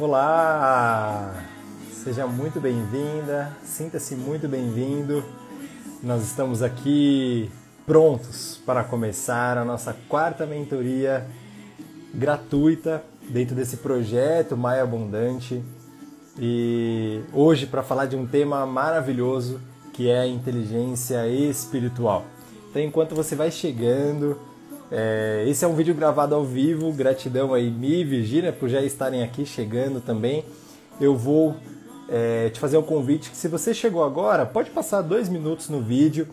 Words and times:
Olá! 0.00 1.34
Seja 1.90 2.24
muito 2.24 2.60
bem-vinda, 2.60 3.50
sinta-se 3.64 4.14
muito 4.14 4.46
bem-vindo. 4.46 5.24
Nós 6.00 6.22
estamos 6.22 6.62
aqui 6.62 7.50
prontos 7.84 8.60
para 8.64 8.84
começar 8.84 9.58
a 9.58 9.64
nossa 9.64 9.96
quarta 10.08 10.46
mentoria 10.46 11.26
gratuita 12.14 13.02
dentro 13.28 13.56
desse 13.56 13.78
projeto 13.78 14.56
Maia 14.56 14.84
Abundante. 14.84 15.60
E 16.38 17.20
hoje 17.32 17.66
para 17.66 17.82
falar 17.82 18.06
de 18.06 18.14
um 18.14 18.24
tema 18.24 18.64
maravilhoso 18.64 19.60
que 19.92 20.08
é 20.08 20.20
a 20.20 20.28
inteligência 20.28 21.26
espiritual. 21.26 22.24
Então, 22.70 22.80
enquanto 22.80 23.16
você 23.16 23.34
vai 23.34 23.50
chegando, 23.50 24.38
é, 24.90 25.44
esse 25.46 25.64
é 25.64 25.68
um 25.68 25.74
vídeo 25.74 25.94
gravado 25.94 26.34
ao 26.34 26.44
vivo. 26.44 26.92
Gratidão 26.92 27.52
aí, 27.52 27.70
Mi 27.70 28.00
e 28.00 28.04
Virginia, 28.04 28.52
por 28.52 28.68
já 28.68 28.82
estarem 28.82 29.22
aqui 29.22 29.44
chegando 29.44 30.00
também. 30.00 30.44
Eu 31.00 31.16
vou 31.16 31.56
é, 32.08 32.48
te 32.50 32.58
fazer 32.58 32.78
um 32.78 32.82
convite 32.82 33.30
que 33.30 33.36
se 33.36 33.48
você 33.48 33.74
chegou 33.74 34.02
agora, 34.02 34.46
pode 34.46 34.70
passar 34.70 35.02
dois 35.02 35.28
minutos 35.28 35.68
no 35.68 35.80
vídeo, 35.80 36.26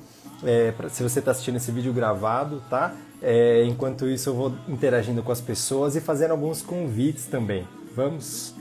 é, 0.44 0.72
pra, 0.72 0.90
se 0.90 1.04
você 1.04 1.20
está 1.20 1.32
assistindo 1.32 1.58
esse 1.58 1.72
vídeo 1.72 1.94
gravado, 1.94 2.64
tá? 2.70 2.96
É, 3.22 3.64
enquanto 3.66 4.08
isso 4.08 4.30
eu 4.30 4.34
vou 4.34 4.54
interagindo 4.68 5.22
com 5.24 5.32
as 5.32 5.42
pessoas 5.42 5.96
e 5.96 6.02
fazendo 6.02 6.32
alguns 6.32 6.62
convites 6.62 7.26
também. 7.26 7.68
Vamos? 7.96 8.54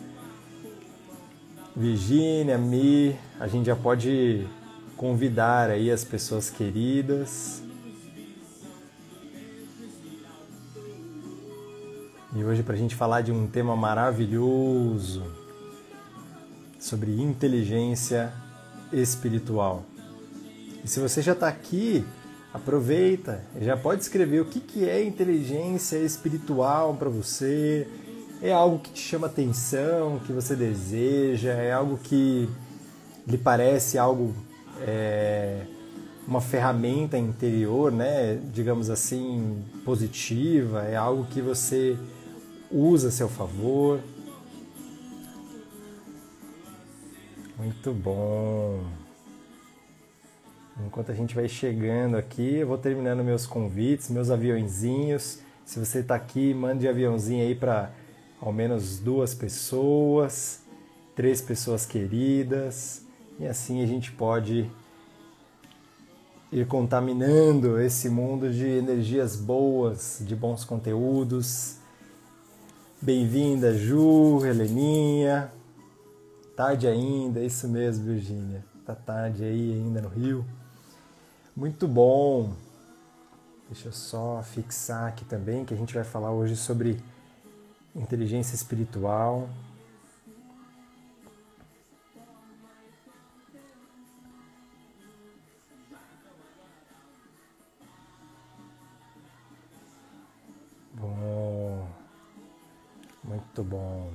Virgínia, 1.77 2.57
Mi, 2.57 3.17
a 3.39 3.49
gente 3.49 3.67
já 3.67 3.75
pode 3.75 4.47
convidar 4.97 5.71
aí 5.71 5.91
as 5.91 6.05
pessoas 6.05 6.49
queridas. 6.49 7.64
E 12.37 12.43
hoje 12.43 12.65
para 12.65 12.75
a 12.75 12.77
gente 12.77 12.97
falar 12.97 13.21
de 13.21 13.31
um 13.31 13.47
tema 13.47 13.77
maravilhoso 13.77 15.23
sobre 16.81 17.23
inteligência 17.23 18.33
espiritual. 18.93 19.85
E 20.85 20.89
se 20.89 20.99
você 20.99 21.23
já 21.23 21.31
está 21.31 21.47
aqui, 21.47 22.05
aproveita, 22.53 23.41
já 23.61 23.77
pode 23.77 24.03
escrever 24.03 24.41
o 24.41 24.47
que, 24.47 24.59
que 24.59 24.89
é 24.89 25.05
inteligência 25.05 25.97
espiritual 25.99 26.95
para 26.95 27.09
você. 27.09 27.87
É 28.43 28.53
algo 28.53 28.81
que 28.81 28.91
te 28.91 29.01
chama 29.01 29.29
atenção, 29.29 30.19
que 30.27 30.33
você 30.33 30.57
deseja, 30.57 31.53
é 31.53 31.73
algo 31.73 31.97
que 31.99 32.49
lhe 33.29 33.39
parece 33.39 33.97
algo 33.97 34.35
é, 34.81 35.67
uma 36.27 36.41
ferramenta 36.41 37.17
interior, 37.17 37.93
né, 37.93 38.41
digamos 38.53 38.91
assim, 38.91 39.63
positiva, 39.85 40.83
é 40.83 40.97
algo 40.97 41.27
que 41.27 41.41
você 41.41 41.97
usa 42.75 43.09
a 43.09 43.11
seu 43.13 43.29
favor. 43.29 44.01
Muito 47.57 47.93
bom. 47.93 48.85
Enquanto 50.85 51.13
a 51.13 51.15
gente 51.15 51.37
vai 51.37 51.49
chegando 51.49 52.17
aqui, 52.17 52.57
eu 52.57 52.67
vou 52.67 52.77
terminando 52.77 53.23
meus 53.23 53.47
convites, 53.47 54.11
meus 54.11 54.29
aviãozinhos. 54.29 55.39
Se 55.65 55.79
você 55.79 56.01
está 56.01 56.17
aqui, 56.17 56.53
mande 56.53 56.89
aviãozinho 56.89 57.47
aí 57.47 57.55
para 57.55 57.93
ao 58.41 58.53
menos 58.53 58.99
duas 58.99 59.35
pessoas, 59.35 60.61
três 61.15 61.41
pessoas 61.41 61.87
queridas, 61.87 63.03
e 63.39 63.47
assim 63.47 63.83
a 63.83 63.87
gente 63.87 64.13
pode 64.13 64.69
ir 66.53 66.67
contaminando 66.67 67.81
esse 67.81 68.09
mundo 68.09 68.53
de 68.53 68.67
energias 68.67 69.37
boas, 69.37 70.23
de 70.27 70.37
bons 70.37 70.65
conteúdos, 70.65 71.79
Bem-vinda, 73.05 73.77
Ju, 73.77 74.47
Heleninha. 74.47 75.53
Tarde 76.57 76.87
ainda, 76.87 77.39
isso 77.39 77.69
mesmo, 77.69 78.07
Virgínia. 78.07 78.65
Tá 78.87 78.95
tarde 78.95 79.45
aí 79.45 79.75
ainda 79.75 80.01
no 80.01 80.09
Rio. 80.09 80.43
Muito 81.55 81.87
bom. 81.87 82.55
Deixa 83.69 83.89
eu 83.89 83.93
só 83.93 84.43
fixar 84.43 85.09
aqui 85.09 85.23
também 85.23 85.67
que 85.67 85.75
a 85.75 85.77
gente 85.77 85.93
vai 85.93 86.03
falar 86.03 86.31
hoje 86.31 86.57
sobre 86.57 86.99
inteligência 87.95 88.55
espiritual. 88.55 89.51
Muito 103.25 103.63
bom. 103.65 104.11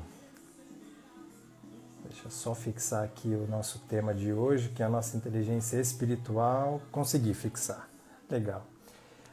Deixa 2.05 2.27
eu 2.27 2.31
só 2.31 2.53
fixar 2.53 3.03
aqui 3.03 3.29
o 3.29 3.47
nosso 3.47 3.79
tema 3.89 4.13
de 4.13 4.31
hoje, 4.31 4.69
que 4.69 4.83
é 4.83 4.85
a 4.85 4.89
nossa 4.89 5.17
inteligência 5.17 5.77
espiritual. 5.79 6.79
Consegui 6.91 7.33
fixar. 7.33 7.89
Legal. 8.29 8.65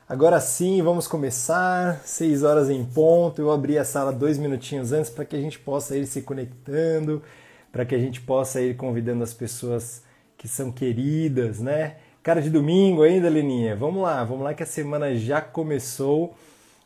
Agora 0.09 0.41
sim, 0.41 0.81
vamos 0.83 1.07
começar. 1.07 2.01
Seis 2.05 2.43
horas 2.43 2.71
em 2.71 2.85
ponto. 2.85 3.41
Eu 3.41 3.51
abri 3.51 3.79
a 3.79 3.85
sala 3.85 4.13
dois 4.13 4.39
minutinhos 4.39 4.93
antes 4.93 5.11
para 5.11 5.27
que 5.27 5.37
a 5.37 5.41
gente 5.41 5.59
possa 5.59 5.97
ir 5.97 6.07
se 6.07 6.23
conectando, 6.23 7.23
para 7.71 7.85
que 7.85 7.95
a 7.95 7.99
gente 7.99 8.23
possa 8.23 8.63
ir 8.63 8.77
convidando 8.77 9.23
as 9.23 9.35
pessoas 9.35 10.03
que 10.39 10.49
são 10.49 10.73
queridas, 10.73 11.61
né? 11.61 11.97
Cara 12.23 12.41
de 12.41 12.49
domingo 12.49 13.03
ainda, 13.03 13.29
Leninha. 13.29 13.77
Vamos 13.77 14.03
lá, 14.03 14.25
vamos 14.25 14.43
lá 14.43 14.55
que 14.55 14.63
a 14.63 14.67
semana 14.67 15.15
já 15.15 15.41
começou 15.41 16.35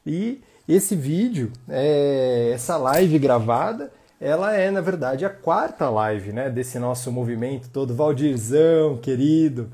e 0.04 0.42
esse 0.68 0.94
vídeo, 0.94 1.52
é, 1.68 2.52
essa 2.54 2.76
live 2.76 3.18
gravada, 3.18 3.92
ela 4.20 4.54
é, 4.54 4.70
na 4.70 4.80
verdade, 4.80 5.24
a 5.24 5.30
quarta 5.30 5.88
live 5.88 6.32
né, 6.32 6.50
desse 6.50 6.78
nosso 6.78 7.10
movimento 7.10 7.70
todo. 7.70 7.94
Valdirzão, 7.94 8.98
querido, 8.98 9.70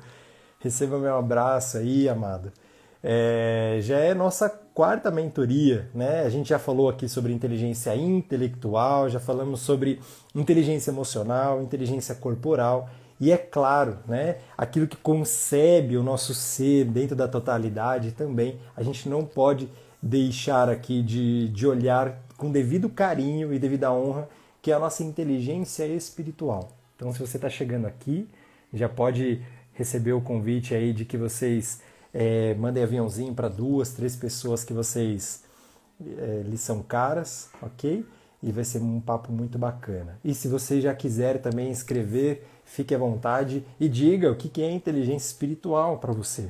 receba 0.61 0.99
meu 0.99 1.17
abraço 1.17 1.79
aí, 1.79 2.09
amado. 2.09 2.53
É, 3.03 3.79
já 3.83 3.99
é 3.99 4.15
nossa 4.15 4.49
quarta 4.49 5.11
mentoria, 5.11 5.89
né? 5.95 6.23
A 6.23 6.29
gente 6.29 6.49
já 6.49 6.59
falou 6.59 6.89
aqui 6.89 7.09
sobre 7.09 7.33
inteligência 7.33 7.95
intelectual, 7.95 9.09
já 9.09 9.21
falamos 9.21 9.61
sobre 9.61 10.01
inteligência 10.35 10.91
emocional, 10.91 11.63
inteligência 11.63 12.15
corporal 12.15 12.89
e 13.21 13.33
é 13.33 13.39
claro, 13.39 13.99
né? 14.07 14.37
Aquilo 14.57 14.87
que 14.87 14.97
concebe 14.97 15.97
o 15.97 16.03
nosso 16.03 16.35
ser 16.35 16.85
dentro 16.85 17.17
da 17.17 17.27
totalidade 17.27 18.13
também, 18.13 18.59
a 18.77 18.83
gente 18.83 19.09
não 19.09 19.25
pode 19.25 19.69
deixar 20.06 20.69
aqui 20.69 21.03
de, 21.03 21.49
de 21.49 21.67
olhar 21.67 22.22
com 22.37 22.50
devido 22.50 22.89
carinho 22.89 23.53
e 23.53 23.59
devida 23.59 23.93
honra, 23.93 24.28
que 24.62 24.71
é 24.71 24.75
a 24.75 24.78
nossa 24.78 25.03
inteligência 25.03 25.87
espiritual. 25.87 26.71
Então, 26.94 27.12
se 27.12 27.19
você 27.19 27.37
está 27.37 27.50
chegando 27.50 27.87
aqui, 27.87 28.28
já 28.72 28.89
pode 28.89 29.43
receber 29.72 30.12
o 30.12 30.21
convite 30.21 30.75
aí 30.75 30.93
de 30.93 31.05
que 31.05 31.17
vocês 31.17 31.83
é, 32.15 32.55
mandem 32.55 32.83
aviãozinho 32.83 33.34
para 33.34 33.49
duas, 33.49 33.93
três 33.93 34.17
pessoas 34.17 34.65
que 34.65 34.72
vocês 34.72 35.44
é, 36.00 36.56
são 36.56 36.83
caras, 36.83 37.50
ok? 37.61 38.05
E 38.43 38.53
vai 38.53 38.65
ser 38.65 38.78
um 38.78 39.00
papo 39.00 39.33
muito 39.33 39.59
bacana. 39.59 40.19
E 40.25 40.34
se 40.34 40.49
você 40.49 40.81
já 40.81 40.94
quiser 40.94 41.41
também 41.41 41.71
escrever, 41.71 42.47
fique 42.65 42.94
à 42.94 42.99
vontade 42.99 43.65
e 43.78 43.88
diga 43.88 44.31
o 44.31 44.37
que 44.37 44.62
é 44.62 44.71
inteligência 44.71 45.27
espiritual 45.27 45.99
para 45.99 46.12
você 46.12 46.49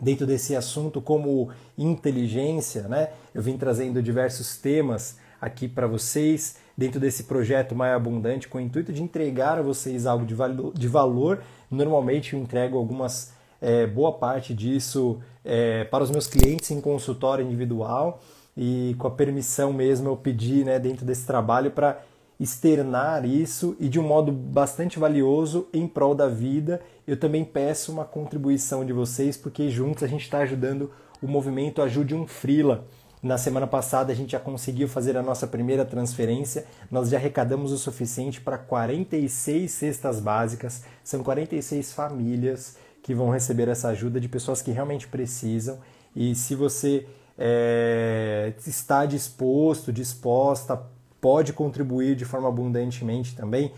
dentro 0.00 0.26
desse 0.26 0.54
assunto 0.54 1.00
como 1.00 1.50
inteligência, 1.76 2.82
né? 2.82 3.10
Eu 3.34 3.42
vim 3.42 3.56
trazendo 3.56 4.02
diversos 4.02 4.56
temas 4.56 5.18
aqui 5.40 5.68
para 5.68 5.86
vocês 5.86 6.56
dentro 6.76 7.00
desse 7.00 7.24
projeto 7.24 7.74
Mais 7.74 7.94
Abundante 7.94 8.48
com 8.48 8.58
o 8.58 8.60
intuito 8.60 8.92
de 8.92 9.02
entregar 9.02 9.58
a 9.58 9.62
vocês 9.62 10.06
algo 10.06 10.26
de, 10.26 10.34
valo, 10.34 10.72
de 10.74 10.88
valor. 10.88 11.42
Normalmente 11.70 12.34
eu 12.34 12.40
entrego 12.40 12.76
algumas 12.76 13.32
é, 13.60 13.86
boa 13.86 14.12
parte 14.12 14.52
disso 14.52 15.20
é, 15.44 15.84
para 15.84 16.04
os 16.04 16.10
meus 16.10 16.26
clientes 16.26 16.70
em 16.70 16.80
consultório 16.80 17.44
individual 17.44 18.20
e 18.56 18.94
com 18.98 19.06
a 19.06 19.10
permissão 19.10 19.72
mesmo 19.72 20.08
eu 20.08 20.16
pedi 20.16 20.64
né, 20.64 20.78
dentro 20.78 21.04
desse 21.04 21.26
trabalho 21.26 21.70
para 21.70 22.00
externar 22.38 23.24
isso 23.24 23.76
e 23.80 23.88
de 23.88 23.98
um 23.98 24.02
modo 24.02 24.30
bastante 24.30 24.98
valioso 24.98 25.68
em 25.72 25.86
prol 25.86 26.14
da 26.14 26.28
vida. 26.28 26.80
Eu 27.06 27.16
também 27.16 27.44
peço 27.44 27.90
uma 27.90 28.04
contribuição 28.04 28.84
de 28.84 28.92
vocês, 28.92 29.36
porque 29.36 29.68
juntos 29.68 30.02
a 30.02 30.06
gente 30.06 30.22
está 30.22 30.38
ajudando 30.38 30.90
o 31.22 31.26
movimento 31.26 31.80
Ajude 31.80 32.14
um 32.14 32.26
Frila. 32.26 32.86
Na 33.22 33.38
semana 33.38 33.66
passada 33.66 34.12
a 34.12 34.14
gente 34.14 34.32
já 34.32 34.38
conseguiu 34.38 34.86
fazer 34.86 35.16
a 35.16 35.22
nossa 35.22 35.46
primeira 35.46 35.84
transferência, 35.84 36.66
nós 36.90 37.08
já 37.08 37.16
arrecadamos 37.16 37.72
o 37.72 37.78
suficiente 37.78 38.40
para 38.40 38.58
46 38.58 39.70
cestas 39.70 40.20
básicas, 40.20 40.84
são 41.02 41.22
46 41.22 41.92
famílias 41.92 42.76
que 43.02 43.14
vão 43.14 43.30
receber 43.30 43.68
essa 43.68 43.88
ajuda 43.88 44.20
de 44.20 44.28
pessoas 44.28 44.60
que 44.60 44.70
realmente 44.70 45.08
precisam. 45.08 45.78
E 46.14 46.34
se 46.34 46.54
você 46.54 47.06
é, 47.38 48.52
está 48.66 49.06
disposto, 49.06 49.92
disposta, 49.92 50.80
pode 51.26 51.52
contribuir 51.52 52.14
de 52.14 52.24
forma 52.24 52.48
abundantemente 52.48 53.34
também. 53.34 53.72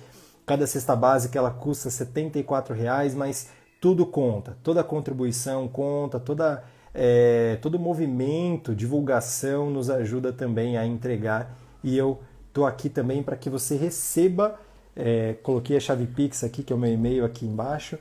Cada 0.45 0.67
cesta 0.67 0.95
básica 0.95 1.39
ela 1.39 1.51
custa 1.51 1.89
R$ 1.89 2.75
reais, 2.75 3.15
mas 3.15 3.49
tudo 3.81 4.05
conta, 4.05 4.59
toda 4.63 4.85
contribuição 4.85 5.67
conta, 5.67 6.21
toda, 6.21 6.63
é, 6.93 7.57
todo 7.63 7.79
movimento, 7.79 8.75
divulgação 8.75 9.71
nos 9.71 9.89
ajuda 9.89 10.31
também 10.31 10.77
a 10.77 10.85
entregar 10.85 11.59
e 11.83 11.97
eu 11.97 12.19
estou 12.49 12.67
aqui 12.67 12.91
também 12.91 13.23
para 13.23 13.35
que 13.35 13.49
você 13.49 13.77
receba. 13.77 14.61
É, 14.95 15.33
coloquei 15.43 15.79
a 15.79 15.81
chave 15.81 16.07
Pix 16.07 16.45
aqui, 16.45 16.63
que 16.63 16.71
é 16.71 16.77
o 16.77 16.79
meu 16.79 16.93
e-mail 16.93 17.25
aqui 17.25 17.47
embaixo, 17.47 17.99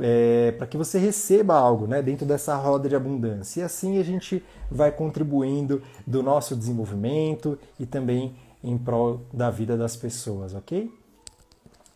é, 0.00 0.52
para 0.52 0.66
que 0.68 0.76
você 0.76 0.96
receba 0.96 1.56
algo 1.56 1.88
né, 1.88 2.00
dentro 2.00 2.24
dessa 2.24 2.54
roda 2.54 2.88
de 2.88 2.94
abundância. 2.94 3.62
E 3.62 3.64
assim 3.64 3.98
a 3.98 4.04
gente 4.04 4.44
vai 4.70 4.92
contribuindo 4.92 5.82
do 6.06 6.22
nosso 6.22 6.54
desenvolvimento 6.54 7.58
e 7.80 7.84
também 7.84 8.45
em 8.66 8.76
prol 8.76 9.22
da 9.32 9.48
vida 9.48 9.76
das 9.76 9.96
pessoas, 9.96 10.54
ok? 10.54 10.92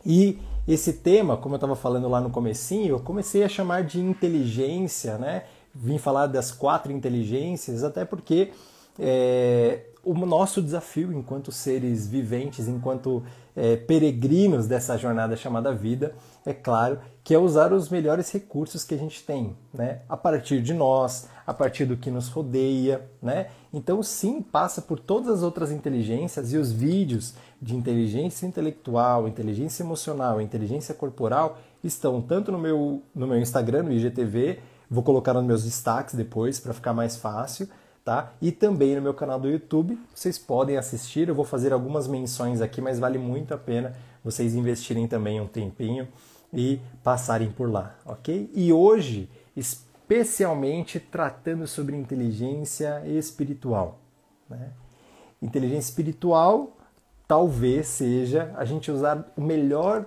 E 0.05 0.39
esse 0.67 0.93
tema, 0.93 1.37
como 1.37 1.55
eu 1.55 1.57
estava 1.57 1.75
falando 1.75 2.07
lá 2.07 2.21
no 2.21 2.29
comecinho, 2.29 2.95
eu 2.95 2.99
comecei 2.99 3.43
a 3.43 3.49
chamar 3.49 3.83
de 3.83 3.99
inteligência, 3.99 5.17
né? 5.17 5.43
Vim 5.75 5.97
falar 5.97 6.27
das 6.27 6.51
quatro 6.51 6.91
inteligências, 6.91 7.83
até 7.83 8.05
porque 8.05 8.51
é, 8.97 9.85
o 10.03 10.13
nosso 10.13 10.61
desafio 10.61 11.13
enquanto 11.13 11.51
seres 11.51 12.07
viventes, 12.07 12.67
enquanto 12.67 13.23
é, 13.55 13.75
peregrinos 13.75 14.65
dessa 14.67 14.97
jornada 14.97 15.35
chamada 15.35 15.73
vida, 15.73 16.15
é 16.45 16.53
claro 16.53 16.99
que 17.23 17.33
é 17.33 17.37
usar 17.37 17.71
os 17.73 17.89
melhores 17.89 18.31
recursos 18.31 18.83
que 18.83 18.95
a 18.95 18.97
gente 18.97 19.23
tem, 19.23 19.55
né? 19.73 20.01
A 20.09 20.17
partir 20.17 20.61
de 20.61 20.73
nós, 20.73 21.27
a 21.45 21.53
partir 21.53 21.85
do 21.85 21.97
que 21.97 22.11
nos 22.11 22.27
rodeia, 22.27 23.01
né? 23.21 23.47
Então 23.73 24.01
sim, 24.03 24.41
passa 24.41 24.81
por 24.81 24.99
todas 24.99 25.29
as 25.29 25.43
outras 25.43 25.71
inteligências 25.71 26.53
e 26.53 26.57
os 26.57 26.71
vídeos 26.71 27.33
de 27.61 27.75
inteligência 27.75 28.45
intelectual, 28.45 29.27
inteligência 29.27 29.83
emocional, 29.83 30.41
inteligência 30.41 30.93
corporal 30.93 31.59
estão 31.83 32.21
tanto 32.21 32.51
no 32.51 32.59
meu 32.59 33.01
no 33.13 33.27
meu 33.27 33.37
Instagram, 33.39 33.83
no 33.83 33.91
IGTV, 33.91 34.59
vou 34.89 35.03
colocar 35.03 35.33
nos 35.33 35.43
meus 35.43 35.63
destaques 35.63 36.15
depois 36.15 36.59
para 36.59 36.73
ficar 36.73 36.93
mais 36.93 37.15
fácil, 37.15 37.67
tá? 38.03 38.33
E 38.41 38.51
também 38.51 38.95
no 38.95 39.01
meu 39.01 39.13
canal 39.13 39.39
do 39.39 39.49
YouTube, 39.49 39.97
vocês 40.13 40.37
podem 40.37 40.77
assistir, 40.77 41.29
eu 41.29 41.35
vou 41.35 41.45
fazer 41.45 41.71
algumas 41.71 42.07
menções 42.07 42.61
aqui, 42.61 42.81
mas 42.81 42.99
vale 42.99 43.17
muito 43.17 43.53
a 43.53 43.57
pena 43.57 43.93
vocês 44.23 44.53
investirem 44.53 45.07
também 45.07 45.41
um 45.41 45.47
tempinho 45.47 46.07
e 46.53 46.79
passarem 47.03 47.49
por 47.49 47.71
lá, 47.71 47.95
ok? 48.05 48.49
E 48.53 48.71
hoje, 48.73 49.29
especialmente 50.11 50.99
tratando 50.99 51.65
sobre 51.65 51.95
inteligência 51.95 53.01
espiritual. 53.07 53.99
Né? 54.49 54.71
Inteligência 55.41 55.89
espiritual 55.89 56.75
talvez 57.25 57.87
seja 57.87 58.53
a 58.57 58.65
gente 58.65 58.91
usar 58.91 59.31
o 59.37 59.41
melhor 59.41 60.05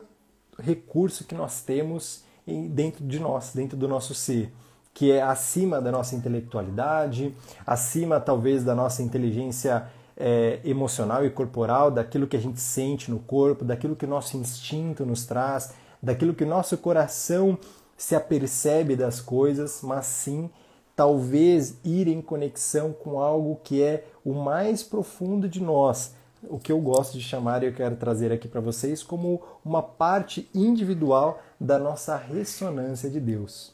recurso 0.59 1.25
que 1.25 1.35
nós 1.35 1.62
temos 1.62 2.23
dentro 2.69 3.03
de 3.03 3.19
nós, 3.19 3.53
dentro 3.55 3.79
do 3.79 3.89
nosso 3.89 4.15
ser, 4.15 4.53
que 4.93 5.11
é 5.11 5.23
acima 5.23 5.81
da 5.81 5.91
nossa 5.91 6.15
intelectualidade, 6.15 7.35
acima 7.67 8.21
talvez 8.21 8.62
da 8.62 8.75
nossa 8.75 9.03
inteligência 9.03 9.87
é, 10.19 10.61
emocional 10.65 11.25
e 11.25 11.31
corporal, 11.31 11.91
daquilo 11.91 12.27
que 12.27 12.37
a 12.37 12.41
gente 12.41 12.61
sente 12.61 13.11
no 13.11 13.21
corpo, 13.21 13.65
daquilo 13.65 13.97
que 13.97 14.05
o 14.05 14.09
nosso 14.09 14.37
instinto 14.37 15.07
nos 15.07 15.25
traz, 15.25 15.73
daquilo 16.03 16.35
que 16.35 16.45
nosso 16.45 16.77
coração 16.77 17.59
se 17.96 18.14
apercebe 18.14 18.96
das 18.96 19.20
coisas, 19.20 19.81
mas 19.82 20.06
sim 20.06 20.50
talvez 20.96 21.76
ir 21.85 22.06
em 22.06 22.23
conexão 22.23 22.93
com 22.93 23.19
algo 23.19 23.61
que 23.64 23.82
é 23.82 24.05
o 24.25 24.32
mais 24.32 24.82
profundo 24.82 25.49
de 25.49 25.61
nós, 25.61 26.14
o 26.49 26.58
que 26.58 26.70
eu 26.70 26.81
gosto 26.81 27.14
de 27.14 27.23
chamar 27.23 27.62
e 27.62 27.67
eu 27.67 27.75
quero 27.75 27.96
trazer 27.96 28.31
aqui 28.31 28.46
para 28.46 28.61
vocês 28.61 29.02
como 29.02 29.43
uma 29.64 29.82
parte 29.82 30.49
individual 30.55 31.41
da 31.58 31.79
nossa 31.79 32.17
ressonância 32.17 33.11
de 33.11 33.19
Deus. 33.19 33.73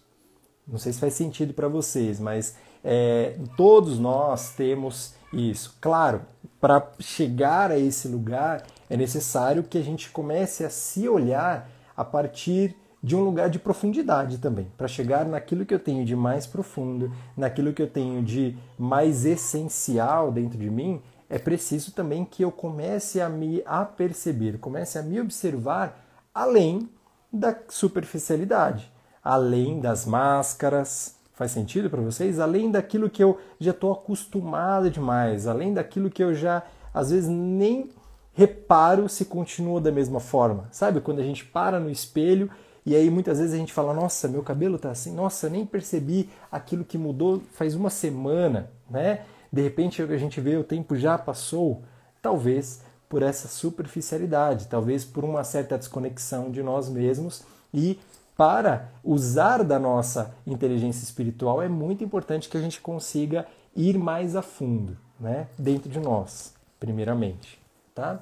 Não 0.66 0.78
sei 0.78 0.92
se 0.92 1.00
faz 1.00 1.14
sentido 1.14 1.52
para 1.52 1.68
vocês, 1.68 2.20
mas 2.20 2.56
é, 2.82 3.36
todos 3.56 3.98
nós 3.98 4.52
temos 4.52 5.14
isso. 5.32 5.76
Claro, 5.80 6.22
para 6.60 6.92
chegar 7.00 7.70
a 7.70 7.78
esse 7.78 8.08
lugar 8.08 8.64
é 8.88 8.96
necessário 8.96 9.64
que 9.64 9.78
a 9.78 9.82
gente 9.82 10.10
comece 10.10 10.64
a 10.64 10.70
se 10.70 11.08
olhar 11.08 11.68
a 11.96 12.04
partir 12.04 12.76
de 13.02 13.16
um 13.16 13.22
lugar 13.24 13.48
de 13.48 13.58
profundidade 13.58 14.38
também, 14.38 14.70
para 14.76 14.86
chegar 14.86 15.24
naquilo 15.24 15.64
que 15.64 15.72
eu 15.72 15.78
tenho 15.78 16.04
de 16.04 16.14
mais 16.14 16.46
profundo, 16.46 17.10
naquilo 17.36 17.72
que 17.72 17.80
eu 17.80 17.88
tenho 17.88 18.22
de 18.22 18.56
mais 18.78 19.24
essencial 19.24 20.30
dentro 20.30 20.58
de 20.58 20.68
mim, 20.68 21.00
é 21.28 21.38
preciso 21.38 21.92
também 21.92 22.24
que 22.24 22.42
eu 22.42 22.52
comece 22.52 23.20
a 23.20 23.28
me 23.28 23.62
aperceber, 23.64 24.58
comece 24.58 24.98
a 24.98 25.02
me 25.02 25.20
observar 25.20 26.04
além 26.34 26.88
da 27.32 27.56
superficialidade, 27.68 28.92
além 29.22 29.80
das 29.80 30.04
máscaras. 30.04 31.16
Faz 31.32 31.52
sentido 31.52 31.88
para 31.88 32.02
vocês? 32.02 32.38
Além 32.38 32.70
daquilo 32.70 33.08
que 33.08 33.22
eu 33.22 33.38
já 33.58 33.70
estou 33.70 33.92
acostumado 33.92 34.90
demais, 34.90 35.46
além 35.46 35.72
daquilo 35.72 36.10
que 36.10 36.22
eu 36.22 36.34
já 36.34 36.62
às 36.92 37.10
vezes 37.10 37.30
nem 37.30 37.90
reparo 38.32 39.08
se 39.08 39.24
continua 39.24 39.80
da 39.80 39.92
mesma 39.92 40.20
forma. 40.20 40.68
Sabe 40.70 41.00
quando 41.00 41.20
a 41.20 41.24
gente 41.24 41.44
para 41.44 41.80
no 41.80 41.90
espelho 41.90 42.50
e 42.90 42.96
aí 42.96 43.10
muitas 43.10 43.38
vezes 43.38 43.54
a 43.54 43.58
gente 43.58 43.72
fala: 43.72 43.94
"Nossa, 43.94 44.28
meu 44.28 44.42
cabelo 44.42 44.78
tá 44.78 44.90
assim. 44.90 45.12
Nossa, 45.14 45.48
nem 45.48 45.64
percebi 45.64 46.28
aquilo 46.50 46.84
que 46.84 46.98
mudou 46.98 47.40
faz 47.52 47.74
uma 47.74 47.90
semana", 47.90 48.70
né? 48.88 49.24
De 49.52 49.62
repente 49.62 50.02
a 50.02 50.16
gente 50.16 50.40
vê 50.40 50.56
o 50.56 50.64
tempo 50.64 50.96
já 50.96 51.18
passou, 51.18 51.82
talvez 52.22 52.82
por 53.08 53.22
essa 53.22 53.48
superficialidade, 53.48 54.68
talvez 54.68 55.04
por 55.04 55.24
uma 55.24 55.42
certa 55.42 55.76
desconexão 55.76 56.50
de 56.50 56.62
nós 56.62 56.88
mesmos 56.88 57.42
e 57.74 57.98
para 58.36 58.88
usar 59.02 59.64
da 59.64 59.78
nossa 59.78 60.34
inteligência 60.46 61.02
espiritual 61.02 61.60
é 61.60 61.68
muito 61.68 62.04
importante 62.04 62.48
que 62.48 62.56
a 62.56 62.60
gente 62.60 62.80
consiga 62.80 63.46
ir 63.74 63.98
mais 63.98 64.36
a 64.36 64.42
fundo, 64.42 64.96
né, 65.18 65.48
dentro 65.58 65.90
de 65.90 65.98
nós, 65.98 66.54
primeiramente 66.78 67.60
tá? 68.00 68.20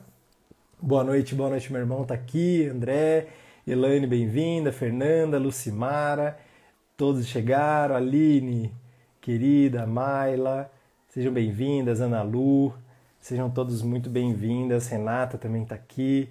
Boa 0.81 1.05
noite, 1.05 1.37
boa 1.37 1.51
noite, 1.51 1.73
meu 1.73 1.81
irmão 1.81 2.05
tá 2.05 2.15
aqui, 2.15 2.69
André, 2.69 3.29
Elaine, 3.71 4.07
bem-vinda, 4.07 4.73
Fernanda, 4.73 5.39
Lucimara, 5.39 6.39
todos 6.97 7.27
chegaram, 7.27 7.95
Aline, 7.95 8.73
querida, 9.21 9.87
Maila, 9.87 10.73
sejam 11.11 11.31
bem-vindas, 11.31 12.01
Ana 12.01 12.23
Lu, 12.23 12.73
sejam 13.21 13.51
todos 13.51 13.83
muito 13.83 14.09
bem-vindas, 14.09 14.89
Renata 14.89 15.37
também 15.37 15.65
está 15.65 15.75
aqui. 15.75 16.31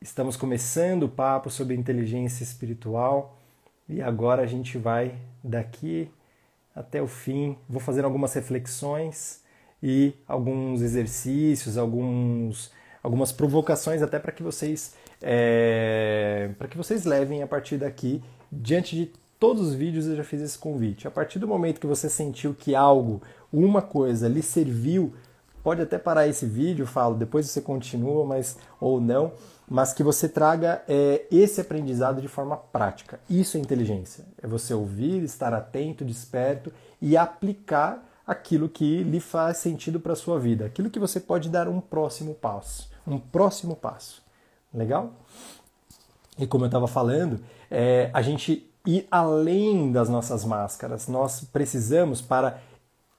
Estamos 0.00 0.36
começando 0.36 1.02
o 1.02 1.08
papo 1.08 1.50
sobre 1.50 1.74
inteligência 1.74 2.44
espiritual 2.44 3.42
e 3.88 4.00
agora 4.00 4.42
a 4.42 4.46
gente 4.46 4.78
vai 4.78 5.12
daqui 5.42 6.08
até 6.72 7.02
o 7.02 7.08
fim. 7.08 7.58
Vou 7.68 7.80
fazer 7.80 8.04
algumas 8.04 8.32
reflexões 8.32 9.42
e 9.82 10.14
alguns 10.28 10.82
exercícios, 10.82 11.76
alguns, 11.76 12.70
algumas 13.02 13.32
provocações 13.32 14.02
até 14.02 14.20
para 14.20 14.30
que 14.30 14.44
vocês 14.44 14.94
é, 15.28 16.50
para 16.56 16.68
que 16.68 16.76
vocês 16.76 17.04
levem 17.04 17.42
a 17.42 17.48
partir 17.48 17.78
daqui 17.78 18.22
diante 18.50 18.94
de 18.94 19.10
todos 19.40 19.60
os 19.66 19.74
vídeos 19.74 20.06
eu 20.06 20.14
já 20.14 20.22
fiz 20.22 20.40
esse 20.40 20.56
convite. 20.56 21.08
A 21.08 21.10
partir 21.10 21.40
do 21.40 21.48
momento 21.48 21.80
que 21.80 21.86
você 21.86 22.08
sentiu 22.08 22.54
que 22.54 22.76
algo, 22.76 23.20
uma 23.52 23.82
coisa 23.82 24.28
lhe 24.28 24.40
serviu, 24.40 25.12
pode 25.64 25.82
até 25.82 25.98
parar 25.98 26.28
esse 26.28 26.46
vídeo, 26.46 26.86
falo, 26.86 27.16
depois 27.16 27.50
você 27.50 27.60
continua, 27.60 28.24
mas 28.24 28.56
ou 28.80 29.00
não, 29.00 29.32
mas 29.68 29.92
que 29.92 30.04
você 30.04 30.28
traga 30.28 30.84
é, 30.86 31.26
esse 31.28 31.60
aprendizado 31.60 32.22
de 32.22 32.28
forma 32.28 32.56
prática. 32.56 33.18
Isso 33.28 33.56
é 33.56 33.60
inteligência. 33.60 34.24
É 34.40 34.46
você 34.46 34.72
ouvir, 34.72 35.24
estar 35.24 35.52
atento, 35.52 36.04
desperto 36.04 36.72
e 37.02 37.16
aplicar 37.16 38.00
aquilo 38.24 38.68
que 38.68 39.02
lhe 39.02 39.18
faz 39.18 39.56
sentido 39.56 39.98
para 39.98 40.12
a 40.12 40.16
sua 40.16 40.38
vida, 40.38 40.66
aquilo 40.66 40.90
que 40.90 41.00
você 41.00 41.18
pode 41.18 41.48
dar 41.48 41.68
um 41.68 41.80
próximo 41.80 42.32
passo, 42.32 42.88
um 43.04 43.18
próximo 43.18 43.74
passo. 43.74 44.25
Legal? 44.76 45.12
E 46.38 46.46
como 46.46 46.64
eu 46.64 46.66
estava 46.66 46.86
falando, 46.86 47.40
é, 47.70 48.10
a 48.12 48.20
gente 48.20 48.70
ir 48.86 49.06
além 49.10 49.90
das 49.90 50.08
nossas 50.08 50.44
máscaras. 50.44 51.08
Nós 51.08 51.40
precisamos, 51.40 52.20
para 52.20 52.60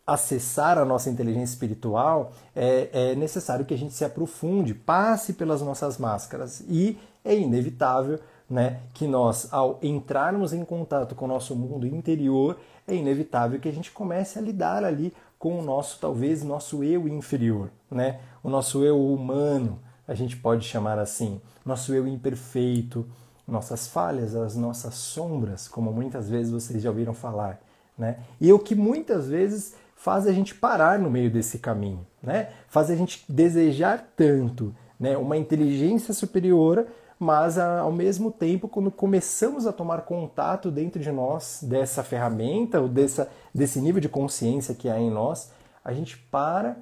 acessar 0.05 0.77
a 0.77 0.85
nossa 0.85 1.09
inteligência 1.09 1.53
espiritual, 1.53 2.31
é, 2.55 2.89
é 2.93 3.15
necessário 3.15 3.65
que 3.65 3.73
a 3.73 3.77
gente 3.77 3.93
se 3.93 4.05
aprofunde, 4.05 4.73
passe 4.73 5.33
pelas 5.33 5.61
nossas 5.61 5.97
máscaras. 5.97 6.61
E 6.69 6.97
é 7.25 7.35
inevitável 7.35 8.19
né, 8.49 8.79
que 8.93 9.05
nós, 9.05 9.51
ao 9.51 9.77
entrarmos 9.81 10.53
em 10.53 10.63
contato 10.63 11.13
com 11.13 11.25
o 11.25 11.27
nosso 11.27 11.53
mundo 11.55 11.85
interior, 11.85 12.57
é 12.87 12.95
inevitável 12.95 13.59
que 13.59 13.67
a 13.67 13.73
gente 13.73 13.91
comece 13.91 14.39
a 14.39 14.41
lidar 14.41 14.85
ali 14.85 15.13
com 15.37 15.59
o 15.59 15.61
nosso, 15.61 15.99
talvez, 15.99 16.43
nosso 16.43 16.83
eu 16.83 17.07
inferior, 17.07 17.69
né? 17.91 18.19
O 18.41 18.49
nosso 18.49 18.83
eu 18.83 18.97
humano, 19.13 19.79
a 20.07 20.13
gente 20.13 20.37
pode 20.37 20.65
chamar 20.65 20.97
assim, 20.99 21.41
nosso 21.65 21.93
eu 21.93 22.07
imperfeito, 22.07 23.05
nossas 23.47 23.87
falhas, 23.87 24.35
as 24.35 24.55
nossas 24.55 24.95
sombras, 24.95 25.67
como 25.67 25.91
muitas 25.91 26.29
vezes 26.29 26.51
vocês 26.51 26.81
já 26.81 26.89
ouviram 26.89 27.13
falar, 27.13 27.59
né? 27.97 28.19
E 28.39 28.51
o 28.51 28.59
que 28.59 28.75
muitas 28.75 29.27
vezes 29.27 29.75
faz 29.95 30.27
a 30.27 30.31
gente 30.31 30.53
parar 30.53 30.99
no 30.99 31.09
meio 31.09 31.31
desse 31.31 31.59
caminho, 31.59 32.05
né? 32.21 32.49
Faz 32.67 32.89
a 32.89 32.95
gente 32.95 33.25
desejar 33.27 34.13
tanto, 34.15 34.75
né, 34.99 35.17
uma 35.17 35.37
inteligência 35.37 36.13
superior 36.13 36.87
mas 37.19 37.57
ao 37.57 37.91
mesmo 37.91 38.31
tempo, 38.31 38.67
quando 38.67 38.91
começamos 38.91 39.65
a 39.65 39.73
tomar 39.73 40.01
contato 40.01 40.69
dentro 40.69 41.01
de 41.01 41.11
nós 41.11 41.59
dessa 41.63 42.03
ferramenta 42.03 42.79
ou 42.79 42.87
dessa, 42.87 43.29
desse 43.53 43.81
nível 43.81 43.99
de 43.99 44.07
consciência 44.07 44.75
que 44.75 44.87
há 44.87 44.99
em 44.99 45.09
nós, 45.09 45.51
a 45.83 45.93
gente 45.93 46.17
para 46.17 46.77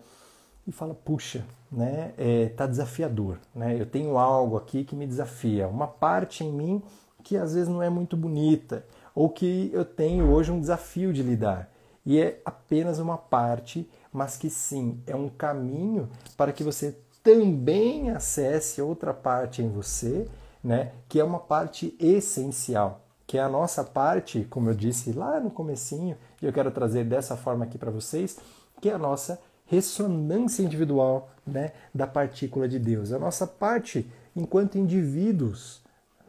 e 0.67 0.71
fala: 0.73 0.93
puxa, 0.93 1.45
né, 1.75 2.13
é, 2.17 2.47
tá 2.49 2.65
desafiador, 2.65 3.37
né? 3.53 3.79
Eu 3.79 3.85
tenho 3.85 4.17
algo 4.17 4.55
aqui 4.55 4.85
que 4.85 4.95
me 4.95 5.05
desafia, 5.05 5.67
uma 5.67 5.87
parte 5.87 6.43
em 6.43 6.51
mim 6.51 6.81
que 7.21 7.35
às 7.35 7.55
vezes 7.55 7.67
não 7.67 7.81
é 7.81 7.89
muito 7.89 8.15
bonita, 8.15 8.85
ou 9.13 9.29
que 9.29 9.71
eu 9.73 9.83
tenho 9.83 10.29
hoje 10.31 10.51
um 10.51 10.59
desafio 10.59 11.11
de 11.11 11.23
lidar. 11.23 11.69
E 12.05 12.19
é 12.19 12.39
apenas 12.45 12.99
uma 12.99 13.17
parte, 13.17 13.89
mas 14.13 14.37
que 14.37 14.49
sim, 14.49 15.01
é 15.07 15.15
um 15.15 15.27
caminho 15.27 16.07
para 16.37 16.53
que 16.53 16.63
você 16.63 16.95
também 17.23 18.11
acesse 18.11 18.79
outra 18.79 19.11
parte 19.11 19.63
em 19.63 19.69
você, 19.69 20.27
né, 20.63 20.91
que 21.09 21.19
é 21.19 21.23
uma 21.23 21.39
parte 21.39 21.95
essencial, 21.99 23.01
que 23.25 23.39
é 23.39 23.41
a 23.41 23.49
nossa 23.49 23.83
parte, 23.83 24.45
como 24.47 24.69
eu 24.69 24.75
disse 24.75 25.11
lá 25.11 25.39
no 25.39 25.49
comecinho, 25.49 26.15
e 26.39 26.45
eu 26.45 26.53
quero 26.53 26.69
trazer 26.69 27.03
dessa 27.05 27.35
forma 27.35 27.65
aqui 27.65 27.79
para 27.79 27.89
vocês, 27.89 28.37
que 28.79 28.87
é 28.87 28.93
a 28.93 28.99
nossa 28.99 29.39
ressonância 29.65 30.63
individual, 30.63 31.29
né, 31.45 31.71
da 31.93 32.07
partícula 32.07 32.67
de 32.67 32.79
Deus, 32.79 33.11
a 33.11 33.19
nossa 33.19 33.45
parte 33.45 34.09
enquanto 34.35 34.77
indivíduos, 34.77 35.81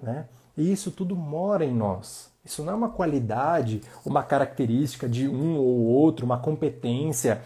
né? 0.03 0.27
E 0.57 0.73
isso 0.73 0.91
tudo 0.91 1.15
mora 1.15 1.65
em 1.65 1.75
nós. 1.75 2.31
Isso 2.45 2.63
não 2.63 2.73
é 2.73 2.77
uma 2.77 2.89
qualidade, 2.89 3.83
uma 4.05 4.23
característica 4.23 5.09
de 5.09 5.29
um 5.29 5.57
ou 5.57 5.85
outro, 5.85 6.25
uma 6.25 6.39
competência, 6.39 7.43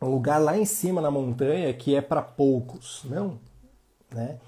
um 0.00 0.08
lugar 0.08 0.38
lá 0.38 0.56
em 0.56 0.64
cima 0.64 1.00
na 1.00 1.10
montanha 1.10 1.74
que 1.74 1.94
é 1.94 2.00
para 2.00 2.22
poucos. 2.22 3.02
Não. 3.04 3.38
Né? 4.14 4.38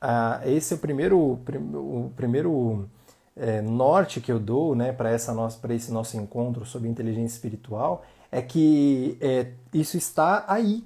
Ah, 0.00 0.42
esse 0.44 0.74
é 0.74 0.76
o 0.76 0.80
primeiro, 0.80 1.18
o 1.18 2.12
primeiro 2.16 2.88
é, 3.36 3.62
norte 3.62 4.20
que 4.20 4.30
eu 4.30 4.38
dou 4.38 4.74
né, 4.74 4.92
para 4.92 5.14
esse 5.14 5.90
nosso 5.90 6.16
encontro 6.16 6.66
sobre 6.66 6.88
inteligência 6.88 7.34
espiritual 7.34 8.04
é 8.34 8.42
que 8.42 9.16
é, 9.20 9.52
isso 9.72 9.96
está 9.96 10.44
aí. 10.48 10.84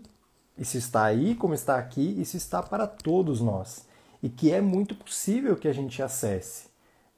Isso 0.59 0.77
está 0.77 1.05
aí, 1.05 1.35
como 1.35 1.55
está 1.55 1.79
aqui, 1.79 2.21
isso 2.21 2.37
está 2.37 2.63
para 2.63 2.87
todos 2.87 3.41
nós. 3.41 3.87
E 4.23 4.29
que 4.29 4.53
é 4.53 4.61
muito 4.61 4.95
possível 4.95 5.57
que 5.57 5.67
a 5.67 5.73
gente 5.73 6.03
acesse. 6.03 6.67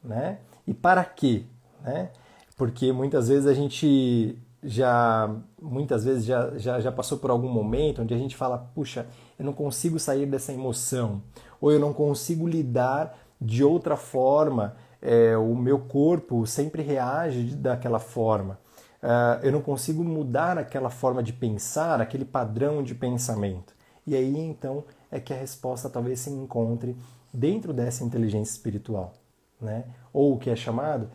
Né? 0.05 0.39
E 0.65 0.73
para 0.73 1.05
quê? 1.05 1.43
Né? 1.83 2.11
Porque 2.57 2.93
muitas 2.93 3.27
vezes 3.27 3.47
a 3.47 3.55
gente 3.55 4.39
já 4.63 5.35
muitas 5.61 6.05
vezes 6.05 6.25
já, 6.25 6.57
já, 6.59 6.79
já 6.79 6.93
passou 6.93 7.19
por 7.19 7.31
algum 7.31 7.49
momento 7.49 8.03
onde 8.03 8.15
a 8.15 8.19
gente 8.19 8.37
fala, 8.37 8.71
puxa, 8.73 9.07
eu 9.37 9.45
não 9.45 9.53
consigo 9.53 9.99
sair 9.99 10.27
dessa 10.27 10.53
emoção, 10.53 11.23
ou 11.61 11.73
eu 11.73 11.81
não 11.81 11.93
consigo 11.93 12.47
lidar 12.47 13.19
de 13.41 13.65
outra 13.65 13.97
forma, 13.97 14.77
é, 15.03 15.37
o 15.37 15.57
meu 15.57 15.79
corpo 15.81 16.47
sempre 16.47 16.83
reage 16.83 17.57
daquela 17.57 17.99
forma. 17.99 18.59
Uh, 19.03 19.43
eu 19.43 19.53
não 19.53 19.63
consigo 19.63 20.05
mudar 20.05 20.59
aquela 20.59 20.91
forma 20.91 21.23
de 21.23 21.33
pensar, 21.33 22.01
aquele 22.01 22.25
padrão 22.25 22.83
de 22.83 22.95
pensamento. 22.95 23.75
E 24.07 24.15
aí 24.15 24.39
então 24.39 24.85
é 25.11 25.19
que 25.19 25.33
a 25.33 25.37
resposta 25.37 25.89
talvez 25.89 26.21
se 26.21 26.31
encontre 26.31 26.97
dentro 27.33 27.73
dessa 27.73 28.05
inteligência 28.05 28.53
espiritual 28.53 29.15
né? 29.61 29.85
ou 30.13 30.35
o 30.35 30.39
que 30.39 30.51
é 30.51 30.57
chamado, 30.57 31.11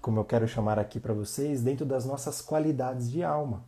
como 0.00 0.20
eu 0.20 0.24
quero 0.24 0.46
chamar 0.46 0.78
aqui 0.78 1.00
para 1.00 1.12
vocês, 1.12 1.60
dentro 1.60 1.84
das 1.84 2.04
nossas 2.04 2.40
qualidades 2.40 3.10
de 3.10 3.22
alma. 3.22 3.64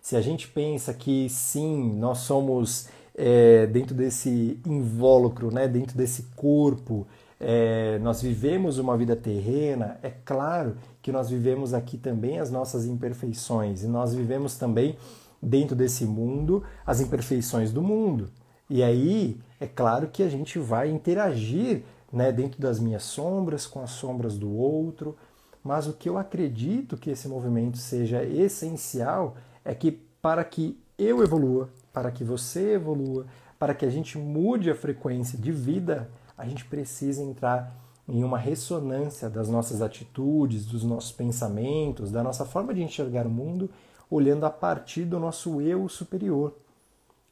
Se 0.00 0.16
a 0.16 0.20
gente 0.20 0.48
pensa 0.48 0.92
que 0.92 1.28
sim, 1.28 1.92
nós 1.94 2.18
somos 2.18 2.88
é, 3.14 3.66
dentro 3.66 3.94
desse 3.94 4.60
invólucro, 4.66 5.52
né, 5.52 5.68
dentro 5.68 5.96
desse 5.96 6.24
corpo, 6.34 7.06
é, 7.44 7.98
nós 7.98 8.22
vivemos 8.22 8.78
uma 8.78 8.96
vida 8.96 9.16
terrena, 9.16 9.98
é 10.02 10.10
claro 10.10 10.76
que 11.02 11.10
nós 11.10 11.28
vivemos 11.28 11.74
aqui 11.74 11.98
também 11.98 12.38
as 12.38 12.50
nossas 12.50 12.86
imperfeições 12.86 13.82
e 13.82 13.88
nós 13.88 14.14
vivemos 14.14 14.56
também 14.56 14.96
dentro 15.42 15.74
desse 15.74 16.04
mundo 16.04 16.62
as 16.86 17.00
imperfeições 17.00 17.72
do 17.72 17.82
mundo. 17.82 18.30
E 18.70 18.82
aí, 18.82 19.40
é 19.60 19.66
claro 19.66 20.06
que 20.08 20.22
a 20.22 20.28
gente 20.28 20.58
vai 20.58 20.88
interagir 20.88 21.82
né, 22.12 22.30
dentro 22.30 22.60
das 22.60 22.78
minhas 22.78 23.02
sombras, 23.02 23.66
com 23.66 23.82
as 23.82 23.90
sombras 23.90 24.38
do 24.38 24.50
outro. 24.50 25.16
Mas 25.64 25.86
o 25.86 25.92
que 25.92 26.08
eu 26.08 26.16
acredito 26.16 26.96
que 26.96 27.10
esse 27.10 27.26
movimento 27.28 27.76
seja 27.76 28.22
essencial 28.22 29.36
é 29.64 29.74
que 29.74 29.92
para 30.20 30.44
que 30.44 30.78
eu 30.98 31.22
evolua, 31.22 31.68
para 31.92 32.10
que 32.10 32.22
você 32.22 32.74
evolua, 32.74 33.26
para 33.58 33.74
que 33.74 33.84
a 33.84 33.90
gente 33.90 34.16
mude 34.16 34.70
a 34.70 34.74
frequência 34.74 35.38
de 35.38 35.52
vida, 35.52 36.08
a 36.42 36.48
gente 36.48 36.64
precisa 36.64 37.22
entrar 37.22 37.72
em 38.08 38.24
uma 38.24 38.36
ressonância 38.36 39.30
das 39.30 39.48
nossas 39.48 39.80
atitudes, 39.80 40.66
dos 40.66 40.82
nossos 40.82 41.12
pensamentos, 41.12 42.10
da 42.10 42.20
nossa 42.20 42.44
forma 42.44 42.74
de 42.74 42.82
enxergar 42.82 43.28
o 43.28 43.30
mundo, 43.30 43.70
olhando 44.10 44.44
a 44.44 44.50
partir 44.50 45.04
do 45.04 45.20
nosso 45.20 45.60
eu 45.60 45.88
superior, 45.88 46.56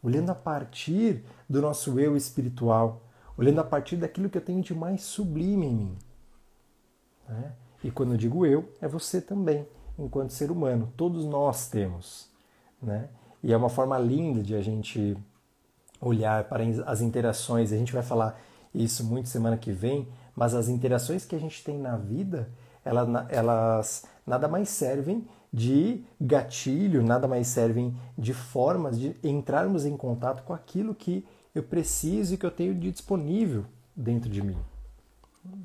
olhando 0.01 0.31
a 0.31 0.35
partir 0.35 1.25
do 1.49 1.61
nosso 1.61 1.99
eu 1.99 2.17
espiritual, 2.17 3.03
olhando 3.37 3.61
a 3.61 3.65
partir 3.65 3.97
daquilo 3.97 4.31
que 4.31 4.39
eu 4.39 4.45
tenho 4.45 4.63
de 4.63 4.73
mais 4.73 5.03
sublime 5.03 5.67
em 5.67 5.75
mim. 5.75 5.99
Né? 7.29 7.53
E 7.83 7.91
quando 7.91 8.13
eu 8.13 8.17
digo 8.17 8.47
eu, 8.47 8.73
é 8.81 8.87
você 8.87 9.21
também, 9.21 9.67
enquanto 9.99 10.31
ser 10.31 10.53
humano. 10.53 10.93
Todos 10.97 11.25
nós 11.25 11.69
temos. 11.69 12.29
Né? 12.81 13.09
E 13.43 13.53
é 13.53 13.57
uma 13.57 13.69
forma 13.69 13.99
linda 13.99 14.41
de 14.41 14.55
a 14.55 14.63
gente 14.63 15.17
olhar 16.01 16.45
para 16.45 16.63
as 16.87 17.01
interações. 17.01 17.73
A 17.73 17.77
gente 17.77 17.93
vai 17.93 18.05
falar 18.05 18.41
isso 18.75 19.05
muito 19.05 19.29
semana 19.29 19.57
que 19.57 19.73
vem, 19.73 20.09
mas 20.35 20.55
as 20.55 20.69
interações 20.69 21.25
que 21.25 21.35
a 21.35 21.41
gente 21.41 21.63
tem 21.65 21.79
na 21.79 21.97
vida, 21.97 22.49
elas 22.85 24.05
nada 24.27 24.49
mais 24.49 24.69
servem 24.69 25.27
de 25.53 26.05
gatilho, 26.21 27.03
nada 27.03 27.27
mais 27.27 27.49
servem 27.49 27.97
de 28.17 28.33
formas 28.33 28.99
de 28.99 29.17
entrarmos 29.23 29.85
em 29.85 29.97
contato 29.97 30.45
com 30.45 30.53
aquilo 30.53 30.95
que 30.95 31.27
eu 31.55 31.63
preciso 31.63 32.35
e 32.35 32.37
que 32.37 32.47
eu 32.47 32.51
tenho 32.51 32.75
de 32.75 32.91
disponível 32.91 33.65
dentro 33.95 34.31
de 34.31 34.41
mim. 34.41 34.59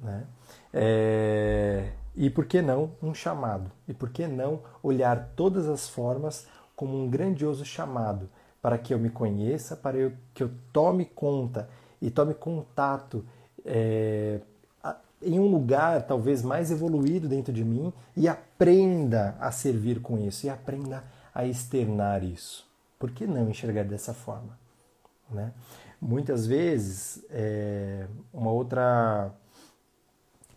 Né? 0.01 0.25
É... 0.73 1.91
E 2.15 2.29
por 2.29 2.45
que 2.45 2.61
não 2.61 2.91
um 3.03 3.13
chamado? 3.13 3.69
E 3.87 3.93
por 3.93 4.09
que 4.09 4.25
não 4.25 4.61
olhar 4.81 5.33
todas 5.35 5.67
as 5.67 5.87
formas 5.87 6.47
como 6.75 6.97
um 6.97 7.09
grandioso 7.09 7.63
chamado 7.63 8.29
para 8.61 8.77
que 8.77 8.93
eu 8.93 8.97
me 8.97 9.09
conheça, 9.09 9.75
para 9.75 10.11
que 10.33 10.41
eu 10.41 10.49
tome 10.73 11.05
conta 11.05 11.69
e 12.01 12.09
tome 12.09 12.33
contato 12.33 13.25
é, 13.63 14.39
em 15.21 15.39
um 15.39 15.47
lugar 15.47 16.03
talvez 16.03 16.41
mais 16.41 16.71
evoluído 16.71 17.27
dentro 17.27 17.51
de 17.51 17.63
mim 17.63 17.91
e 18.15 18.27
aprenda 18.27 19.35
a 19.39 19.51
servir 19.51 20.01
com 20.01 20.17
isso 20.19 20.45
e 20.45 20.49
aprenda 20.49 21.03
a 21.33 21.45
externar 21.45 22.23
isso. 22.23 22.65
Por 22.99 23.11
que 23.11 23.25
não 23.25 23.49
enxergar 23.49 23.83
dessa 23.83 24.13
forma? 24.13 24.57
Né? 25.29 25.51
Muitas 25.99 26.45
vezes, 26.45 27.25
é, 27.29 28.05
uma 28.33 28.51
outra, 28.51 29.31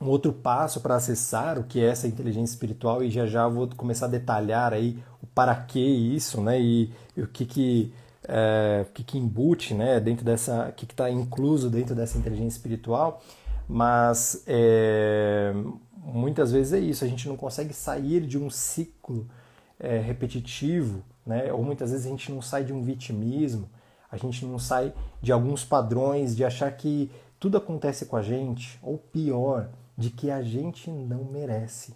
um 0.00 0.06
outro 0.06 0.32
passo 0.32 0.80
para 0.80 0.96
acessar 0.96 1.58
o 1.58 1.64
que 1.64 1.80
é 1.80 1.88
essa 1.88 2.06
inteligência 2.06 2.52
espiritual, 2.52 3.02
e 3.02 3.10
já 3.10 3.26
já 3.26 3.48
vou 3.48 3.68
começar 3.68 4.06
a 4.06 4.10
detalhar 4.10 4.72
aí 4.72 5.02
o 5.22 5.26
para 5.26 5.54
que 5.54 5.80
isso, 5.80 6.40
né, 6.40 6.60
e, 6.60 6.92
e 7.16 7.22
o 7.22 7.26
que 7.26 7.46
que, 7.46 7.92
é, 8.28 8.84
o 8.88 8.92
que 8.92 9.02
que 9.02 9.18
embute, 9.18 9.72
né, 9.72 9.98
dentro 9.98 10.24
dessa, 10.24 10.72
que 10.76 10.84
está 10.84 11.10
incluso 11.10 11.70
dentro 11.70 11.94
dessa 11.94 12.18
inteligência 12.18 12.58
espiritual, 12.58 13.22
mas 13.66 14.44
é, 14.46 15.52
muitas 15.96 16.52
vezes 16.52 16.74
é 16.74 16.78
isso, 16.78 17.04
a 17.04 17.08
gente 17.08 17.26
não 17.26 17.36
consegue 17.36 17.72
sair 17.72 18.20
de 18.20 18.38
um 18.38 18.50
ciclo 18.50 19.26
é, 19.80 19.98
repetitivo, 19.98 21.02
né, 21.26 21.52
ou 21.52 21.62
muitas 21.62 21.90
vezes 21.90 22.06
a 22.06 22.10
gente 22.10 22.30
não 22.30 22.42
sai 22.42 22.64
de 22.64 22.72
um 22.72 22.82
vitimismo, 22.82 23.68
a 24.10 24.16
gente 24.16 24.44
não 24.44 24.58
sai 24.58 24.92
de 25.20 25.32
alguns 25.32 25.64
padrões 25.64 26.36
de 26.36 26.44
achar 26.44 26.70
que 26.72 27.10
tudo 27.40 27.56
acontece 27.56 28.06
com 28.06 28.16
a 28.16 28.22
gente, 28.22 28.78
ou 28.82 28.98
pior, 28.98 29.70
de 29.96 30.10
que 30.10 30.30
a 30.30 30.42
gente 30.42 30.90
não 30.90 31.24
merece. 31.24 31.94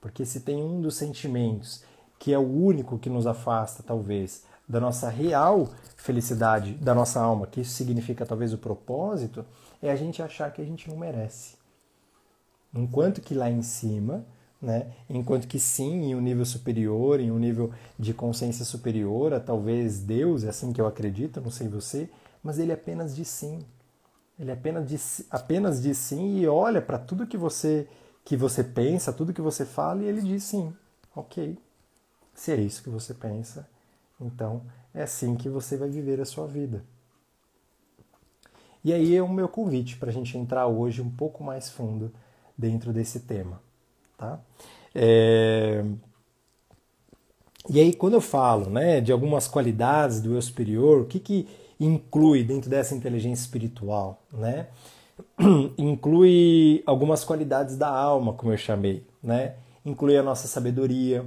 Porque 0.00 0.24
se 0.24 0.40
tem 0.40 0.62
um 0.62 0.80
dos 0.80 0.96
sentimentos 0.96 1.82
que 2.18 2.32
é 2.32 2.38
o 2.38 2.42
único 2.42 2.98
que 2.98 3.08
nos 3.08 3.26
afasta, 3.26 3.82
talvez, 3.82 4.44
da 4.70 4.80
nossa 4.80 5.08
real 5.08 5.68
felicidade, 5.96 6.74
da 6.74 6.94
nossa 6.94 7.20
alma, 7.20 7.46
que 7.46 7.60
isso 7.60 7.72
significa 7.72 8.24
talvez 8.24 8.52
o 8.52 8.58
propósito, 8.58 9.44
é 9.82 9.90
a 9.90 9.96
gente 9.96 10.22
achar 10.22 10.50
que 10.52 10.62
a 10.62 10.64
gente 10.64 10.88
não 10.88 10.96
merece. 10.96 11.56
Enquanto 12.74 13.20
que 13.20 13.34
lá 13.34 13.50
em 13.50 13.62
cima 13.62 14.24
né? 14.60 14.92
Enquanto 15.08 15.48
que 15.48 15.58
sim, 15.58 16.10
em 16.10 16.14
um 16.14 16.20
nível 16.20 16.44
superior, 16.44 17.18
em 17.18 17.30
um 17.30 17.38
nível 17.38 17.72
de 17.98 18.12
consciência 18.12 18.64
superior, 18.64 19.32
a 19.32 19.40
talvez 19.40 20.00
Deus, 20.00 20.44
é 20.44 20.50
assim 20.50 20.72
que 20.72 20.80
eu 20.80 20.86
acredito, 20.86 21.40
não 21.40 21.50
sei 21.50 21.66
você, 21.66 22.10
mas 22.42 22.58
ele 22.58 22.72
apenas 22.72 23.16
diz 23.16 23.28
sim. 23.28 23.60
Ele 24.38 24.52
apenas 24.52 24.86
diz, 24.88 25.24
apenas 25.30 25.82
diz 25.82 25.96
sim 25.96 26.38
e 26.38 26.46
olha 26.46 26.82
para 26.82 26.98
tudo 26.98 27.26
que 27.26 27.36
você 27.36 27.88
que 28.22 28.36
você 28.36 28.62
pensa, 28.62 29.12
tudo 29.12 29.32
que 29.32 29.40
você 29.40 29.64
fala 29.64 30.02
e 30.02 30.06
ele 30.06 30.20
diz 30.20 30.44
sim. 30.44 30.72
OK. 31.16 31.58
Se 32.34 32.52
é 32.52 32.56
isso 32.56 32.82
que 32.82 32.90
você 32.90 33.14
pensa, 33.14 33.66
então 34.20 34.62
é 34.94 35.02
assim 35.02 35.34
que 35.36 35.48
você 35.48 35.76
vai 35.76 35.88
viver 35.88 36.20
a 36.20 36.24
sua 36.24 36.46
vida. 36.46 36.84
E 38.82 38.92
aí 38.92 39.14
é 39.14 39.22
o 39.22 39.28
meu 39.28 39.48
convite 39.48 39.96
para 39.96 40.10
a 40.10 40.12
gente 40.12 40.36
entrar 40.36 40.66
hoje 40.66 41.02
um 41.02 41.10
pouco 41.10 41.44
mais 41.44 41.68
fundo 41.68 42.12
dentro 42.56 42.92
desse 42.92 43.20
tema. 43.20 43.60
Tá? 44.16 44.40
É... 44.94 45.84
E 47.68 47.78
aí, 47.78 47.92
quando 47.92 48.14
eu 48.14 48.20
falo 48.20 48.70
né, 48.70 49.00
de 49.00 49.12
algumas 49.12 49.46
qualidades 49.46 50.20
do 50.20 50.34
eu 50.34 50.42
superior, 50.42 51.02
o 51.02 51.04
que, 51.04 51.20
que 51.20 51.46
inclui 51.78 52.42
dentro 52.42 52.70
dessa 52.70 52.94
inteligência 52.94 53.42
espiritual? 53.42 54.22
Né? 54.32 54.68
inclui 55.76 56.82
algumas 56.86 57.22
qualidades 57.22 57.76
da 57.76 57.88
alma, 57.88 58.32
como 58.32 58.52
eu 58.52 58.56
chamei. 58.56 59.06
Né? 59.22 59.54
Inclui 59.84 60.16
a 60.16 60.22
nossa 60.22 60.48
sabedoria. 60.48 61.24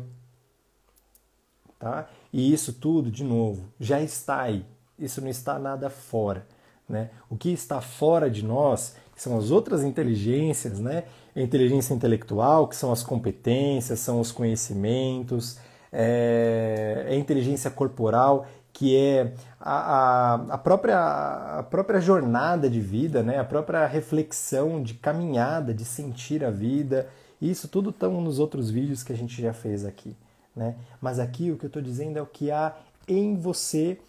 Tá? 1.79 2.09
E 2.33 2.51
isso 2.51 2.73
tudo, 2.73 3.11
de 3.11 3.23
novo, 3.23 3.65
já 3.79 4.01
está 4.01 4.41
aí. 4.41 4.65
Isso 4.97 5.21
não 5.21 5.29
está 5.29 5.59
nada 5.59 5.87
fora. 5.89 6.45
Né? 6.89 7.11
O 7.29 7.37
que 7.37 7.49
está 7.51 7.79
fora 7.79 8.29
de 8.29 8.43
nós 8.43 8.95
são 9.15 9.37
as 9.37 9.51
outras 9.51 9.83
inteligências, 9.83 10.79
né? 10.79 11.03
A 11.35 11.41
inteligência 11.41 11.93
intelectual, 11.93 12.67
que 12.67 12.75
são 12.75 12.91
as 12.91 13.03
competências, 13.03 13.99
são 13.99 14.19
os 14.19 14.31
conhecimentos, 14.31 15.59
é, 15.91 17.05
a 17.09 17.15
inteligência 17.15 17.69
corporal, 17.69 18.47
que 18.73 18.97
é 18.97 19.33
a, 19.59 19.73
a, 19.73 20.33
a, 20.55 20.57
própria, 20.57 21.59
a 21.59 21.63
própria 21.63 22.01
jornada 22.01 22.67
de 22.67 22.79
vida, 22.79 23.21
né? 23.21 23.37
a 23.37 23.43
própria 23.43 23.85
reflexão 23.85 24.81
de 24.81 24.95
caminhada, 24.95 25.73
de 25.73 25.85
sentir 25.85 26.43
a 26.43 26.49
vida. 26.49 27.07
Isso 27.39 27.67
tudo 27.67 27.91
estão 27.91 28.19
nos 28.19 28.39
outros 28.39 28.71
vídeos 28.71 29.03
que 29.03 29.13
a 29.13 29.15
gente 29.15 29.39
já 29.39 29.53
fez 29.53 29.85
aqui. 29.85 30.15
Né? 30.55 30.75
Mas 31.01 31.19
aqui 31.19 31.51
o 31.51 31.57
que 31.57 31.65
eu 31.65 31.67
estou 31.67 31.81
dizendo 31.81 32.17
é 32.17 32.21
o 32.21 32.25
que 32.25 32.51
há 32.51 32.75
em 33.07 33.35
você 33.35 33.99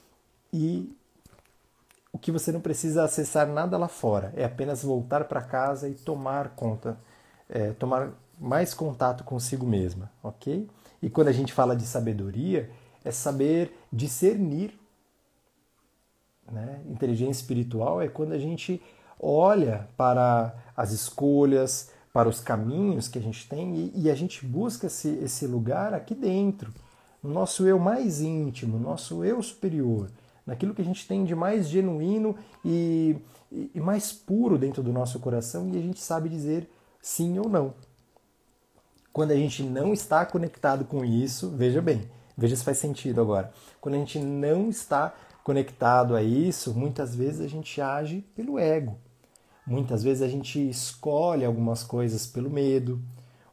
e 0.52 0.94
o 2.12 2.18
que 2.18 2.30
você 2.30 2.52
não 2.52 2.60
precisa 2.60 3.02
acessar 3.04 3.46
nada 3.46 3.76
lá 3.76 3.88
fora. 3.88 4.32
É 4.36 4.44
apenas 4.44 4.82
voltar 4.82 5.24
para 5.24 5.42
casa 5.42 5.88
e 5.88 5.94
tomar 5.94 6.50
conta, 6.50 6.96
é, 7.48 7.72
tomar 7.72 8.12
mais 8.38 8.72
contato 8.72 9.24
consigo 9.24 9.66
mesma, 9.66 10.10
ok? 10.22 10.68
E 11.02 11.10
quando 11.10 11.28
a 11.28 11.32
gente 11.32 11.52
fala 11.52 11.74
de 11.74 11.84
sabedoria, 11.84 12.70
é 13.04 13.10
saber 13.10 13.76
discernir. 13.92 14.78
Né? 16.50 16.80
Inteligência 16.86 17.40
espiritual 17.40 18.00
é 18.00 18.08
quando 18.08 18.32
a 18.32 18.38
gente 18.38 18.82
olha 19.18 19.88
para 19.96 20.54
as 20.76 20.92
escolhas, 20.92 21.90
para 22.14 22.28
os 22.28 22.38
caminhos 22.38 23.08
que 23.08 23.18
a 23.18 23.20
gente 23.20 23.48
tem 23.48 23.74
e, 23.74 24.02
e 24.04 24.10
a 24.10 24.14
gente 24.14 24.46
busca 24.46 24.86
esse, 24.86 25.08
esse 25.16 25.48
lugar 25.48 25.92
aqui 25.92 26.14
dentro, 26.14 26.72
no 27.20 27.28
nosso 27.28 27.66
eu 27.66 27.76
mais 27.76 28.20
íntimo, 28.20 28.78
no 28.78 28.84
nosso 28.84 29.24
eu 29.24 29.42
superior, 29.42 30.08
naquilo 30.46 30.72
que 30.72 30.80
a 30.80 30.84
gente 30.84 31.08
tem 31.08 31.24
de 31.24 31.34
mais 31.34 31.68
genuíno 31.68 32.36
e, 32.64 33.16
e, 33.50 33.68
e 33.74 33.80
mais 33.80 34.12
puro 34.12 34.56
dentro 34.56 34.80
do 34.80 34.92
nosso 34.92 35.18
coração 35.18 35.68
e 35.68 35.76
a 35.76 35.80
gente 35.80 36.00
sabe 36.00 36.28
dizer 36.28 36.70
sim 37.02 37.36
ou 37.36 37.48
não. 37.48 37.74
Quando 39.12 39.32
a 39.32 39.36
gente 39.36 39.64
não 39.64 39.92
está 39.92 40.24
conectado 40.24 40.84
com 40.84 41.04
isso, 41.04 41.50
veja 41.50 41.82
bem, 41.82 42.08
veja 42.38 42.54
se 42.54 42.62
faz 42.62 42.78
sentido 42.78 43.20
agora. 43.20 43.52
Quando 43.80 43.96
a 43.96 43.98
gente 43.98 44.20
não 44.20 44.68
está 44.68 45.12
conectado 45.42 46.14
a 46.14 46.22
isso, 46.22 46.72
muitas 46.74 47.12
vezes 47.12 47.40
a 47.40 47.48
gente 47.48 47.80
age 47.80 48.24
pelo 48.36 48.56
ego. 48.56 48.96
Muitas 49.66 50.02
vezes 50.02 50.22
a 50.22 50.28
gente 50.28 50.68
escolhe 50.68 51.44
algumas 51.44 51.82
coisas 51.82 52.26
pelo 52.26 52.50
medo, 52.50 53.00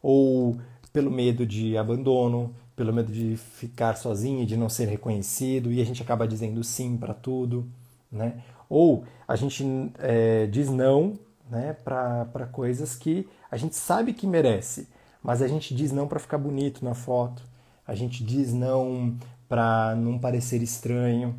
ou 0.01 0.57
pelo 0.91 1.09
medo 1.09 1.45
de 1.45 1.77
abandono, 1.77 2.53
pelo 2.75 2.93
medo 2.93 3.11
de 3.11 3.37
ficar 3.37 3.95
sozinho 3.95 4.45
de 4.45 4.57
não 4.57 4.67
ser 4.67 4.87
reconhecido, 4.87 5.71
e 5.71 5.81
a 5.81 5.85
gente 5.85 6.01
acaba 6.01 6.27
dizendo 6.27 6.63
sim 6.63 6.97
para 6.97 7.13
tudo, 7.13 7.69
né? 8.11 8.41
Ou 8.69 9.05
a 9.27 9.35
gente 9.35 9.63
é, 9.99 10.47
diz 10.47 10.69
não 10.69 11.17
né, 11.49 11.73
para 11.83 12.47
coisas 12.51 12.95
que 12.95 13.27
a 13.49 13.57
gente 13.57 13.75
sabe 13.75 14.13
que 14.13 14.25
merece, 14.25 14.87
mas 15.21 15.41
a 15.41 15.47
gente 15.47 15.75
diz 15.75 15.91
não 15.91 16.07
para 16.07 16.19
ficar 16.19 16.37
bonito 16.37 16.83
na 16.83 16.93
foto, 16.93 17.43
a 17.85 17.93
gente 17.93 18.23
diz 18.23 18.53
não 18.53 19.17
para 19.47 19.95
não 19.95 20.17
parecer 20.17 20.61
estranho, 20.63 21.35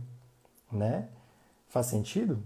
né? 0.71 1.09
Faz 1.69 1.87
sentido? 1.87 2.43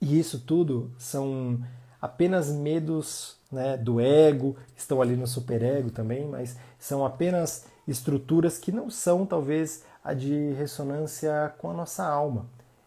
E 0.00 0.18
isso 0.18 0.40
tudo 0.40 0.90
são 0.98 1.60
apenas 2.00 2.50
medos 2.50 3.36
né, 3.52 3.76
do 3.76 4.00
ego, 4.00 4.56
estão 4.76 5.02
ali 5.02 5.16
no 5.16 5.26
superego 5.26 5.90
também, 5.90 6.26
mas 6.26 6.56
são 6.78 7.04
apenas 7.04 7.66
estruturas 7.86 8.56
que 8.58 8.72
não 8.72 8.88
são 8.88 9.26
talvez 9.26 9.84
a 10.02 10.14
de 10.14 10.52
ressonância 10.52 11.52
com 11.58 11.70
a 11.70 11.74
nossa 11.74 12.06
alma. 12.06 12.46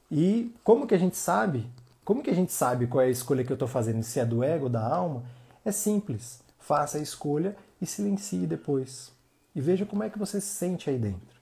E 0.10 0.54
como 0.64 0.88
que 0.88 0.96
a 0.96 1.00
gente 1.00 1.18
sabe? 1.18 1.70
Como 2.04 2.24
que 2.24 2.30
a 2.30 2.36
gente 2.36 2.52
sabe 2.52 2.88
qual 2.88 3.02
é 3.02 3.08
a 3.08 3.12
escolha 3.12 3.44
que 3.44 3.52
eu 3.52 3.56
estou 3.56 3.68
fazendo, 3.68 4.04
se 4.04 4.20
é 4.20 4.26
do 4.26 4.44
ego 4.44 4.66
ou 4.66 4.70
da 4.70 4.86
alma? 4.86 5.24
É 5.64 5.72
simples 5.72 6.44
faça 6.64 6.98
a 6.98 7.02
escolha 7.02 7.56
e 7.82 7.86
silencie 7.86 8.48
depois. 8.48 9.12
E 9.54 9.62
veja 9.62 9.86
como 9.86 10.04
é 10.04 10.10
que 10.10 10.18
você 10.18 10.40
se 10.40 10.48
sente 10.48 10.90
aí 10.90 10.98
dentro. 10.98 11.42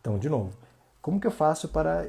Então, 0.00 0.18
de 0.18 0.28
novo, 0.28 0.52
como 1.00 1.18
que 1.18 1.26
eu 1.26 1.30
faço 1.30 1.68
para 1.68 2.08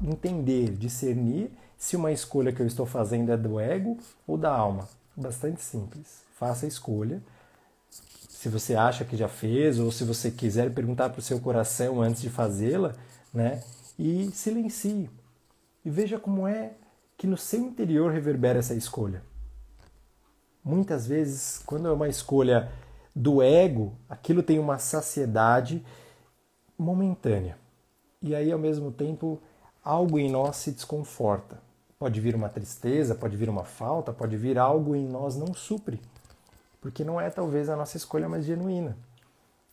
entender, 0.00 0.70
discernir 0.70 1.50
se 1.82 1.96
uma 1.96 2.12
escolha 2.12 2.52
que 2.52 2.62
eu 2.62 2.66
estou 2.66 2.86
fazendo 2.86 3.32
é 3.32 3.36
do 3.36 3.58
ego 3.58 3.98
ou 4.24 4.38
da 4.38 4.54
alma? 4.54 4.88
Bastante 5.16 5.60
simples. 5.60 6.22
Faça 6.38 6.64
a 6.64 6.68
escolha. 6.68 7.20
Se 8.28 8.48
você 8.48 8.76
acha 8.76 9.04
que 9.04 9.16
já 9.16 9.26
fez, 9.26 9.80
ou 9.80 9.90
se 9.90 10.04
você 10.04 10.30
quiser 10.30 10.72
perguntar 10.72 11.10
para 11.10 11.18
o 11.18 11.22
seu 11.22 11.40
coração 11.40 12.00
antes 12.00 12.22
de 12.22 12.30
fazê-la, 12.30 12.94
né? 13.34 13.64
E 13.98 14.30
silencie. 14.30 15.10
E 15.84 15.90
veja 15.90 16.20
como 16.20 16.46
é 16.46 16.74
que 17.18 17.26
no 17.26 17.36
seu 17.36 17.58
interior 17.58 18.12
reverbera 18.12 18.60
essa 18.60 18.74
escolha. 18.74 19.20
Muitas 20.62 21.04
vezes, 21.04 21.60
quando 21.66 21.88
é 21.88 21.92
uma 21.92 22.08
escolha 22.08 22.70
do 23.12 23.42
ego, 23.42 23.92
aquilo 24.08 24.44
tem 24.44 24.60
uma 24.60 24.78
saciedade 24.78 25.84
momentânea. 26.78 27.58
E 28.22 28.36
aí, 28.36 28.52
ao 28.52 28.58
mesmo 28.58 28.92
tempo, 28.92 29.42
algo 29.82 30.16
em 30.16 30.30
nós 30.30 30.58
se 30.58 30.70
desconforta. 30.70 31.71
Pode 32.02 32.20
vir 32.20 32.34
uma 32.34 32.48
tristeza, 32.48 33.14
pode 33.14 33.36
vir 33.36 33.48
uma 33.48 33.62
falta, 33.62 34.12
pode 34.12 34.36
vir 34.36 34.58
algo 34.58 34.96
em 34.96 35.06
nós 35.06 35.36
não 35.36 35.54
supre. 35.54 36.00
Porque 36.80 37.04
não 37.04 37.20
é 37.20 37.30
talvez 37.30 37.68
a 37.68 37.76
nossa 37.76 37.96
escolha 37.96 38.28
mais 38.28 38.44
genuína. 38.44 38.98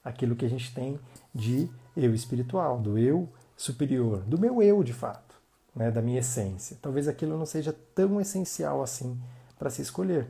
Aquilo 0.04 0.36
que 0.36 0.46
a 0.46 0.48
gente 0.48 0.72
tem 0.72 1.00
de 1.34 1.68
eu 1.98 2.14
espiritual, 2.14 2.78
do 2.78 3.00
eu 3.00 3.28
superior, 3.58 4.20
do 4.20 4.40
meu 4.40 4.62
eu 4.62 4.84
de 4.84 4.94
fato, 4.94 5.42
né, 5.76 5.90
da 5.90 6.04
minha 6.04 6.20
essência. 6.20 6.78
Talvez 6.80 7.08
aquilo 7.08 7.36
não 7.36 7.48
seja 7.48 7.76
tão 7.96 8.22
essencial 8.22 8.84
assim 8.84 9.20
para 9.58 9.72
se 9.72 9.82
escolher. 9.82 10.30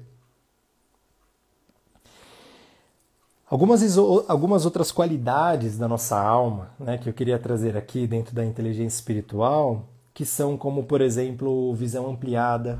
Algumas, 3.46 3.98
algumas 4.26 4.64
outras 4.64 4.90
qualidades 4.90 5.78
da 5.78 5.90
nossa 5.90 6.18
alma 6.18 6.72
né, 6.80 6.98
que 6.98 7.10
eu 7.10 7.14
queria 7.14 7.38
trazer 7.38 7.76
aqui 7.76 8.08
dentro 8.08 8.34
da 8.34 8.46
inteligência 8.46 8.96
espiritual, 8.96 9.86
que 10.14 10.26
são 10.26 10.58
como, 10.58 10.84
por 10.84 11.02
exemplo, 11.02 11.74
visão 11.74 12.10
ampliada. 12.10 12.80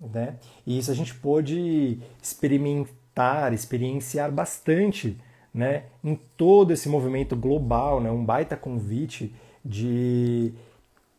Né? 0.00 0.36
E 0.66 0.78
isso 0.78 0.90
a 0.90 0.94
gente 0.94 1.14
pôde 1.14 1.98
experimentar, 2.22 3.52
experienciar 3.52 4.30
bastante 4.30 5.18
né, 5.52 5.84
em 6.04 6.14
todo 6.36 6.72
esse 6.72 6.88
movimento 6.88 7.34
global, 7.34 8.00
né, 8.00 8.10
um 8.10 8.24
baita 8.24 8.56
convite 8.56 9.34
de, 9.64 10.52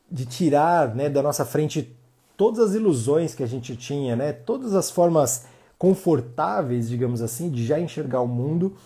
de 0.10 0.26
tirar 0.26 0.96
né, 0.96 1.10
da 1.10 1.22
nossa 1.22 1.44
frente 1.44 1.94
todas 2.38 2.60
as 2.60 2.74
ilusões 2.74 3.36
que 3.36 3.44
a 3.44 3.48
gente 3.48 3.76
tinha, 3.76 4.16
né, 4.16 4.32
todas 4.32 4.74
as 4.74 4.90
formas 4.90 5.46
confortáveis, 5.78 6.88
digamos 6.88 7.22
assim, 7.22 7.50
de 7.50 7.66
já 7.66 7.80
enxergar 7.80 8.22
o 8.22 8.28
mundo 8.28 8.78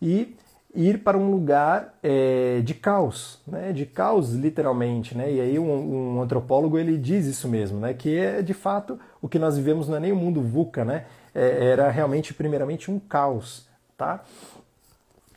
e 0.00 0.36
ir 0.74 1.02
para 1.02 1.18
um 1.18 1.30
lugar 1.30 1.98
é, 2.02 2.60
de 2.60 2.74
caos, 2.74 3.40
né? 3.46 3.72
de 3.72 3.84
caos 3.86 4.32
literalmente. 4.32 5.16
Né? 5.16 5.32
E 5.32 5.40
aí 5.40 5.58
um, 5.58 6.16
um, 6.16 6.22
antropólogo 6.22 6.78
ele 6.78 6.96
diz 6.96 7.26
isso 7.26 7.48
mesmo, 7.48 7.80
né? 7.80 7.94
que 7.94 8.16
é 8.16 8.42
de 8.42 8.54
fato 8.54 8.98
o 9.20 9.28
que 9.28 9.38
nós 9.38 9.56
vivemos 9.56 9.88
não 9.88 9.96
é 9.96 10.00
nem 10.00 10.12
o 10.12 10.16
mundo 10.16 10.40
VUCA, 10.40 10.84
né? 10.84 11.06
É, 11.34 11.66
era 11.66 11.90
realmente 11.90 12.34
primeiramente 12.34 12.90
um 12.90 12.98
caos. 12.98 13.68
Tá? 13.96 14.24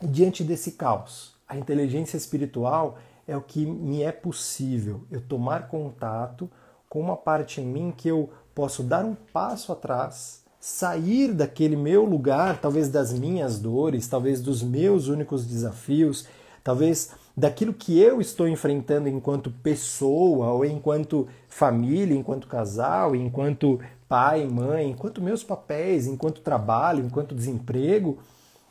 Diante 0.02 0.42
desse 0.42 0.72
caos, 0.72 1.34
a 1.48 1.56
inteligência 1.56 2.16
espiritual 2.16 2.98
é 3.26 3.36
o 3.36 3.40
que 3.40 3.64
me 3.64 4.02
é 4.02 4.12
possível 4.12 5.04
eu 5.10 5.20
tomar 5.20 5.68
contato 5.68 6.50
com 6.88 7.00
uma 7.00 7.16
parte 7.16 7.60
em 7.60 7.66
mim 7.66 7.92
que 7.96 8.08
eu 8.08 8.30
posso 8.54 8.82
dar 8.82 9.04
um 9.04 9.14
passo 9.14 9.72
atrás 9.72 10.43
sair 10.64 11.34
daquele 11.34 11.76
meu 11.76 12.06
lugar, 12.06 12.58
talvez 12.58 12.88
das 12.88 13.12
minhas 13.12 13.58
dores, 13.58 14.08
talvez 14.08 14.40
dos 14.40 14.62
meus 14.62 15.08
únicos 15.08 15.44
desafios, 15.44 16.26
talvez 16.64 17.10
daquilo 17.36 17.74
que 17.74 18.00
eu 18.00 18.18
estou 18.18 18.48
enfrentando 18.48 19.06
enquanto 19.06 19.50
pessoa, 19.50 20.52
ou 20.52 20.64
enquanto 20.64 21.28
família, 21.50 22.16
enquanto 22.16 22.48
casal, 22.48 23.14
enquanto 23.14 23.78
pai, 24.08 24.46
mãe, 24.46 24.88
enquanto 24.88 25.20
meus 25.20 25.44
papéis, 25.44 26.06
enquanto 26.06 26.40
trabalho, 26.40 27.04
enquanto 27.04 27.34
desemprego, 27.34 28.18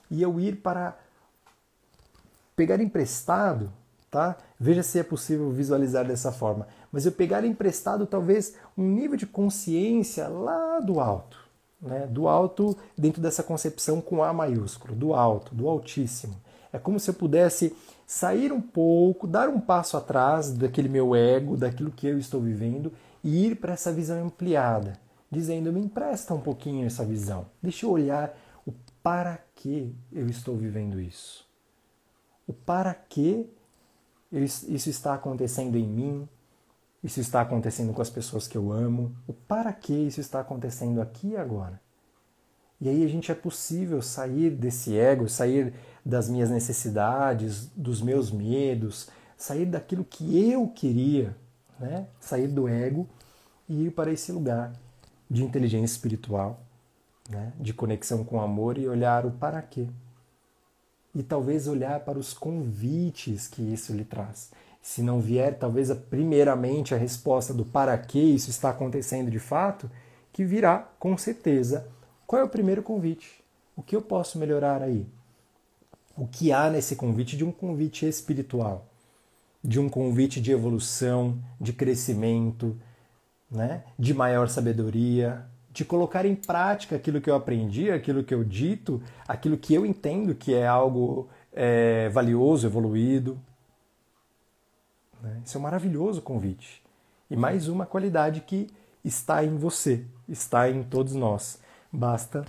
e 0.10 0.20
eu 0.20 0.40
ir 0.40 0.56
para 0.64 0.98
pegar 2.56 2.82
emprestado, 2.82 3.72
tá? 4.10 4.36
Veja 4.60 4.82
se 4.82 4.98
é 4.98 5.04
possível 5.04 5.52
visualizar 5.52 6.04
dessa 6.08 6.32
forma. 6.32 6.68
Mas 6.92 7.06
eu 7.06 7.12
pegar 7.12 7.46
emprestado 7.46 8.08
talvez 8.08 8.56
um 8.76 8.84
nível 8.84 9.16
de 9.16 9.28
consciência 9.28 10.28
lá 10.28 10.80
do 10.80 11.00
alto 11.00 11.43
né, 11.84 12.08
do 12.08 12.28
alto 12.28 12.76
dentro 12.98 13.22
dessa 13.22 13.44
concepção 13.44 14.02
com 14.02 14.24
A 14.24 14.34
maiúsculo, 14.34 14.96
do 14.96 15.14
alto, 15.14 15.54
do 15.54 15.68
altíssimo. 15.68 16.36
É 16.72 16.80
como 16.80 17.00
se 17.00 17.10
eu 17.10 17.14
pudesse 17.14 17.76
sair 18.08 18.52
um 18.52 18.62
pouco, 18.62 19.28
dar 19.28 19.50
um 19.50 19.60
passo 19.60 19.96
atrás 19.96 20.52
daquele 20.52 20.90
meu 20.90 21.16
ego, 21.16 21.56
daquilo 21.56 21.92
que 21.92 22.08
eu 22.08 22.18
estou 22.18 22.42
vivendo 22.42 22.92
e 23.24 23.46
ir 23.46 23.56
para 23.58 23.74
essa 23.74 23.92
visão 23.92 24.26
ampliada, 24.26 24.94
dizendo: 25.30 25.72
me 25.72 25.82
empresta 25.82 26.34
um 26.34 26.42
pouquinho 26.42 26.86
essa 26.86 27.06
visão, 27.06 27.46
deixa 27.62 27.86
eu 27.86 27.92
olhar 27.92 28.36
o 28.66 28.74
para 29.04 29.40
que 29.56 29.96
eu 30.12 30.28
estou 30.28 30.56
vivendo 30.56 31.00
isso. 31.00 31.46
O 32.48 32.54
para 32.54 32.94
que 32.94 33.50
isso 34.32 34.90
está 34.90 35.14
acontecendo 35.14 35.78
em 35.78 35.88
mim, 35.88 36.28
isso 37.04 37.20
está 37.20 37.42
acontecendo 37.42 37.94
com 37.94 38.02
as 38.02 38.10
pessoas 38.10 38.48
que 38.48 38.58
eu 38.58 38.72
amo, 38.72 39.14
o 39.28 39.34
para 39.34 39.74
que 39.74 39.94
isso 39.94 40.22
está 40.22 40.40
acontecendo 40.40 41.02
aqui 41.02 41.30
e 41.30 41.38
agora. 41.38 41.82
E 42.80 42.90
aí 42.90 43.04
a 43.04 43.08
gente 43.08 43.32
é 43.32 43.36
possível 43.36 44.02
sair 44.02 44.50
desse 44.52 44.98
ego, 44.98 45.28
sair 45.28 45.74
das 46.06 46.30
minhas 46.30 46.50
necessidades, 46.50 47.68
dos 47.76 48.02
meus 48.02 48.32
medos, 48.32 49.10
sair 49.38 49.66
daquilo 49.66 50.04
que 50.04 50.50
eu 50.50 50.68
queria, 50.68 51.36
né? 51.80 52.08
sair 52.20 52.48
do 52.48 52.68
ego 52.68 53.08
e 53.68 53.86
ir 53.86 53.92
para 53.92 54.12
esse 54.12 54.32
lugar 54.32 54.74
de 55.30 55.44
inteligência 55.44 55.94
espiritual, 55.96 56.62
né? 57.30 57.54
de 57.60 57.74
conexão 57.74 58.24
com 58.24 58.38
o 58.38 58.42
amor 58.42 58.78
e 58.78 58.88
olhar 58.88 59.26
o 59.26 59.32
para 59.32 59.62
quê. 59.62 59.88
E 61.16 61.22
talvez 61.22 61.68
olhar 61.68 62.00
para 62.02 62.18
os 62.18 62.34
convites 62.34 63.48
que 63.48 63.62
isso 63.62 63.94
lhe 63.94 64.04
traz. 64.04 64.52
Se 64.84 65.02
não 65.02 65.20
vier, 65.20 65.58
talvez, 65.58 65.92
primeiramente, 66.12 66.94
a 66.94 66.98
resposta 66.98 67.56
do 67.56 67.66
para 67.66 67.98
que 67.98 68.20
isso 68.20 68.52
está 68.52 68.70
acontecendo 68.70 69.32
de 69.32 69.40
fato, 69.40 69.90
que 70.32 70.46
virá 70.46 70.78
com 71.00 71.18
certeza. 71.18 71.88
Qual 72.28 72.40
é 72.40 72.46
o 72.46 72.50
primeiro 72.50 72.84
convite? 72.84 73.44
O 73.76 73.82
que 73.82 73.96
eu 73.96 74.02
posso 74.02 74.38
melhorar 74.38 74.84
aí? 74.84 75.08
o 76.16 76.28
que 76.28 76.52
há 76.52 76.70
nesse 76.70 76.96
convite 76.96 77.36
de 77.36 77.44
um 77.44 77.52
convite 77.52 78.08
espiritual, 78.08 78.88
de 79.64 79.80
um 79.80 79.90
convite 79.90 80.40
de 80.40 80.52
evolução, 80.52 81.38
de 81.60 81.74
crescimento, 81.74 82.78
né? 83.50 83.84
de 83.98 84.14
maior 84.14 84.48
sabedoria, 84.48 85.46
de 85.72 85.84
colocar 85.84 86.26
em 86.26 86.36
prática 86.36 86.96
aquilo 86.96 87.20
que 87.20 87.30
eu 87.30 87.36
aprendi, 87.36 87.90
aquilo 87.90 88.24
que 88.24 88.34
eu 88.34 88.44
dito, 88.44 89.02
aquilo 89.28 89.58
que 89.58 89.74
eu 89.74 89.86
entendo 89.86 90.36
que 90.36 90.54
é 90.54 90.68
algo 90.68 91.30
é, 91.52 92.10
valioso, 92.10 92.68
evoluído. 92.68 93.40
Né? 95.24 95.42
Isso 95.44 95.58
é 95.58 95.60
um 95.60 95.64
maravilhoso 95.64 96.22
convite. 96.22 96.84
E 97.32 97.36
mais 97.36 97.68
uma 97.68 97.86
qualidade 97.88 98.42
que 98.42 98.70
está 99.04 99.44
em 99.44 99.56
você, 99.56 100.06
está 100.30 100.70
em 100.70 100.84
todos 100.84 101.16
nós. 101.16 101.58
Basta 101.92 102.46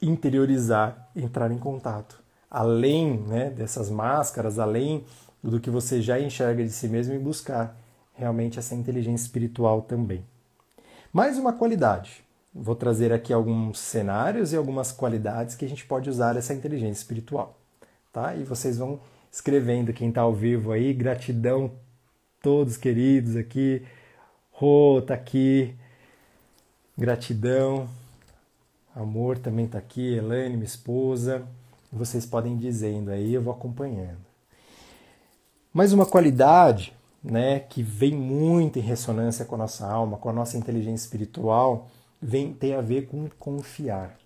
interiorizar, 0.00 1.10
entrar 1.14 1.50
em 1.50 1.58
contato 1.58 2.24
além 2.54 3.18
né, 3.18 3.50
dessas 3.50 3.90
máscaras, 3.90 4.60
além 4.60 5.04
do 5.42 5.58
que 5.58 5.68
você 5.68 6.00
já 6.00 6.20
enxerga 6.20 6.62
de 6.62 6.70
si 6.70 6.86
mesmo 6.86 7.12
e 7.12 7.18
buscar 7.18 7.76
realmente 8.12 8.60
essa 8.60 8.76
inteligência 8.76 9.24
espiritual 9.24 9.82
também. 9.82 10.24
Mais 11.12 11.36
uma 11.36 11.52
qualidade. 11.52 12.22
Vou 12.54 12.76
trazer 12.76 13.12
aqui 13.12 13.32
alguns 13.32 13.80
cenários 13.80 14.52
e 14.52 14.56
algumas 14.56 14.92
qualidades 14.92 15.56
que 15.56 15.64
a 15.64 15.68
gente 15.68 15.84
pode 15.84 16.08
usar 16.08 16.36
essa 16.36 16.54
inteligência 16.54 17.00
espiritual. 17.00 17.58
Tá? 18.12 18.36
E 18.36 18.44
vocês 18.44 18.78
vão 18.78 19.00
escrevendo, 19.32 19.92
quem 19.92 20.10
está 20.10 20.20
ao 20.20 20.32
vivo 20.32 20.70
aí, 20.70 20.94
gratidão 20.94 21.72
todos 22.44 22.76
queridos 22.76 23.34
aqui. 23.34 23.82
Rô 24.52 25.02
tá 25.04 25.14
aqui, 25.14 25.74
gratidão. 26.96 27.88
Amor 28.94 29.38
também 29.38 29.64
está 29.64 29.78
aqui, 29.78 30.14
Elaine, 30.14 30.54
minha 30.54 30.64
esposa 30.64 31.44
vocês 31.94 32.26
podem 32.26 32.56
dizendo 32.56 33.10
aí, 33.10 33.32
eu 33.32 33.42
vou 33.42 33.54
acompanhando. 33.54 34.18
Mas 35.72 35.92
uma 35.92 36.04
qualidade 36.04 36.92
né, 37.22 37.60
que 37.60 37.82
vem 37.82 38.12
muito 38.12 38.78
em 38.78 38.82
ressonância 38.82 39.44
com 39.44 39.54
a 39.54 39.58
nossa 39.58 39.86
alma, 39.86 40.16
com 40.16 40.28
a 40.28 40.32
nossa 40.32 40.58
inteligência 40.58 41.04
espiritual, 41.04 41.88
vem, 42.20 42.52
tem 42.52 42.74
a 42.74 42.80
ver 42.80 43.06
com 43.06 43.28
confiar. 43.38 44.16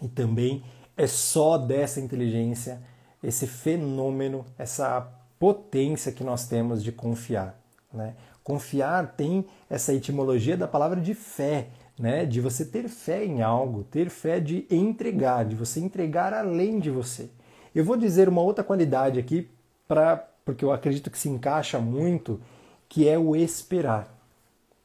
E 0.00 0.08
também 0.08 0.64
é 0.96 1.06
só 1.06 1.58
dessa 1.58 2.00
inteligência, 2.00 2.80
esse 3.22 3.46
fenômeno, 3.46 4.44
essa 4.56 5.06
potência 5.38 6.12
que 6.12 6.24
nós 6.24 6.46
temos 6.46 6.82
de 6.82 6.92
confiar. 6.92 7.58
Né? 7.92 8.14
Confiar 8.42 9.14
tem 9.16 9.46
essa 9.68 9.92
etimologia 9.92 10.56
da 10.56 10.66
palavra 10.66 11.00
de 11.00 11.14
fé, 11.14 11.68
né? 11.98 12.24
De 12.24 12.40
você 12.40 12.64
ter 12.64 12.88
fé 12.88 13.24
em 13.24 13.42
algo, 13.42 13.84
ter 13.84 14.08
fé 14.08 14.40
de 14.40 14.66
entregar, 14.70 15.44
de 15.44 15.54
você 15.54 15.80
entregar 15.80 16.32
além 16.32 16.78
de 16.78 16.90
você. 16.90 17.28
Eu 17.74 17.84
vou 17.84 17.96
dizer 17.96 18.28
uma 18.28 18.40
outra 18.40 18.64
qualidade 18.64 19.18
aqui 19.18 19.50
para 19.86 20.28
porque 20.44 20.64
eu 20.64 20.72
acredito 20.72 21.10
que 21.10 21.18
se 21.18 21.28
encaixa 21.28 21.78
muito, 21.78 22.40
que 22.88 23.06
é 23.06 23.18
o 23.18 23.36
esperar 23.36 24.08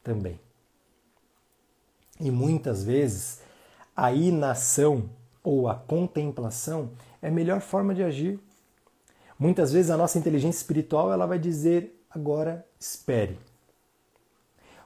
também. 0.03 0.37
E 2.19 2.29
muitas 2.29 2.83
vezes 2.83 3.41
a 3.95 4.11
inação 4.11 5.09
ou 5.41 5.69
a 5.69 5.75
contemplação 5.75 6.91
é 7.21 7.29
a 7.29 7.31
melhor 7.31 7.61
forma 7.61 7.95
de 7.95 8.03
agir. 8.03 8.39
Muitas 9.43 9.73
vezes 9.73 9.91
a 9.91 9.97
nossa 9.97 10.17
inteligência 10.17 10.57
espiritual 10.57 11.11
ela 11.11 11.25
vai 11.25 11.37
dizer 11.37 12.01
agora 12.09 12.65
espere. 12.79 13.37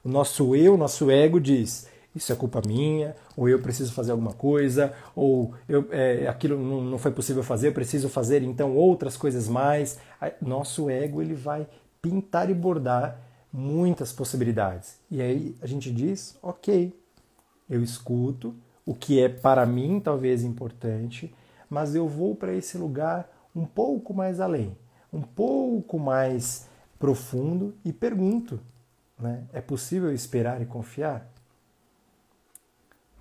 O 0.04 0.10
nosso 0.10 0.56
eu, 0.56 0.76
nosso 0.76 1.12
ego 1.12 1.39
diz 1.39 1.88
isso 2.15 2.34
é 2.34 2.36
culpa 2.36 2.60
minha, 2.65 3.15
ou 3.36 3.48
eu 3.48 3.62
preciso 3.62 3.93
fazer 3.93 4.12
alguma 4.12 4.34
coisa, 4.34 4.91
ou 5.15 5.54
eu, 5.70 5.88
é, 5.91 6.28
aquilo 6.28 6.58
não, 6.58 6.82
não 6.82 6.98
foi 6.98 7.12
possível 7.12 7.43
fazer, 7.43 7.67
eu 7.67 7.72
preciso 7.72 8.10
fazer 8.10 8.41
então 8.41 8.76
outras 8.76 9.15
coisas 9.15 9.48
mais. 9.48 10.00
Nosso 10.41 10.89
ego 10.89 11.22
ele 11.22 11.36
vai 11.36 11.67
pintar 12.02 12.50
e 12.50 12.56
bordar 12.56 13.22
muitas 13.54 14.12
possibilidades. 14.12 14.96
E 15.12 15.22
aí 15.22 15.56
a 15.62 15.67
gente 15.67 15.91
diz, 15.91 16.36
ok, 16.41 16.91
eu 17.70 17.84
escuto 17.84 18.56
o 18.84 18.96
que 18.96 19.22
é 19.22 19.30
para 19.30 19.63
mim 19.67 20.00
talvez 20.00 20.43
importante, 20.43 21.32
mas 21.70 21.93
eu 21.93 22.08
vou 22.08 22.34
para 22.34 22.56
esse 22.56 22.76
lugar 22.76 23.37
um 23.58 23.65
pouco 23.65 24.13
mais 24.13 24.39
além, 24.39 24.78
um 25.12 25.22
pouco 25.22 25.98
mais 25.98 26.70
profundo 27.00 27.76
e 27.84 27.91
pergunto, 27.91 28.60
né? 29.20 29.46
é 29.52 29.60
possível 29.60 30.13
esperar 30.13 30.62
e 30.62 30.65
confiar? 30.65 31.28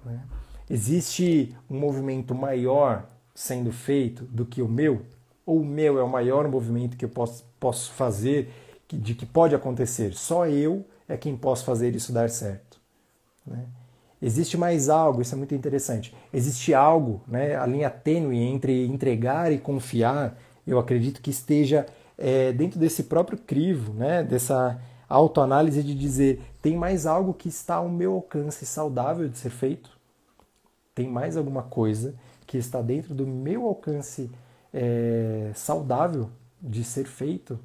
Né? 0.05 0.23
Existe 0.69 1.57
um 1.71 1.79
movimento 1.79 2.35
maior 2.35 3.09
sendo 3.35 3.73
feito 3.73 4.25
do 4.25 4.45
que 4.45 4.61
o 4.61 4.69
meu? 4.69 5.07
Ou 5.47 5.61
o 5.61 5.65
meu 5.65 5.99
é 5.99 6.03
o 6.03 6.09
maior 6.09 6.47
movimento 6.49 6.99
que 6.99 7.05
eu 7.05 7.09
posso, 7.09 7.45
posso 7.59 7.93
fazer, 7.93 8.53
de 8.89 9.15
que 9.15 9.25
pode 9.25 9.55
acontecer? 9.55 10.13
Só 10.13 10.47
eu 10.47 10.85
é 11.09 11.17
quem 11.17 11.35
posso 11.35 11.65
fazer 11.65 11.95
isso 11.95 12.13
dar 12.13 12.29
certo. 12.29 12.79
Né? 13.47 13.65
Existe 14.21 14.57
mais 14.57 14.89
algo, 14.89 15.21
isso 15.21 15.35
é 15.35 15.39
muito 15.39 15.55
interessante. 15.55 16.15
Existe 16.33 16.73
algo, 16.73 17.21
né, 17.27 17.57
a 17.57 17.67
linha 17.67 17.91
tênue 17.91 18.39
entre 18.39 18.87
entregar 18.87 19.53
e 19.53 19.59
confiar, 19.59 20.39
eu 20.67 20.79
acredito 20.79 21.21
que 21.21 21.31
esteja 21.31 21.87
é, 22.17 22.53
dentro 22.53 22.79
desse 22.79 23.05
próprio 23.05 23.39
crivo, 23.39 23.93
né, 23.93 24.23
dessa 24.23 24.81
autoanálise 25.09 25.83
de 25.83 25.95
dizer: 25.95 26.41
tem 26.63 26.77
mais 26.77 27.07
algo 27.07 27.35
que 27.35 27.49
está 27.49 27.77
ao 27.77 27.89
meu 27.89 28.15
alcance 28.15 28.65
saudável 28.65 29.29
de 29.29 29.37
ser 29.37 29.51
feito? 29.51 29.97
tem 30.97 31.07
mais 31.07 31.37
alguma 31.37 31.63
coisa 31.63 32.19
que 32.47 32.57
está 32.57 32.81
dentro 32.81 33.15
do 33.15 33.27
meu 33.27 33.67
alcance 33.67 34.31
é, 34.73 35.53
saudável 35.55 36.31
de 36.61 36.83
ser 36.83 37.05
feito, 37.05 37.61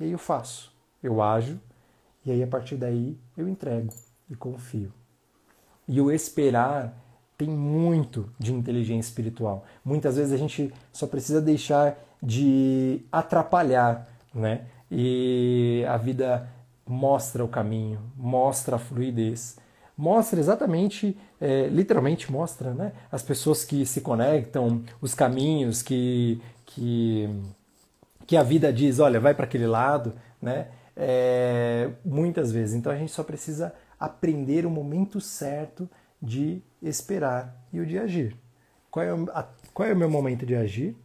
e 0.00 0.04
aí 0.04 0.10
eu 0.10 0.18
faço, 0.18 0.74
eu 1.00 1.22
ajo, 1.22 1.60
e 2.26 2.32
aí 2.32 2.42
a 2.42 2.46
partir 2.46 2.76
daí 2.76 3.16
eu 3.36 3.48
entrego 3.48 3.94
e 4.28 4.34
confio. 4.34 4.92
E 5.86 6.00
o 6.00 6.10
esperar 6.10 6.96
tem 7.36 7.48
muito 7.48 8.28
de 8.38 8.52
inteligência 8.52 9.08
espiritual. 9.08 9.64
Muitas 9.84 10.16
vezes 10.16 10.32
a 10.32 10.36
gente 10.36 10.72
só 10.92 11.06
precisa 11.06 11.40
deixar 11.40 11.98
de 12.22 13.00
atrapalhar, 13.10 14.08
né? 14.34 14.62
E 14.90 15.84
a 15.88 15.96
vida 15.96 16.48
mostra 16.86 17.44
o 17.44 17.48
caminho, 17.48 18.00
mostra 18.16 18.76
a 18.76 18.78
fluidez 18.78 19.56
mostra 19.96 20.40
exatamente, 20.40 21.16
é, 21.40 21.68
literalmente 21.68 22.30
mostra, 22.30 22.72
né? 22.74 22.92
As 23.10 23.22
pessoas 23.22 23.64
que 23.64 23.84
se 23.86 24.00
conectam, 24.00 24.82
os 25.00 25.14
caminhos 25.14 25.82
que, 25.82 26.40
que, 26.66 27.28
que 28.26 28.36
a 28.36 28.42
vida 28.42 28.72
diz, 28.72 28.98
olha, 28.98 29.20
vai 29.20 29.34
para 29.34 29.44
aquele 29.44 29.66
lado, 29.66 30.12
né? 30.40 30.66
É, 30.96 31.88
muitas 32.04 32.50
vezes. 32.52 32.74
Então 32.74 32.90
a 32.90 32.96
gente 32.96 33.12
só 33.12 33.22
precisa 33.22 33.72
aprender 34.02 34.66
o 34.66 34.70
momento 34.70 35.20
certo 35.20 35.88
de 36.20 36.60
esperar 36.82 37.64
e 37.72 37.78
o 37.78 37.86
de 37.86 37.96
agir. 37.96 38.36
Qual 38.90 39.04
é, 39.04 39.14
o, 39.14 39.30
a, 39.30 39.48
qual 39.72 39.88
é 39.88 39.92
o 39.92 39.96
meu 39.96 40.10
momento 40.10 40.44
de 40.44 40.56
agir? 40.56 40.96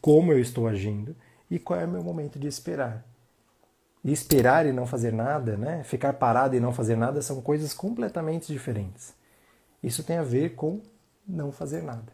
Como 0.00 0.32
eu 0.32 0.38
estou 0.38 0.66
agindo? 0.66 1.14
E 1.50 1.58
qual 1.58 1.78
é 1.78 1.84
o 1.84 1.88
meu 1.88 2.02
momento 2.02 2.38
de 2.38 2.46
esperar? 2.46 3.04
E 4.02 4.10
esperar 4.10 4.64
e 4.64 4.72
não 4.72 4.86
fazer 4.86 5.12
nada, 5.12 5.58
né? 5.58 5.84
ficar 5.84 6.14
parado 6.14 6.56
e 6.56 6.60
não 6.60 6.72
fazer 6.72 6.96
nada, 6.96 7.20
são 7.20 7.42
coisas 7.42 7.74
completamente 7.74 8.50
diferentes. 8.50 9.12
Isso 9.82 10.02
tem 10.02 10.16
a 10.16 10.22
ver 10.22 10.54
com 10.54 10.80
não 11.28 11.52
fazer 11.52 11.82
nada. 11.82 12.12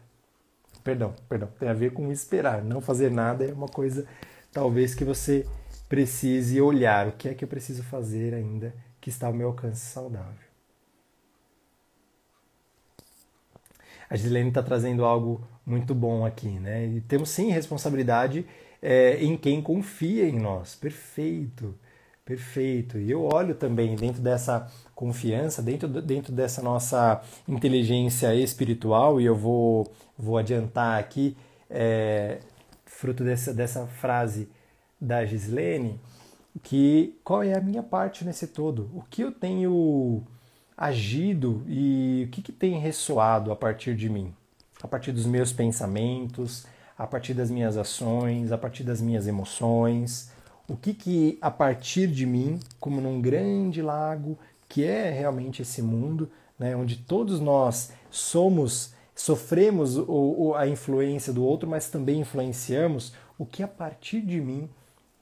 perdão, 0.83 1.13
perdão, 1.29 1.47
tem 1.57 1.69
a 1.69 1.73
ver 1.73 1.93
com 1.93 2.11
esperar. 2.11 2.61
Não 2.61 2.81
fazer 2.81 3.09
nada 3.09 3.45
é 3.45 3.53
uma 3.53 3.69
coisa 3.69 4.05
talvez 4.51 4.93
que 4.93 5.05
você 5.05 5.47
precise 5.87 6.59
olhar 6.59 7.07
o 7.07 7.13
que 7.13 7.29
é 7.29 7.33
que 7.33 7.45
eu 7.45 7.47
preciso 7.47 7.83
fazer 7.83 8.33
ainda 8.33 8.73
que 9.03 9.09
está 9.09 9.27
ao 9.27 9.33
meu 9.33 9.47
alcance 9.47 9.81
saudável. 9.81 10.47
A 14.09 14.15
Gislene 14.15 14.47
está 14.47 14.63
trazendo 14.63 15.03
algo 15.03 15.45
muito 15.65 15.93
bom 15.93 16.25
aqui, 16.25 16.47
né? 16.47 16.85
E 16.85 17.01
temos 17.01 17.27
sim 17.27 17.51
responsabilidade 17.51 18.45
é, 18.81 19.21
em 19.21 19.35
quem 19.35 19.61
confia 19.61 20.25
em 20.25 20.39
nós. 20.39 20.75
Perfeito, 20.75 21.77
perfeito. 22.23 22.97
E 22.97 23.11
eu 23.11 23.23
olho 23.25 23.55
também 23.55 23.93
dentro 23.97 24.21
dessa 24.21 24.71
confiança, 24.95 25.61
dentro, 25.61 25.89
dentro 25.89 26.31
dessa 26.31 26.61
nossa 26.61 27.21
inteligência 27.45 28.33
espiritual, 28.33 29.19
e 29.19 29.25
eu 29.25 29.35
vou, 29.35 29.91
vou 30.17 30.37
adiantar 30.37 30.97
aqui, 30.97 31.35
é, 31.69 32.39
fruto 32.85 33.21
dessa, 33.21 33.53
dessa 33.53 33.85
frase 33.85 34.47
da 34.99 35.25
Gislene, 35.25 35.99
que 36.59 37.19
qual 37.23 37.43
é 37.43 37.53
a 37.53 37.61
minha 37.61 37.81
parte 37.81 38.23
nesse 38.23 38.47
todo? 38.47 38.89
O 38.93 39.01
que 39.09 39.21
eu 39.21 39.31
tenho 39.31 40.23
agido 40.77 41.63
e 41.67 42.25
o 42.27 42.31
que, 42.31 42.41
que 42.41 42.51
tem 42.51 42.79
ressoado 42.79 43.51
a 43.51 43.55
partir 43.55 43.95
de 43.95 44.09
mim? 44.09 44.33
A 44.81 44.87
partir 44.87 45.11
dos 45.11 45.25
meus 45.25 45.51
pensamentos, 45.51 46.65
a 46.97 47.07
partir 47.07 47.33
das 47.33 47.49
minhas 47.49 47.77
ações, 47.77 48.51
a 48.51 48.57
partir 48.57 48.83
das 48.83 49.01
minhas 49.01 49.27
emoções, 49.27 50.31
o 50.67 50.75
que 50.75 50.93
que 50.93 51.37
a 51.41 51.51
partir 51.51 52.07
de 52.07 52.25
mim, 52.25 52.59
como 52.79 53.01
num 53.01 53.21
grande 53.21 53.81
lago 53.81 54.37
que 54.69 54.83
é 54.83 55.09
realmente 55.09 55.61
esse 55.61 55.81
mundo, 55.81 56.31
né, 56.57 56.75
onde 56.75 56.97
todos 56.97 57.39
nós 57.39 57.91
somos, 58.09 58.93
sofremos 59.15 59.97
o, 59.97 60.05
o, 60.07 60.55
a 60.55 60.67
influência 60.67 61.33
do 61.33 61.43
outro, 61.43 61.69
mas 61.69 61.89
também 61.89 62.21
influenciamos, 62.21 63.13
o 63.37 63.45
que 63.45 63.61
a 63.61 63.67
partir 63.67 64.21
de 64.21 64.39
mim 64.39 64.69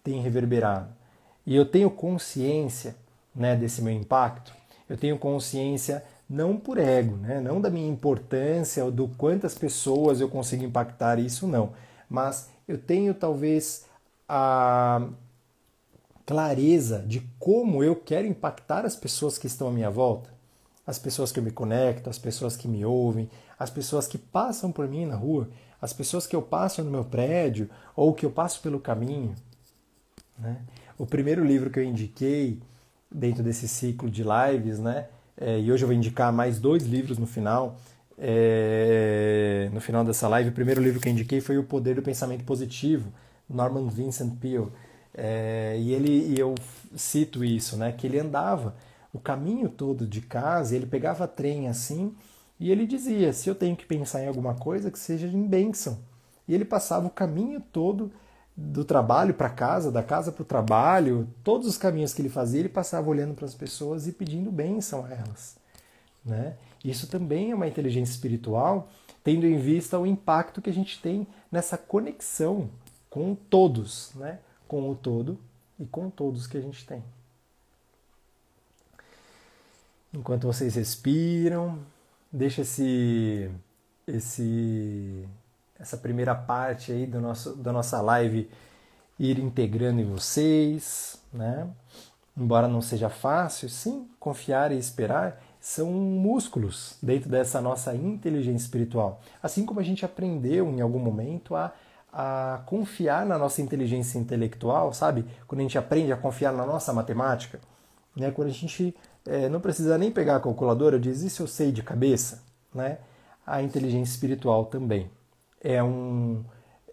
tem 0.04 0.22
reverberado. 0.22 1.01
E 1.46 1.56
eu 1.56 1.66
tenho 1.66 1.90
consciência 1.90 2.96
né, 3.36 3.56
desse 3.56 3.82
meu 3.82 3.94
impacto, 3.94 4.54
eu 4.90 4.98
tenho 4.98 5.18
consciência 5.18 6.04
não 6.30 6.56
por 6.56 6.78
ego, 6.78 7.18
né? 7.18 7.42
não 7.42 7.60
da 7.60 7.70
minha 7.70 7.90
importância 7.90 8.86
ou 8.86 8.92
do 8.92 9.08
quantas 9.10 9.54
pessoas 9.54 10.22
eu 10.22 10.30
consigo 10.30 10.64
impactar, 10.64 11.20
isso 11.20 11.46
não. 11.46 11.74
Mas 12.10 12.50
eu 12.68 12.78
tenho 12.78 13.14
talvez 13.14 13.86
a 14.28 15.08
clareza 16.26 17.00
de 17.06 17.20
como 17.38 17.84
eu 17.84 17.96
quero 17.96 18.28
impactar 18.28 18.86
as 18.86 18.96
pessoas 18.96 19.38
que 19.38 19.48
estão 19.48 19.68
à 19.68 19.72
minha 19.72 19.90
volta, 19.90 20.30
as 20.88 20.98
pessoas 20.98 21.32
que 21.32 21.40
eu 21.40 21.44
me 21.44 21.52
conecto, 21.52 22.10
as 22.10 22.18
pessoas 22.18 22.56
que 22.56 22.68
me 22.68 22.86
ouvem, 22.86 23.30
as 23.60 23.70
pessoas 23.70 24.08
que 24.08 24.18
passam 24.18 24.72
por 24.72 24.88
mim 24.88 25.06
na 25.06 25.16
rua, 25.16 25.50
as 25.82 25.92
pessoas 25.92 26.26
que 26.26 26.36
eu 26.36 26.42
passo 26.42 26.82
no 26.84 26.92
meu 26.92 27.04
prédio 27.04 27.70
ou 27.96 28.14
que 28.14 28.26
eu 28.26 28.32
passo 28.32 28.62
pelo 28.62 28.80
caminho. 28.80 29.36
Né? 30.40 30.62
O 31.02 31.06
primeiro 31.08 31.44
livro 31.44 31.72
que 31.72 31.80
eu 31.80 31.84
indiquei 31.84 32.60
dentro 33.12 33.42
desse 33.42 33.68
ciclo 33.68 34.08
de 34.08 34.24
lives, 34.24 34.78
né? 34.78 35.08
é, 35.36 35.60
e 35.60 35.72
hoje 35.72 35.84
eu 35.84 35.88
vou 35.88 35.98
indicar 35.98 36.32
mais 36.32 36.60
dois 36.60 36.84
livros 36.84 37.18
no 37.18 37.26
final. 37.26 37.76
É, 38.20 39.68
no 39.74 39.82
final 39.82 40.06
dessa 40.06 40.28
live, 40.28 40.52
o 40.52 40.54
primeiro 40.54 40.80
livro 40.80 41.00
que 41.00 41.10
eu 41.10 41.12
indiquei 41.12 41.42
foi 41.42 41.58
O 41.58 41.64
Poder 41.64 41.96
do 41.96 42.04
Pensamento 42.04 42.44
Positivo, 42.44 43.12
Norman 43.50 43.88
Vincent 43.88 44.36
Peale. 44.36 44.68
É, 45.12 45.76
e 45.80 45.92
ele 45.92 46.36
e 46.36 46.40
eu 46.40 46.54
cito 46.96 47.44
isso, 47.44 47.76
né? 47.78 47.92
Que 47.92 48.06
ele 48.06 48.20
andava 48.20 48.76
o 49.12 49.20
caminho 49.20 49.70
todo 49.70 50.06
de 50.06 50.22
casa, 50.22 50.76
ele 50.76 50.86
pegava 50.86 51.28
trem 51.28 51.68
assim 51.68 52.14
e 52.60 52.72
ele 52.72 52.86
dizia: 52.86 53.34
se 53.34 53.50
eu 53.50 53.56
tenho 53.56 53.76
que 53.76 53.88
pensar 53.88 54.22
em 54.24 54.28
alguma 54.28 54.54
coisa, 54.54 54.92
que 54.92 55.00
seja 55.00 55.26
em 55.26 55.48
bênção. 55.48 55.98
E 56.48 56.54
ele 56.54 56.64
passava 56.64 57.08
o 57.08 57.10
caminho 57.10 57.60
todo 57.60 58.12
do 58.56 58.84
trabalho 58.84 59.34
para 59.34 59.50
casa, 59.50 59.92
da 59.92 60.04
casa 60.04 60.32
para 60.32 60.42
o 60.42 60.46
trabalho, 60.46 61.28
todos 61.44 61.68
os 61.68 61.78
caminhos 61.78 62.14
que 62.14 62.22
ele 62.22 62.30
fazia, 62.30 62.60
ele 62.60 62.70
passava 62.70 63.10
olhando 63.10 63.34
para 63.34 63.46
as 63.46 63.56
pessoas 63.56 64.08
e 64.08 64.12
pedindo 64.12 64.52
bênção 64.52 65.06
a 65.06 65.10
elas. 65.12 65.56
Né? 66.24 66.56
Isso 66.84 67.08
também 67.08 67.52
é 67.52 67.56
uma 67.56 67.68
inteligência 67.68 68.12
espiritual, 68.12 68.90
tendo 69.24 69.46
em 69.46 69.58
vista 69.58 69.98
o 69.98 70.06
impacto 70.06 70.62
que 70.62 70.70
a 70.70 70.74
gente 70.74 71.02
tem 71.02 71.28
nessa 71.52 71.78
conexão 71.78 72.70
com 73.10 73.36
todos, 73.36 74.12
né? 74.16 74.40
com 74.68 74.90
o 74.90 74.96
todo 74.96 75.38
e 75.80 75.86
com 75.86 76.10
todos 76.10 76.48
que 76.48 76.58
a 76.58 76.62
gente 76.62 76.86
tem. 76.86 77.04
Enquanto 80.14 80.46
vocês 80.46 80.76
respiram, 80.76 81.80
deixa 82.32 82.62
esse, 82.62 83.50
esse 84.06 85.26
essa 85.82 85.98
primeira 85.98 86.36
parte 86.36 86.92
aí 86.92 87.08
do 87.08 87.20
nosso, 87.20 87.56
da 87.56 87.74
nossa 87.74 88.00
live 88.02 88.48
ir 89.20 89.40
integrando 89.40 90.00
em 90.00 90.06
vocês, 90.06 91.20
né? 91.34 91.68
Embora 92.38 92.68
não 92.68 92.82
seja 92.82 93.10
fácil, 93.10 93.68
sim, 93.68 94.08
confiar 94.20 94.72
e 94.72 94.78
esperar 94.78 95.42
são 95.60 95.92
músculos 95.92 96.98
dentro 97.02 97.30
dessa 97.30 97.60
nossa 97.62 97.94
inteligência 97.96 98.66
espiritual. 98.66 99.22
Assim 99.44 99.66
como 99.66 99.80
a 99.80 99.84
gente 99.84 100.06
aprendeu 100.06 100.68
em 100.70 100.82
algum 100.82 100.98
momento 100.98 101.56
a, 101.56 101.72
a 102.12 102.62
confiar 102.66 103.26
na 103.26 103.38
nossa 103.38 103.62
inteligência 103.62 104.18
intelectual, 104.18 104.94
sabe? 104.94 105.26
Quando 105.48 105.60
a 105.60 105.64
gente 105.64 105.78
aprende 105.78 106.12
a 106.12 106.18
confiar 106.18 106.54
na 106.54 106.66
nossa 106.66 106.94
matemática, 106.94 107.60
né? 108.16 108.32
Quando 108.32 108.50
a 108.50 108.54
gente 108.54 108.96
é, 109.26 109.50
não 109.50 109.60
precisa 109.60 109.98
nem 109.98 110.12
pegar 110.12 110.36
a 110.38 110.40
calculadora, 110.40 111.00
diz 111.00 111.22
isso 111.22 111.44
eu 111.44 111.48
sei 111.48 111.72
de 111.72 111.82
cabeça, 111.84 112.44
né? 112.74 113.00
A 113.46 113.62
inteligência 113.64 114.12
espiritual 114.14 114.66
também 114.66 115.10
é, 115.64 115.82
um, 115.82 116.44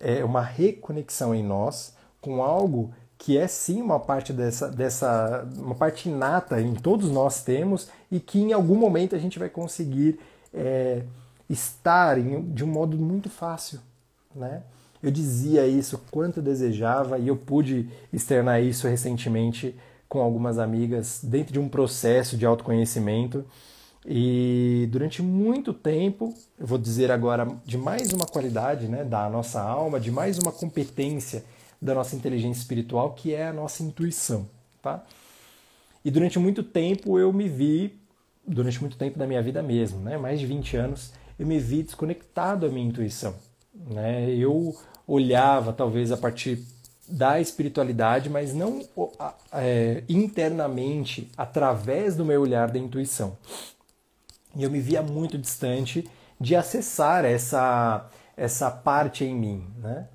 é 0.00 0.24
uma 0.24 0.42
reconexão 0.42 1.34
em 1.34 1.42
nós 1.42 1.94
com 2.20 2.42
algo 2.42 2.92
que 3.16 3.36
é 3.36 3.48
sim 3.48 3.82
uma 3.82 3.98
parte 3.98 4.32
dessa, 4.32 4.68
dessa 4.68 5.46
uma 5.56 5.74
parte 5.74 6.08
inata 6.08 6.60
em 6.60 6.74
todos 6.74 7.10
nós 7.10 7.42
temos 7.42 7.88
e 8.10 8.20
que 8.20 8.38
em 8.38 8.52
algum 8.52 8.76
momento 8.76 9.16
a 9.16 9.18
gente 9.18 9.38
vai 9.38 9.48
conseguir 9.48 10.20
é, 10.54 11.02
estar 11.50 12.16
em, 12.16 12.42
de 12.52 12.64
um 12.64 12.68
modo 12.68 12.96
muito 12.96 13.28
fácil, 13.28 13.80
né? 14.34 14.62
Eu 15.02 15.10
dizia 15.10 15.66
isso 15.66 16.00
quanto 16.10 16.38
eu 16.38 16.42
desejava 16.42 17.18
e 17.18 17.28
eu 17.28 17.36
pude 17.36 17.88
externar 18.12 18.60
isso 18.60 18.88
recentemente 18.88 19.76
com 20.08 20.20
algumas 20.20 20.58
amigas 20.58 21.20
dentro 21.22 21.52
de 21.52 21.58
um 21.60 21.68
processo 21.68 22.36
de 22.36 22.44
autoconhecimento 22.44 23.44
e 24.06 24.88
durante 24.90 25.22
muito 25.22 25.72
tempo, 25.72 26.34
eu 26.58 26.66
vou 26.66 26.78
dizer 26.78 27.10
agora 27.10 27.46
de 27.64 27.76
mais 27.76 28.12
uma 28.12 28.26
qualidade 28.26 28.88
né, 28.88 29.04
da 29.04 29.28
nossa 29.28 29.60
alma, 29.60 29.98
de 29.98 30.10
mais 30.10 30.38
uma 30.38 30.52
competência 30.52 31.44
da 31.80 31.94
nossa 31.94 32.16
inteligência 32.16 32.60
espiritual, 32.60 33.12
que 33.12 33.34
é 33.34 33.48
a 33.48 33.52
nossa 33.52 33.82
intuição. 33.82 34.48
Tá? 34.80 35.04
E 36.04 36.10
durante 36.10 36.38
muito 36.38 36.62
tempo 36.62 37.18
eu 37.18 37.32
me 37.32 37.48
vi, 37.48 37.98
durante 38.46 38.80
muito 38.80 38.96
tempo 38.96 39.18
da 39.18 39.26
minha 39.26 39.42
vida 39.42 39.62
mesmo, 39.62 40.00
né, 40.00 40.16
mais 40.16 40.40
de 40.40 40.46
20 40.46 40.76
anos, 40.76 41.12
eu 41.38 41.46
me 41.46 41.58
vi 41.58 41.82
desconectado 41.82 42.66
à 42.66 42.68
minha 42.68 42.86
intuição. 42.86 43.34
Né? 43.74 44.30
Eu 44.30 44.76
olhava 45.06 45.72
talvez 45.72 46.12
a 46.12 46.16
partir 46.16 46.64
da 47.08 47.40
espiritualidade, 47.40 48.28
mas 48.28 48.52
não 48.52 48.82
é, 49.52 50.02
internamente, 50.08 51.30
através 51.36 52.14
do 52.14 52.24
meu 52.24 52.42
olhar 52.42 52.70
da 52.70 52.78
intuição. 52.78 53.36
E 54.54 54.62
eu 54.62 54.70
me 54.70 54.80
via 54.80 55.02
muito 55.02 55.38
distante 55.38 56.08
de 56.40 56.54
acessar 56.54 57.24
essa, 57.24 58.08
essa 58.36 58.70
parte 58.70 59.24
em 59.24 59.34
mim. 59.34 59.66
Né? 59.78 60.06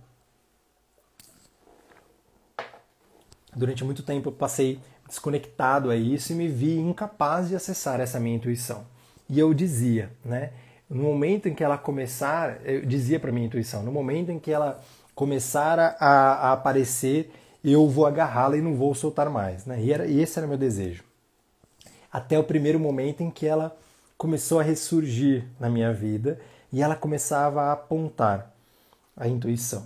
Durante 3.56 3.84
muito 3.84 4.04
tempo 4.04 4.30
eu 4.30 4.34
passei 4.34 4.80
desconectado 5.08 5.92
a 5.92 5.96
isso 5.96 6.32
e 6.32 6.36
me 6.36 6.48
vi 6.48 6.78
incapaz 6.78 7.50
de 7.50 7.56
acessar 7.56 8.00
essa 8.00 8.20
minha 8.20 8.36
intuição. 8.36 8.86
E 9.30 9.40
eu 9.40 9.54
dizia, 9.54 10.12
né? 10.24 10.52
No 10.90 11.04
momento 11.04 11.48
em 11.48 11.56
que 11.56 11.64
ela 11.64 11.78
começar, 11.78 12.60
eu 12.66 12.86
dizia 12.86 13.20
para 13.20 13.32
minha 13.32 13.48
intuição, 13.48 13.84
no 13.84 13.92
momento 13.92 14.32
em 14.32 14.40
que 14.40 14.52
ela 14.52 14.82
começar 15.16 15.80
a, 15.80 15.96
a 16.00 16.54
aparecer, 16.54 17.32
eu 17.64 17.88
vou 17.88 18.06
agarrá-la 18.06 18.58
e 18.58 18.62
não 18.62 18.76
vou 18.76 18.94
soltar 18.94 19.30
mais, 19.30 19.66
né? 19.66 19.82
E, 19.82 19.92
era, 19.92 20.06
e 20.06 20.20
esse 20.22 20.38
era 20.38 20.48
meu 20.48 20.58
desejo. 20.58 21.04
Até 22.12 22.38
o 22.38 22.44
primeiro 22.44 22.80
momento 22.80 23.22
em 23.22 23.32
que 23.32 23.46
ela 23.46 23.76
começou 24.24 24.62
a 24.62 24.64
ressurgir 24.64 25.44
na 25.60 25.70
minha 25.70 25.92
vida 25.92 26.40
e 26.72 26.82
ela 26.82 26.96
começava 26.96 27.64
a 27.64 27.74
apontar 27.74 28.56
a 29.18 29.28
intuição. 29.28 29.86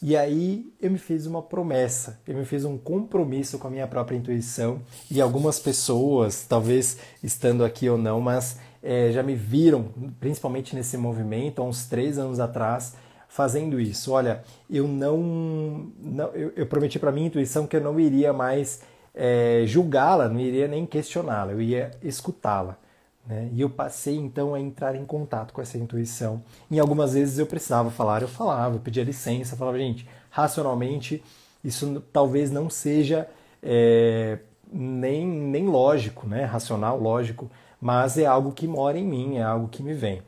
E 0.00 0.16
aí 0.16 0.72
eu 0.80 0.90
me 0.90 0.96
fiz 0.96 1.26
uma 1.26 1.42
promessa, 1.42 2.18
eu 2.26 2.34
me 2.34 2.46
fiz 2.46 2.64
um 2.64 2.78
compromisso 2.78 3.58
com 3.58 3.68
a 3.68 3.70
minha 3.70 3.86
própria 3.86 4.16
intuição 4.16 4.80
e 5.10 5.20
algumas 5.20 5.60
pessoas, 5.60 6.46
talvez 6.48 6.96
estando 7.22 7.62
aqui 7.62 7.86
ou 7.86 7.98
não, 7.98 8.22
mas 8.22 8.58
é, 8.82 9.12
já 9.12 9.22
me 9.22 9.34
viram, 9.34 9.90
principalmente 10.18 10.74
nesse 10.74 10.96
movimento, 10.96 11.60
há 11.60 11.64
uns 11.66 11.84
três 11.84 12.18
anos 12.18 12.40
atrás, 12.40 12.94
fazendo 13.28 13.78
isso. 13.78 14.12
Olha, 14.12 14.42
eu 14.70 14.88
não, 14.88 15.92
não 16.02 16.28
eu, 16.28 16.54
eu 16.56 16.66
prometi 16.66 16.98
para 16.98 17.12
minha 17.12 17.26
intuição 17.26 17.66
que 17.66 17.76
eu 17.76 17.82
não 17.82 18.00
iria 18.00 18.32
mais 18.32 18.80
é, 19.14 19.64
julgá-la, 19.66 20.26
não 20.26 20.40
iria 20.40 20.66
nem 20.66 20.86
questioná-la, 20.86 21.52
eu 21.52 21.60
ia 21.60 21.90
escutá-la. 22.02 22.78
Né? 23.26 23.48
E 23.52 23.60
eu 23.60 23.70
passei 23.70 24.16
então 24.16 24.54
a 24.54 24.60
entrar 24.60 24.94
em 24.94 25.04
contato 25.04 25.52
com 25.52 25.62
essa 25.62 25.78
intuição. 25.78 26.42
Em 26.70 26.78
algumas 26.78 27.14
vezes 27.14 27.38
eu 27.38 27.46
precisava 27.46 27.90
falar, 27.90 28.22
eu 28.22 28.28
falava, 28.28 28.76
eu 28.76 28.80
pedia 28.80 29.04
licença, 29.04 29.56
falava, 29.56 29.78
gente, 29.78 30.06
racionalmente 30.30 31.22
isso 31.64 32.02
talvez 32.12 32.50
não 32.50 32.68
seja 32.68 33.26
é, 33.62 34.38
nem, 34.70 35.26
nem 35.26 35.66
lógico, 35.66 36.26
né? 36.26 36.44
racional, 36.44 37.00
lógico, 37.00 37.50
mas 37.80 38.18
é 38.18 38.26
algo 38.26 38.52
que 38.52 38.68
mora 38.68 38.98
em 38.98 39.06
mim, 39.06 39.36
é 39.36 39.42
algo 39.42 39.68
que 39.68 39.82
me 39.82 39.94
vem. 39.94 40.22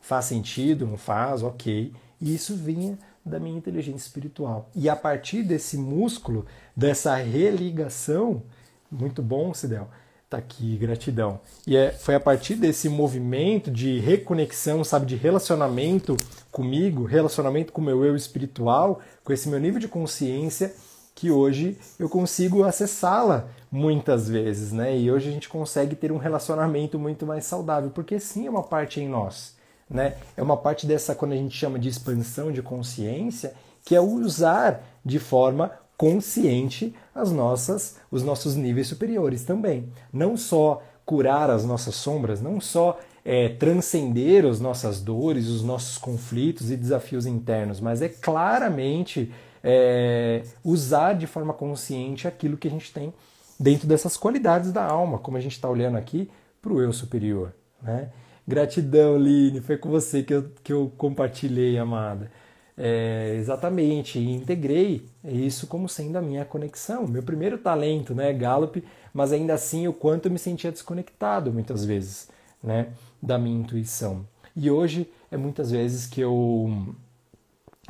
Faz 0.00 0.26
sentido, 0.26 0.86
não 0.86 0.98
faz, 0.98 1.42
ok. 1.42 1.92
E 2.20 2.34
isso 2.34 2.54
vinha 2.54 2.98
da 3.24 3.38
minha 3.38 3.56
inteligência 3.56 4.06
espiritual. 4.06 4.68
E 4.74 4.88
a 4.88 4.96
partir 4.96 5.42
desse 5.42 5.78
músculo, 5.78 6.44
dessa 6.76 7.14
religação, 7.16 8.42
muito 8.90 9.22
bom, 9.22 9.54
Sidel, 9.54 9.88
tá 10.32 10.38
aqui, 10.38 10.76
gratidão. 10.76 11.40
E 11.66 11.76
é, 11.76 11.92
foi 11.92 12.14
a 12.14 12.20
partir 12.20 12.54
desse 12.54 12.88
movimento 12.88 13.70
de 13.70 13.98
reconexão, 13.98 14.82
sabe, 14.82 15.04
de 15.04 15.14
relacionamento 15.14 16.16
comigo, 16.50 17.04
relacionamento 17.04 17.72
com 17.72 17.80
o 17.80 17.84
meu 17.84 18.04
eu 18.04 18.16
espiritual, 18.16 19.00
com 19.22 19.32
esse 19.32 19.48
meu 19.48 19.60
nível 19.60 19.78
de 19.78 19.88
consciência, 19.88 20.74
que 21.14 21.30
hoje 21.30 21.76
eu 21.98 22.08
consigo 22.08 22.64
acessá-la 22.64 23.48
muitas 23.70 24.28
vezes, 24.28 24.72
né? 24.72 24.96
E 24.96 25.10
hoje 25.10 25.28
a 25.28 25.32
gente 25.32 25.48
consegue 25.48 25.94
ter 25.94 26.10
um 26.10 26.16
relacionamento 26.16 26.98
muito 26.98 27.26
mais 27.26 27.44
saudável, 27.44 27.90
porque 27.90 28.18
sim 28.18 28.46
é 28.46 28.50
uma 28.50 28.62
parte 28.62 29.00
em 29.00 29.08
nós, 29.08 29.54
né? 29.88 30.16
É 30.34 30.42
uma 30.42 30.56
parte 30.56 30.86
dessa 30.86 31.14
quando 31.14 31.32
a 31.32 31.36
gente 31.36 31.54
chama 31.54 31.78
de 31.78 31.88
expansão 31.90 32.50
de 32.50 32.62
consciência, 32.62 33.52
que 33.84 33.94
é 33.94 34.00
usar 34.00 34.82
de 35.04 35.18
forma 35.18 35.70
consciente 35.96 36.94
as 37.14 37.30
nossas 37.30 37.96
os 38.10 38.22
nossos 38.22 38.56
níveis 38.56 38.88
superiores 38.88 39.44
também. 39.44 39.88
Não 40.12 40.36
só 40.36 40.82
curar 41.04 41.50
as 41.50 41.64
nossas 41.64 41.94
sombras, 41.94 42.40
não 42.40 42.60
só 42.60 42.98
é, 43.24 43.48
transcender 43.50 44.44
as 44.44 44.60
nossas 44.60 45.00
dores, 45.00 45.48
os 45.48 45.62
nossos 45.62 45.98
conflitos 45.98 46.70
e 46.70 46.76
desafios 46.76 47.26
internos, 47.26 47.80
mas 47.80 48.02
é 48.02 48.08
claramente 48.08 49.32
é, 49.62 50.42
usar 50.64 51.14
de 51.14 51.26
forma 51.26 51.52
consciente 51.52 52.26
aquilo 52.26 52.56
que 52.56 52.68
a 52.68 52.70
gente 52.70 52.92
tem 52.92 53.12
dentro 53.58 53.86
dessas 53.86 54.16
qualidades 54.16 54.72
da 54.72 54.84
alma, 54.84 55.18
como 55.18 55.36
a 55.36 55.40
gente 55.40 55.52
está 55.52 55.68
olhando 55.68 55.96
aqui 55.96 56.28
para 56.60 56.72
o 56.72 56.80
eu 56.80 56.92
superior. 56.92 57.54
Né? 57.80 58.08
Gratidão, 58.46 59.16
Line, 59.16 59.60
foi 59.60 59.76
com 59.76 59.88
você 59.88 60.22
que 60.22 60.34
eu, 60.34 60.50
que 60.64 60.72
eu 60.72 60.92
compartilhei, 60.96 61.78
amada. 61.78 62.30
É, 62.76 63.34
exatamente, 63.38 64.18
e 64.18 64.30
integrei 64.30 65.06
isso 65.22 65.66
como 65.66 65.88
sendo 65.88 66.16
a 66.16 66.22
minha 66.22 66.44
conexão, 66.44 67.06
meu 67.06 67.22
primeiro 67.22 67.58
talento, 67.58 68.14
né, 68.14 68.32
Gallup, 68.32 68.82
mas 69.12 69.30
ainda 69.30 69.52
assim 69.52 69.86
o 69.86 69.92
quanto 69.92 70.26
eu 70.26 70.32
me 70.32 70.38
sentia 70.38 70.72
desconectado 70.72 71.52
muitas 71.52 71.84
vezes, 71.84 72.30
né, 72.62 72.88
da 73.22 73.38
minha 73.38 73.58
intuição. 73.60 74.26
E 74.56 74.70
hoje 74.70 75.10
é 75.30 75.36
muitas 75.36 75.70
vezes 75.70 76.06
que 76.06 76.20
eu 76.22 76.94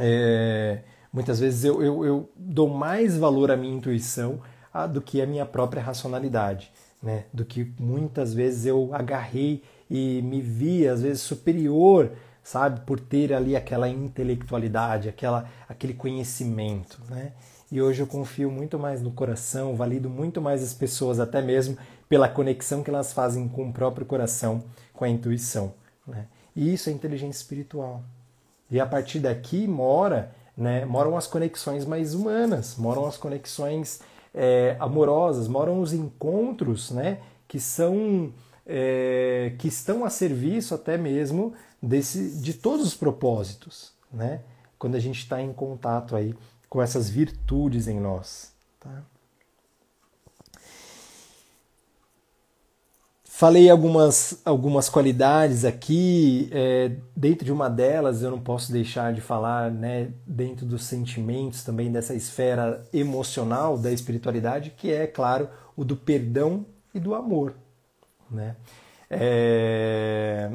é, 0.00 0.80
muitas 1.12 1.38
vezes 1.38 1.64
eu, 1.64 1.82
eu, 1.82 2.04
eu, 2.04 2.30
dou 2.36 2.68
mais 2.68 3.16
valor 3.16 3.50
à 3.50 3.56
minha 3.56 3.76
intuição 3.76 4.40
a, 4.72 4.86
do 4.86 5.00
que 5.00 5.20
à 5.20 5.26
minha 5.26 5.46
própria 5.46 5.82
racionalidade, 5.82 6.72
né, 7.00 7.24
do 7.32 7.44
que 7.44 7.72
muitas 7.78 8.34
vezes 8.34 8.66
eu 8.66 8.90
agarrei 8.92 9.62
e 9.90 10.22
me 10.22 10.40
vi 10.40 10.88
às 10.88 11.02
vezes 11.02 11.22
superior 11.22 12.10
sabe? 12.42 12.80
Por 12.80 12.98
ter 12.98 13.32
ali 13.32 13.56
aquela 13.56 13.88
intelectualidade, 13.88 15.08
aquela, 15.08 15.48
aquele 15.68 15.94
conhecimento, 15.94 17.00
né? 17.08 17.32
E 17.70 17.80
hoje 17.80 18.02
eu 18.02 18.06
confio 18.06 18.50
muito 18.50 18.78
mais 18.78 19.00
no 19.00 19.12
coração, 19.12 19.74
valido 19.74 20.10
muito 20.10 20.42
mais 20.42 20.62
as 20.62 20.74
pessoas, 20.74 21.18
até 21.18 21.40
mesmo 21.40 21.78
pela 22.08 22.28
conexão 22.28 22.82
que 22.82 22.90
elas 22.90 23.12
fazem 23.12 23.48
com 23.48 23.70
o 23.70 23.72
próprio 23.72 24.04
coração, 24.04 24.62
com 24.92 25.04
a 25.04 25.08
intuição, 25.08 25.72
né? 26.06 26.26
E 26.54 26.74
isso 26.74 26.90
é 26.90 26.92
inteligência 26.92 27.40
espiritual. 27.40 28.02
E 28.70 28.78
a 28.78 28.86
partir 28.86 29.20
daqui 29.20 29.66
mora, 29.66 30.34
né, 30.56 30.84
moram 30.84 31.16
as 31.16 31.26
conexões 31.26 31.84
mais 31.84 32.14
humanas, 32.14 32.76
moram 32.76 33.06
as 33.06 33.16
conexões 33.16 34.00
é, 34.34 34.76
amorosas, 34.78 35.48
moram 35.48 35.80
os 35.80 35.92
encontros, 35.92 36.90
né, 36.90 37.18
que 37.48 37.58
são 37.58 38.32
é, 38.66 39.54
que 39.58 39.68
estão 39.68 40.04
a 40.04 40.10
serviço 40.10 40.74
até 40.74 40.96
mesmo 40.96 41.52
desse, 41.82 42.30
de 42.40 42.54
todos 42.54 42.86
os 42.86 42.94
propósitos, 42.94 43.92
né? 44.12 44.42
Quando 44.78 44.94
a 44.94 45.00
gente 45.00 45.18
está 45.18 45.40
em 45.40 45.52
contato 45.52 46.14
aí 46.14 46.34
com 46.68 46.80
essas 46.80 47.08
virtudes 47.10 47.86
em 47.88 48.00
nós. 48.00 48.52
Tá? 48.80 49.02
Falei 53.24 53.68
algumas, 53.68 54.40
algumas 54.44 54.88
qualidades 54.88 55.64
aqui, 55.64 56.48
é, 56.52 56.92
dentro 57.16 57.44
de 57.44 57.50
uma 57.50 57.68
delas 57.68 58.22
eu 58.22 58.30
não 58.30 58.40
posso 58.40 58.70
deixar 58.70 59.12
de 59.12 59.20
falar, 59.20 59.70
né, 59.70 60.12
dentro 60.26 60.64
dos 60.64 60.84
sentimentos 60.84 61.64
também 61.64 61.90
dessa 61.90 62.14
esfera 62.14 62.86
emocional 62.92 63.76
da 63.76 63.90
espiritualidade, 63.90 64.70
que 64.70 64.92
é, 64.92 65.06
claro, 65.06 65.48
o 65.76 65.84
do 65.84 65.96
perdão 65.96 66.64
e 66.94 67.00
do 67.00 67.14
amor. 67.14 67.54
Né? 68.30 68.54
É, 69.10 70.50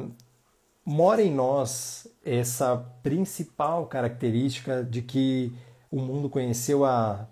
mora 0.88 1.22
em 1.22 1.30
nós 1.30 2.08
essa 2.24 2.74
principal 3.02 3.84
característica 3.84 4.82
de 4.82 5.02
que 5.02 5.52
o 5.90 6.00
mundo 6.00 6.30
conheceu 6.30 6.82
há 6.82 7.28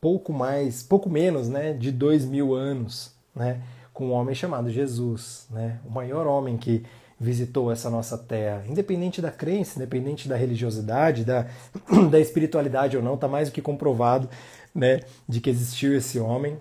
pouco 0.00 0.32
mais, 0.32 0.80
pouco 0.80 1.10
menos, 1.10 1.48
né, 1.48 1.72
de 1.72 1.90
dois 1.90 2.24
mil 2.24 2.54
anos, 2.54 3.12
né, 3.34 3.60
com 3.92 4.06
um 4.06 4.12
homem 4.12 4.32
chamado 4.32 4.70
Jesus, 4.70 5.48
né, 5.50 5.80
o 5.84 5.90
maior 5.90 6.24
homem 6.28 6.56
que 6.56 6.84
visitou 7.18 7.72
essa 7.72 7.90
nossa 7.90 8.16
terra, 8.16 8.62
independente 8.68 9.20
da 9.20 9.32
crença, 9.32 9.76
independente 9.76 10.28
da 10.28 10.36
religiosidade, 10.36 11.24
da, 11.24 11.48
da 12.12 12.20
espiritualidade 12.20 12.96
ou 12.96 13.02
não, 13.02 13.14
está 13.14 13.26
mais 13.26 13.48
do 13.48 13.52
que 13.52 13.60
comprovado, 13.60 14.30
né, 14.72 15.00
de 15.28 15.40
que 15.40 15.50
existiu 15.50 15.96
esse 15.96 16.20
homem. 16.20 16.56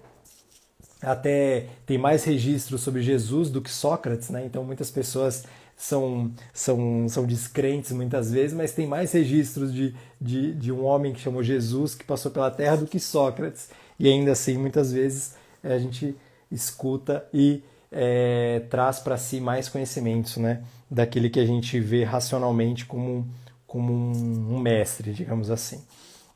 Até 0.99 1.67
tem 1.85 1.97
mais 1.97 2.23
registros 2.23 2.81
sobre 2.81 3.03
Jesus 3.03 3.51
do 3.51 3.61
que 3.61 3.69
Sócrates, 3.69 4.29
né? 4.29 4.45
Então 4.45 4.63
muitas 4.63 4.89
pessoas 4.89 5.43
são, 5.83 6.31
são, 6.53 7.09
são 7.09 7.25
descrentes 7.25 7.91
muitas 7.91 8.31
vezes, 8.31 8.55
mas 8.55 8.71
tem 8.71 8.87
mais 8.87 9.11
registros 9.11 9.73
de, 9.73 9.93
de, 10.19 10.53
de 10.53 10.71
um 10.71 10.85
homem 10.85 11.11
que 11.11 11.19
chamou 11.19 11.43
Jesus, 11.43 11.93
que 11.93 12.05
passou 12.05 12.31
pela 12.31 12.49
terra, 12.49 12.77
do 12.77 12.87
que 12.87 12.97
Sócrates. 12.97 13.69
E 13.99 14.07
ainda 14.07 14.31
assim, 14.31 14.57
muitas 14.57 14.93
vezes, 14.93 15.35
a 15.61 15.77
gente 15.77 16.15
escuta 16.49 17.27
e 17.33 17.61
é, 17.91 18.61
traz 18.69 18.99
para 18.99 19.17
si 19.17 19.41
mais 19.41 19.67
conhecimentos 19.67 20.37
né, 20.37 20.63
daquele 20.89 21.29
que 21.29 21.39
a 21.39 21.45
gente 21.45 21.77
vê 21.81 22.05
racionalmente 22.05 22.85
como, 22.85 23.27
como 23.67 23.91
um, 23.91 24.55
um 24.55 24.59
mestre, 24.59 25.11
digamos 25.11 25.51
assim. 25.51 25.83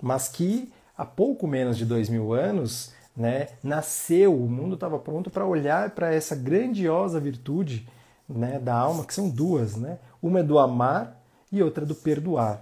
Mas 0.02 0.28
que 0.28 0.70
há 0.98 1.06
pouco 1.06 1.48
menos 1.48 1.78
de 1.78 1.86
dois 1.86 2.10
mil 2.10 2.34
anos 2.34 2.92
né, 3.16 3.48
nasceu, 3.64 4.36
o 4.36 4.50
mundo 4.50 4.76
estava 4.76 5.00
pronto 5.00 5.30
para 5.30 5.46
olhar 5.46 5.92
para 5.92 6.14
essa 6.14 6.36
grandiosa 6.36 7.18
virtude 7.18 7.88
né, 8.28 8.60
da 8.60 8.76
alma, 8.76 9.06
que 9.06 9.14
são 9.14 9.30
duas. 9.30 9.76
Né? 9.76 10.00
Uma 10.22 10.40
é 10.40 10.44
do 10.44 10.60
amar 10.60 11.22
e 11.52 11.62
outra 11.64 11.84
é 11.84 11.88
do 11.88 11.96
perdoar. 11.96 12.62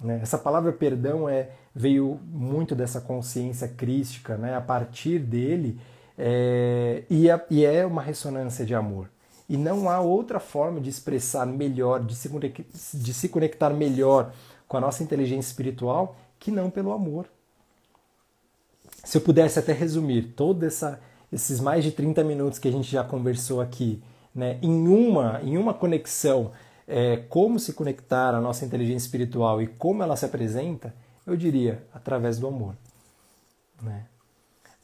Né? 0.00 0.20
Essa 0.22 0.38
palavra 0.38 0.72
perdão 0.72 1.28
é, 1.28 1.50
veio 1.74 2.18
muito 2.26 2.74
dessa 2.74 3.00
consciência 3.00 3.68
crística, 3.68 4.36
né? 4.36 4.56
a 4.56 4.60
partir 4.60 5.18
dele, 5.18 5.80
é, 6.18 7.04
e, 7.08 7.30
é, 7.30 7.46
e 7.50 7.64
é 7.64 7.86
uma 7.86 8.02
ressonância 8.02 8.64
de 8.64 8.74
amor. 8.74 9.08
E 9.48 9.56
não 9.56 9.90
há 9.90 10.00
outra 10.00 10.38
forma 10.38 10.80
de 10.80 10.88
expressar 10.88 11.44
melhor, 11.44 12.04
de 12.04 12.14
se, 12.14 12.28
de 12.94 13.12
se 13.12 13.28
conectar 13.28 13.70
melhor 13.70 14.32
com 14.68 14.76
a 14.76 14.80
nossa 14.80 15.02
inteligência 15.02 15.50
espiritual 15.50 16.16
que 16.38 16.50
não 16.50 16.70
pelo 16.70 16.92
amor. 16.92 17.26
Se 19.04 19.18
eu 19.18 19.20
pudesse 19.20 19.58
até 19.58 19.72
resumir 19.72 20.34
todos 20.36 20.82
esses 21.32 21.60
mais 21.60 21.82
de 21.82 21.90
30 21.90 22.22
minutos 22.22 22.58
que 22.58 22.68
a 22.68 22.72
gente 22.72 22.90
já 22.90 23.02
conversou 23.02 23.60
aqui 23.60 24.02
né, 24.34 24.58
em, 24.62 24.88
uma, 24.88 25.40
em 25.42 25.56
uma 25.56 25.74
conexão, 25.74 26.52
é, 26.86 27.16
como 27.28 27.58
se 27.58 27.72
conectar 27.72 28.34
à 28.34 28.40
nossa 28.40 28.64
inteligência 28.64 29.06
espiritual 29.06 29.60
e 29.60 29.66
como 29.66 30.02
ela 30.02 30.16
se 30.16 30.24
apresenta, 30.24 30.94
eu 31.26 31.36
diria 31.36 31.84
através 31.92 32.38
do 32.38 32.46
amor. 32.46 32.74
Né? 33.82 34.06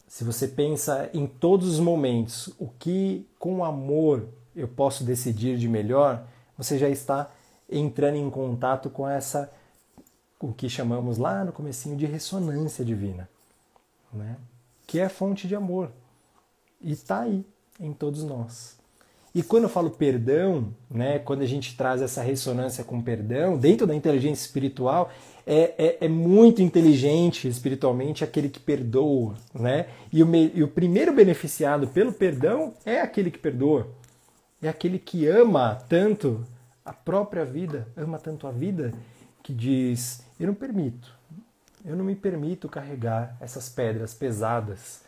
Se 0.07 0.25
você 0.25 0.49
pensa 0.49 1.11
em 1.13 1.27
todos 1.27 1.69
os 1.69 1.81
momentos 1.81 2.49
o 2.59 2.69
que 2.79 3.27
com 3.39 3.65
amor 3.65 4.29
eu 4.55 4.69
posso 4.69 5.05
decidir 5.05 5.59
de 5.59 5.69
melhor, 5.69 6.27
você 6.57 6.79
já 6.79 6.89
está 6.89 7.31
entrando 7.71 8.17
em 8.17 8.31
contato 8.31 8.89
com 8.89 9.09
essa 9.09 9.51
o 10.41 10.53
que 10.53 10.69
chamamos 10.69 11.19
lá 11.19 11.45
no 11.45 11.53
comecinho 11.53 11.97
de 11.97 12.07
ressonância 12.07 12.85
divina, 12.85 13.29
né? 14.13 14.37
que 14.87 15.01
é 15.01 15.09
fonte 15.09 15.49
de 15.49 15.57
amor 15.57 15.91
e 16.81 16.93
está 16.93 17.21
aí 17.21 17.45
em 17.81 17.93
todos 17.93 18.23
nós. 18.23 18.76
E 19.37 19.43
quando 19.43 19.65
eu 19.65 19.69
falo 19.69 19.91
perdão, 19.91 20.75
né, 20.91 21.19
quando 21.19 21.43
a 21.43 21.47
gente 21.47 21.77
traz 21.77 22.01
essa 22.01 22.23
ressonância 22.23 22.83
com 22.83 23.03
perdão, 23.03 23.59
dentro 23.59 23.87
da 23.87 23.95
inteligência 23.95 24.47
espiritual, 24.47 25.13
é, 25.47 25.75
é, 25.77 26.07
é 26.07 26.09
muito 26.09 26.63
inteligente 26.63 27.47
espiritualmente 27.47 28.25
aquele 28.25 28.49
que 28.49 28.59
perdoa. 28.59 29.35
Né? 29.53 29.89
E, 30.11 30.23
o, 30.23 30.35
e 30.35 30.63
o 30.63 30.69
primeiro 30.69 31.13
beneficiado 31.13 31.87
pelo 31.89 32.15
perdão 32.15 32.73
é 32.83 33.03
aquele 33.03 33.31
que 33.31 33.39
perdoa. 33.39 33.89
É 34.63 34.71
aquele 34.71 34.99
que 34.99 35.27
ama 35.27 35.85
tanto 35.87 36.43
a 36.83 36.95
própria 36.95 37.45
vida, 37.45 37.87
ama 37.95 38.19
tanto 38.19 38.47
a 38.47 38.51
vida, 38.51 38.95
que 39.43 39.53
diz: 39.53 40.25
Eu 40.41 40.47
não 40.47 40.55
permito, 40.55 41.13
eu 41.85 41.95
não 41.95 42.07
me 42.07 42.17
permito 42.17 42.71
carregar 42.71 43.37
essas 43.39 43.69
pedras 43.69 44.15
pesadas, 44.15 45.03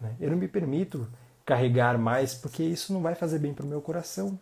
né? 0.00 0.16
eu 0.18 0.32
não 0.32 0.36
me 0.36 0.48
permito 0.48 1.06
carregar 1.48 1.96
mais, 1.96 2.34
porque 2.34 2.62
isso 2.62 2.92
não 2.92 3.00
vai 3.00 3.14
fazer 3.14 3.38
bem 3.38 3.54
para 3.54 3.64
o 3.64 3.68
meu 3.68 3.80
coração. 3.80 4.38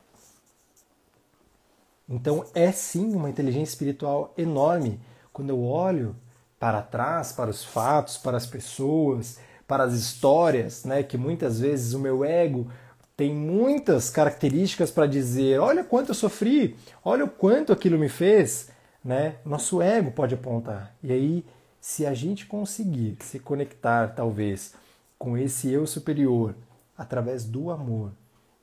Então 2.09 2.45
é 2.53 2.73
sim 2.73 3.15
uma 3.15 3.31
inteligência 3.31 3.71
espiritual 3.71 4.35
enorme 4.37 5.01
quando 5.33 5.51
eu 5.51 5.63
olho 5.63 6.17
para 6.59 6.83
trás, 6.83 7.31
para 7.31 7.49
os 7.49 7.65
fatos, 7.65 8.17
para 8.19 8.37
as 8.37 8.45
pessoas, 8.45 9.39
para 9.69 9.85
as 9.85 9.93
histórias, 9.93 10.85
né, 10.85 11.05
que 11.05 11.17
muitas 11.17 11.61
vezes 11.61 11.95
o 11.95 12.01
meu 12.01 12.25
ego 12.25 12.69
tem 13.17 13.33
muitas 13.33 14.11
características 14.11 14.91
para 14.91 15.07
dizer, 15.07 15.61
olha 15.61 15.85
quanto 15.85 16.09
eu 16.09 16.15
sofri, 16.15 16.77
olha 17.05 17.25
o 17.25 17.31
quanto 17.31 17.73
aquilo 17.73 17.97
me 17.97 18.09
fez, 18.09 18.69
né? 19.05 19.37
Nosso 19.45 19.81
ego 19.81 20.11
pode 20.11 20.35
apontar. 20.35 20.95
E 21.03 21.13
aí, 21.13 21.45
se 21.81 22.05
a 22.05 22.13
gente 22.13 22.47
conseguir 22.47 23.17
se 23.21 23.39
conectar 23.39 24.09
talvez 24.09 24.75
com 25.17 25.39
esse 25.39 25.71
eu 25.71 25.87
superior 25.87 26.55
através 26.97 27.45
do 27.45 27.71
amor 27.71 28.13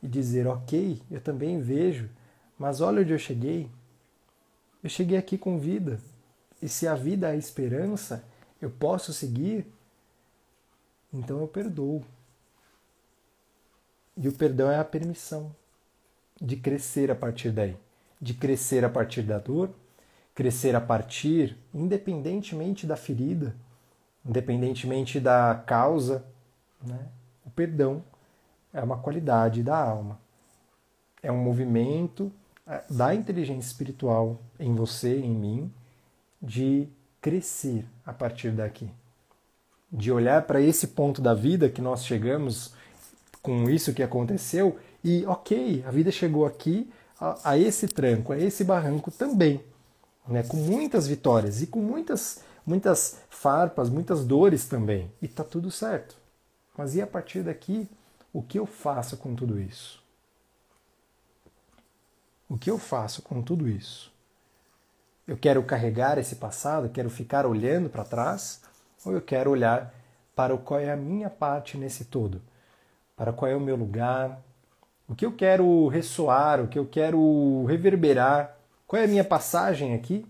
e 0.01 0.07
dizer, 0.07 0.47
OK, 0.47 1.01
eu 1.09 1.21
também 1.21 1.61
vejo, 1.61 2.09
mas 2.57 2.81
olha 2.81 3.01
onde 3.01 3.13
eu 3.13 3.19
cheguei. 3.19 3.69
Eu 4.83 4.89
cheguei 4.89 5.17
aqui 5.17 5.37
com 5.37 5.57
vida. 5.57 5.99
E 6.61 6.67
se 6.67 6.87
a 6.87 6.95
vida 6.95 7.33
é 7.33 7.37
esperança, 7.37 8.23
eu 8.61 8.69
posso 8.69 9.13
seguir, 9.13 9.65
então 11.13 11.39
eu 11.39 11.47
perdoo. 11.47 12.03
E 14.15 14.27
o 14.27 14.33
perdão 14.33 14.69
é 14.69 14.77
a 14.77 14.85
permissão 14.85 15.55
de 16.39 16.55
crescer 16.57 17.09
a 17.09 17.15
partir 17.15 17.51
daí, 17.51 17.77
de 18.21 18.33
crescer 18.33 18.83
a 18.83 18.89
partir 18.89 19.23
da 19.23 19.39
dor, 19.39 19.73
crescer 20.35 20.75
a 20.75 20.81
partir, 20.81 21.57
independentemente 21.73 22.85
da 22.85 22.95
ferida, 22.95 23.55
independentemente 24.25 25.19
da 25.19 25.63
causa, 25.65 26.25
né? 26.81 27.07
o 27.45 27.49
perdão 27.49 28.03
é 28.73 28.81
uma 28.81 28.97
qualidade 28.97 29.61
da 29.61 29.77
alma. 29.77 30.19
É 31.21 31.31
um 31.31 31.37
movimento 31.37 32.31
é, 32.67 32.83
da 32.89 33.13
inteligência 33.13 33.67
espiritual 33.67 34.39
em 34.59 34.73
você, 34.73 35.17
em 35.19 35.31
mim, 35.31 35.71
de 36.41 36.89
crescer 37.21 37.85
a 38.05 38.11
partir 38.11 38.51
daqui. 38.51 38.89
De 39.91 40.11
olhar 40.11 40.41
para 40.41 40.59
esse 40.59 40.87
ponto 40.87 41.21
da 41.21 41.33
vida 41.33 41.69
que 41.69 41.81
nós 41.81 42.03
chegamos 42.03 42.73
com 43.41 43.69
isso 43.69 43.93
que 43.93 44.01
aconteceu 44.01 44.77
e, 45.03 45.25
ok, 45.25 45.83
a 45.85 45.91
vida 45.91 46.11
chegou 46.11 46.45
aqui 46.45 46.89
a, 47.19 47.51
a 47.51 47.57
esse 47.57 47.87
tranco, 47.87 48.33
a 48.33 48.39
esse 48.39 48.63
barranco 48.63 49.11
também, 49.11 49.63
né, 50.27 50.43
com 50.43 50.57
muitas 50.57 51.07
vitórias 51.07 51.61
e 51.61 51.67
com 51.67 51.79
muitas, 51.79 52.41
muitas 52.65 53.19
farpas, 53.29 53.89
muitas 53.89 54.25
dores 54.25 54.65
também, 54.65 55.11
e 55.21 55.27
tá 55.27 55.43
tudo 55.43 55.69
certo. 55.69 56.15
Mas 56.77 56.95
e 56.95 57.01
a 57.01 57.07
partir 57.07 57.43
daqui, 57.43 57.87
o 58.33 58.41
que 58.41 58.59
eu 58.59 58.65
faço 58.65 59.15
com 59.15 59.35
tudo 59.35 59.59
isso? 59.59 60.03
O 62.49 62.57
que 62.57 62.69
eu 62.69 62.77
faço 62.77 63.21
com 63.21 63.41
tudo 63.41 63.69
isso? 63.69 64.11
Eu 65.25 65.37
quero 65.37 65.63
carregar 65.63 66.17
esse 66.17 66.35
passado, 66.35 66.89
quero 66.89 67.09
ficar 67.09 67.45
olhando 67.45 67.89
para 67.89 68.03
trás, 68.03 68.61
ou 69.05 69.13
eu 69.13 69.21
quero 69.21 69.51
olhar 69.51 69.93
para 70.35 70.57
qual 70.57 70.79
é 70.79 70.91
a 70.91 70.97
minha 70.97 71.29
parte 71.29 71.77
nesse 71.77 72.05
todo? 72.05 72.41
para 73.15 73.31
qual 73.31 73.49
é 73.49 73.55
o 73.55 73.59
meu 73.59 73.75
lugar, 73.75 74.41
o 75.07 75.15
que 75.15 75.25
eu 75.25 75.31
quero 75.31 75.87
ressoar, 75.87 76.61
o 76.61 76.67
que 76.67 76.77
eu 76.79 76.85
quero 76.85 77.65
reverberar, 77.65 78.57
qual 78.87 79.01
é 79.01 79.05
a 79.05 79.07
minha 79.07 79.23
passagem 79.23 79.93
aqui, 79.93 80.25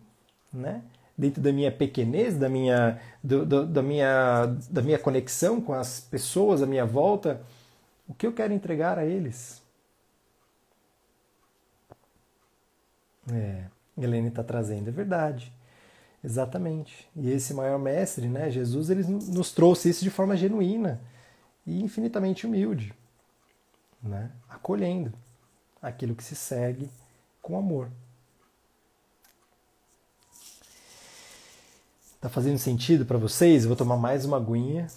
né? 0.51 0.81
dentro 1.17 1.41
da 1.41 1.51
minha 1.51 1.71
pequenez, 1.71 2.37
da 2.37 2.49
minha, 2.49 2.99
do, 3.23 3.45
do, 3.45 3.65
da, 3.65 3.81
minha, 3.81 4.55
da 4.69 4.81
minha 4.81 4.97
conexão 4.97 5.61
com 5.61 5.73
as 5.73 5.99
pessoas 5.99 6.61
à 6.61 6.65
minha 6.65 6.85
volta, 6.85 7.41
o 8.07 8.13
que 8.13 8.25
eu 8.27 8.33
quero 8.33 8.53
entregar 8.53 8.97
a 8.97 9.05
eles. 9.05 9.61
É, 13.31 13.65
Helene 13.97 14.27
está 14.27 14.43
trazendo, 14.43 14.89
é 14.89 14.91
verdade. 14.91 15.53
Exatamente. 16.23 17.09
E 17.15 17.29
esse 17.29 17.53
maior 17.53 17.77
mestre, 17.77 18.27
né, 18.27 18.49
Jesus, 18.49 18.89
ele 18.89 19.03
nos 19.03 19.51
trouxe 19.51 19.89
isso 19.89 20.03
de 20.03 20.09
forma 20.09 20.37
genuína 20.37 21.01
e 21.65 21.81
infinitamente 21.81 22.47
humilde, 22.47 22.93
né? 24.01 24.31
acolhendo 24.49 25.13
aquilo 25.81 26.15
que 26.15 26.23
se 26.23 26.35
segue 26.35 26.89
com 27.41 27.57
amor. 27.57 27.89
Tá 32.21 32.29
fazendo 32.29 32.57
sentido 32.57 33.05
para 33.05 33.17
vocês? 33.17 33.63
Eu 33.63 33.69
vou 33.69 33.75
tomar 33.75 33.97
mais 33.97 34.23
uma 34.23 34.37
aguinha. 34.37 34.87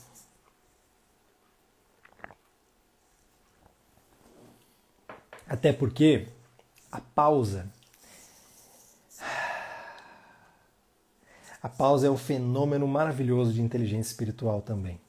Até 5.48 5.72
porque 5.72 6.26
a 6.90 7.00
pausa 7.00 7.70
a 11.66 11.68
pausa 11.68 12.06
é 12.06 12.10
um 12.10 12.16
fenômeno 12.16 12.86
maravilhoso 12.86 13.52
de 13.52 13.60
inteligência 13.60 14.12
espiritual 14.12 14.62
também. 14.62 15.00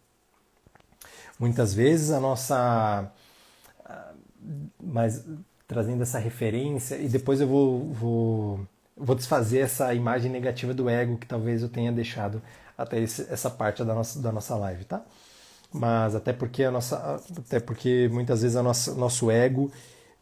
Muitas 1.39 1.71
vezes 1.71 2.09
a 2.09 2.19
nossa. 2.19 3.11
Mas 4.81 5.23
trazendo 5.67 6.01
essa 6.01 6.17
referência, 6.17 6.95
e 6.95 7.07
depois 7.07 7.39
eu 7.41 7.47
vou, 7.47 7.93
vou, 7.93 8.67
vou 8.95 9.15
desfazer 9.15 9.59
essa 9.59 9.93
imagem 9.93 10.31
negativa 10.31 10.73
do 10.73 10.89
ego 10.89 11.17
que 11.17 11.27
talvez 11.27 11.61
eu 11.61 11.69
tenha 11.69 11.91
deixado 11.91 12.41
até 12.75 12.99
esse, 12.99 13.27
essa 13.31 13.51
parte 13.51 13.83
da 13.83 13.93
nossa, 13.93 14.19
da 14.19 14.31
nossa 14.31 14.55
live, 14.55 14.85
tá? 14.85 15.05
Mas 15.71 16.15
até 16.15 16.33
porque 16.33 16.63
a 16.63 16.71
nossa, 16.71 17.21
até 17.37 17.59
porque 17.59 18.09
muitas 18.11 18.41
vezes 18.41 18.55
nossa, 18.63 18.95
nosso 18.95 19.29
ego 19.29 19.71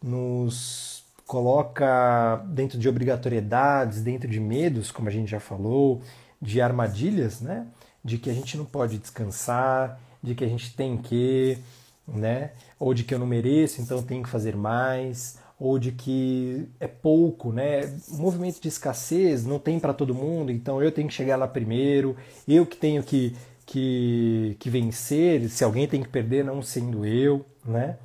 nos 0.02 1.04
coloca 1.26 2.36
dentro 2.46 2.78
de 2.78 2.88
obrigatoriedades, 2.88 4.02
dentro 4.02 4.28
de 4.28 4.38
medos, 4.38 4.92
como 4.92 5.08
a 5.08 5.12
gente 5.12 5.30
já 5.30 5.40
falou, 5.40 6.00
de 6.40 6.60
armadilhas, 6.60 7.40
né? 7.40 7.66
De 8.04 8.18
que 8.18 8.30
a 8.30 8.32
gente 8.32 8.56
não 8.56 8.64
pode 8.64 8.98
descansar, 8.98 10.00
de 10.22 10.34
que 10.34 10.44
a 10.44 10.48
gente 10.48 10.74
tem 10.74 10.96
que, 10.96 11.58
né? 12.06 12.52
Ou 12.78 12.94
de 12.94 13.02
que 13.02 13.12
eu 13.12 13.18
não 13.18 13.26
mereço, 13.26 13.80
então 13.80 14.02
tenho 14.02 14.22
que 14.22 14.28
fazer 14.28 14.54
mais, 14.54 15.38
ou 15.58 15.78
de 15.78 15.90
que 15.90 16.68
é 16.78 16.86
pouco, 16.86 17.52
né? 17.52 17.92
Movimento 18.10 18.60
de 18.60 18.68
escassez 18.68 19.44
não 19.44 19.58
tem 19.58 19.80
para 19.80 19.92
todo 19.92 20.14
mundo, 20.14 20.52
então 20.52 20.82
eu 20.82 20.92
tenho 20.92 21.08
que 21.08 21.14
chegar 21.14 21.36
lá 21.36 21.48
primeiro, 21.48 22.16
eu 22.46 22.64
que 22.64 22.76
tenho 22.76 23.02
que, 23.02 23.34
que, 23.64 24.56
que 24.60 24.70
vencer, 24.70 25.48
se 25.48 25.64
alguém 25.64 25.88
tem 25.88 26.02
que 26.02 26.08
perder, 26.08 26.44
não 26.44 26.62
sendo 26.62 27.04
eu, 27.04 27.44
né? 27.64 27.96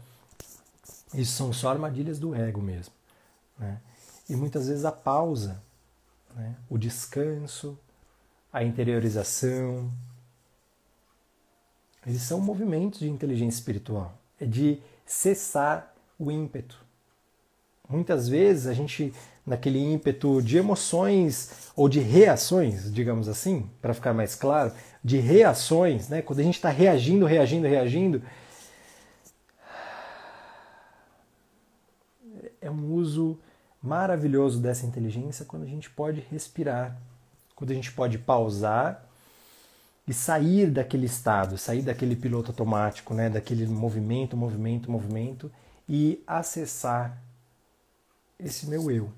Isso 1.14 1.34
são 1.34 1.52
só 1.52 1.70
armadilhas 1.70 2.20
do 2.20 2.34
ego 2.34 2.62
mesmo, 2.62 2.94
né? 3.58 3.80
E 4.30 4.36
muitas 4.36 4.68
vezes 4.68 4.86
a 4.86 4.92
pausa, 4.92 5.62
né? 6.36 6.56
o 6.70 6.78
descanso, 6.78 7.78
a 8.52 8.64
interiorização, 8.64 9.92
eles 12.06 12.22
são 12.22 12.40
movimentos 12.40 13.00
de 13.00 13.10
inteligência 13.10 13.60
espiritual. 13.60 14.18
É 14.40 14.46
de 14.46 14.80
cessar 15.06 15.94
o 16.18 16.32
ímpeto. 16.32 16.78
Muitas 17.88 18.28
vezes 18.28 18.68
a 18.68 18.74
gente, 18.74 19.14
naquele 19.46 19.80
ímpeto 19.80 20.42
de 20.42 20.58
emoções 20.58 21.72
ou 21.76 21.90
de 21.90 22.00
reações, 22.00 22.92
digamos 22.92 23.28
assim, 23.28 23.70
para 23.82 23.94
ficar 23.94 24.14
mais 24.14 24.34
claro, 24.34 24.74
de 25.04 25.18
reações, 25.18 26.08
né? 26.08 26.22
quando 26.22 26.40
a 26.40 26.44
gente 26.44 26.56
está 26.56 26.70
reagindo, 26.70 27.26
reagindo, 27.26 27.68
reagindo, 27.68 28.24
é 32.62 32.70
um 32.70 32.94
uso 32.94 33.40
maravilhoso 33.82 34.60
dessa 34.60 34.86
inteligência 34.86 35.44
quando 35.46 35.64
a 35.64 35.68
gente 35.68 35.90
pode 35.90 36.22
respirar, 36.30 36.96
quando 37.56 37.72
a 37.72 37.74
gente 37.74 37.92
pode 37.92 38.18
pausar 38.20 39.08
e 40.08 40.14
sair 40.14 40.70
daquele 40.70 41.06
estado, 41.06 41.58
sair 41.58 41.82
daquele 41.82 42.16
piloto 42.16 42.52
automático, 42.52 43.14
né, 43.14 43.30
daquele 43.30 43.66
movimento, 43.68 44.38
movimento, 44.38 44.92
movimento 44.92 45.52
e 45.88 46.24
acessar 46.28 47.22
esse 48.40 48.68
meu 48.68 48.92
eu. 48.92 49.12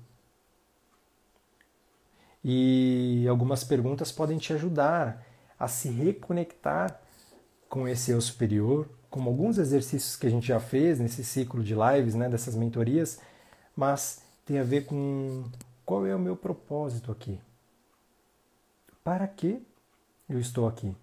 E 2.42 3.26
algumas 3.28 3.64
perguntas 3.64 4.12
podem 4.12 4.36
te 4.36 4.52
ajudar 4.52 5.24
a 5.58 5.66
se 5.66 5.88
reconectar 5.88 7.00
com 7.68 7.88
esse 7.88 8.10
eu 8.10 8.20
superior, 8.20 8.88
como 9.08 9.30
alguns 9.30 9.56
exercícios 9.58 10.16
que 10.16 10.26
a 10.26 10.30
gente 10.30 10.46
já 10.46 10.60
fez 10.60 11.00
nesse 11.00 11.24
ciclo 11.24 11.62
de 11.62 11.74
lives, 11.74 12.14
né, 12.14 12.28
dessas 12.28 12.54
mentorias, 12.54 13.18
mas 13.76 14.22
tem 14.44 14.58
a 14.58 14.64
ver 14.64 14.86
com 14.86 15.44
qual 15.84 16.06
é 16.06 16.14
o 16.14 16.18
meu 16.18 16.36
propósito 16.36 17.10
aqui. 17.10 17.40
Para 19.02 19.26
que 19.26 19.62
eu 20.28 20.38
estou 20.38 20.66
aqui? 20.66 20.94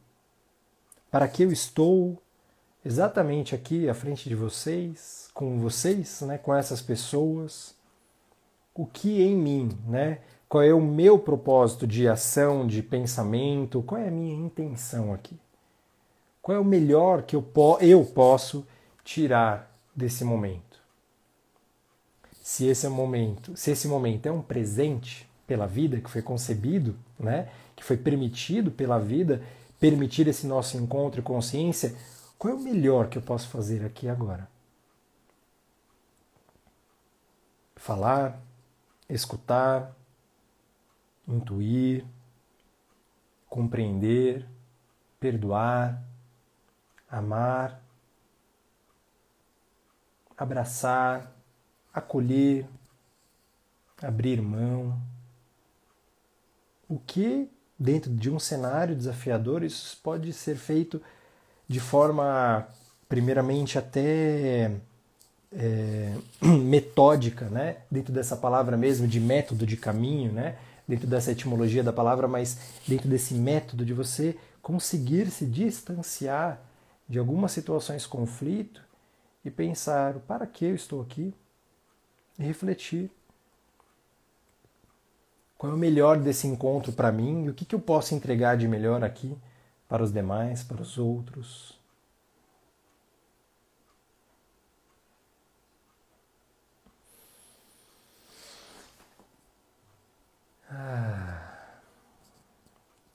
Para 1.10 1.28
que 1.28 1.44
eu 1.44 1.52
estou 1.52 2.22
exatamente 2.84 3.54
aqui 3.54 3.88
à 3.88 3.94
frente 3.94 4.28
de 4.28 4.36
vocês, 4.36 5.30
com 5.34 5.60
vocês, 5.60 6.22
né, 6.22 6.38
com 6.38 6.54
essas 6.54 6.82
pessoas, 6.82 7.76
o 8.74 8.86
que 8.86 9.22
em 9.22 9.36
mim, 9.36 9.78
né? 9.88 10.20
Qual 10.48 10.64
é 10.64 10.74
o 10.74 10.82
meu 10.82 11.18
propósito 11.18 11.88
de 11.88 12.08
ação, 12.08 12.68
de 12.68 12.84
pensamento? 12.84 13.82
Qual 13.84 14.02
é 14.02 14.08
a 14.08 14.12
minha 14.12 14.34
intenção 14.34 15.14
aqui? 15.14 15.40
Qual 16.42 16.58
é 16.58 16.60
o 16.60 16.66
melhor 16.66 17.22
que 17.22 17.36
eu, 17.36 17.42
po 17.42 17.78
eu 17.80 18.04
posso 18.04 18.66
tirar 19.04 19.72
desse 19.96 20.26
momento? 20.26 20.71
Se 22.42 22.66
esse 22.66 22.88
é 22.88 22.90
momento, 22.90 23.56
se 23.56 23.72
esse 23.72 23.88
momento 23.88 24.26
é 24.26 24.32
um 24.32 24.42
presente 24.42 25.30
pela 25.46 25.68
vida 25.68 26.02
que 26.02 26.10
foi 26.10 26.22
concebido, 26.22 26.98
né, 27.20 27.50
que 27.76 27.84
foi 27.84 27.96
permitido 27.96 28.72
pela 28.72 28.98
vida, 28.98 29.44
permitir 29.80 30.28
esse 30.28 30.48
nosso 30.48 30.76
encontro 30.78 31.22
e 31.22 31.24
consciência, 31.24 31.96
qual 32.38 32.54
é 32.54 32.58
o 32.58 32.60
melhor 32.60 33.08
que 33.10 33.18
eu 33.18 33.22
posso 33.22 33.48
fazer 33.48 33.86
aqui 33.86 34.10
agora? 34.10 34.50
Falar, 37.76 38.42
escutar, 39.08 39.96
intuir, 41.28 42.06
compreender, 43.48 44.48
perdoar, 45.20 46.02
amar, 47.10 47.84
abraçar, 50.38 51.32
acolher, 51.94 52.66
abrir 54.02 54.42
mão. 54.42 55.00
O 56.88 57.00
que, 57.00 57.50
dentro 57.78 58.12
de 58.12 58.30
um 58.30 58.40
cenário 58.40 58.96
desafiador, 58.96 59.64
isso 59.64 59.98
pode 60.04 60.34
ser 60.34 60.56
feito 60.56 61.02
de 61.68 61.80
forma, 61.80 62.68
primeiramente, 63.08 63.78
até 63.78 64.72
é, 65.54 66.16
metódica, 66.42 67.46
né? 67.50 67.78
dentro 67.90 68.14
dessa 68.14 68.36
palavra 68.36 68.76
mesmo, 68.76 69.08
de 69.08 69.20
método, 69.20 69.66
de 69.66 69.78
caminho, 69.78 70.32
né? 70.32 70.58
dentro 70.88 71.08
dessa 71.08 71.32
etimologia 71.32 71.84
da 71.84 71.94
palavra, 71.94 72.28
mas 72.28 72.58
dentro 72.88 73.08
desse 73.08 73.34
método 73.34 73.86
de 73.86 73.94
você 73.94 74.36
conseguir 74.62 75.30
se 75.32 75.46
distanciar 75.46 76.60
de 77.08 77.18
algumas 77.20 77.52
situações 77.52 78.06
conflito 78.06 78.82
e 79.44 79.50
pensar: 79.50 80.16
para 80.28 80.46
que 80.46 80.66
eu 80.66 80.76
estou 80.76 81.02
aqui? 81.02 81.34
E 82.42 82.44
refletir. 82.44 83.12
Qual 85.60 85.72
é 85.72 85.76
o 85.76 85.78
melhor 85.78 86.18
desse 86.18 86.48
encontro 86.48 86.92
para 86.92 87.12
mim 87.12 87.46
e 87.46 87.50
o 87.50 87.54
que, 87.54 87.64
que 87.64 87.76
eu 87.76 87.80
posso 87.80 88.16
entregar 88.16 88.58
de 88.58 88.68
melhor 88.68 89.04
aqui 89.04 89.38
para 89.88 90.02
os 90.02 90.12
demais, 90.12 90.64
para 90.64 90.82
os 90.82 90.98
outros? 90.98 91.80
Ah. 100.68 101.78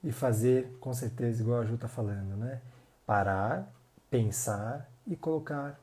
E 0.05 0.12
fazer, 0.12 0.70
com 0.79 0.95
certeza, 0.95 1.43
igual 1.43 1.62
a 1.62 1.64
Ju 1.64 1.74
está 1.74 1.89
falando, 1.89 2.37
né? 2.37 2.62
Parar, 3.05 3.74
pensar 4.09 4.89
e 5.05 5.16
colocar. 5.16 5.81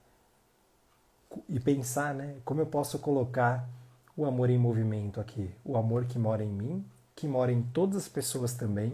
E 1.50 1.60
pensar, 1.60 2.14
né? 2.14 2.36
Como 2.46 2.62
eu 2.62 2.66
posso 2.66 3.00
colocar 3.00 3.68
o 4.16 4.26
amor 4.26 4.50
em 4.50 4.58
movimento 4.58 5.20
aqui? 5.20 5.50
O 5.64 5.78
amor 5.78 6.06
que 6.06 6.20
mora 6.20 6.44
em 6.44 6.52
mim, 6.52 6.86
que 7.16 7.28
mora 7.28 7.52
em 7.52 7.62
todas 7.62 7.98
as 7.98 8.08
pessoas 8.08 8.54
também, 8.54 8.94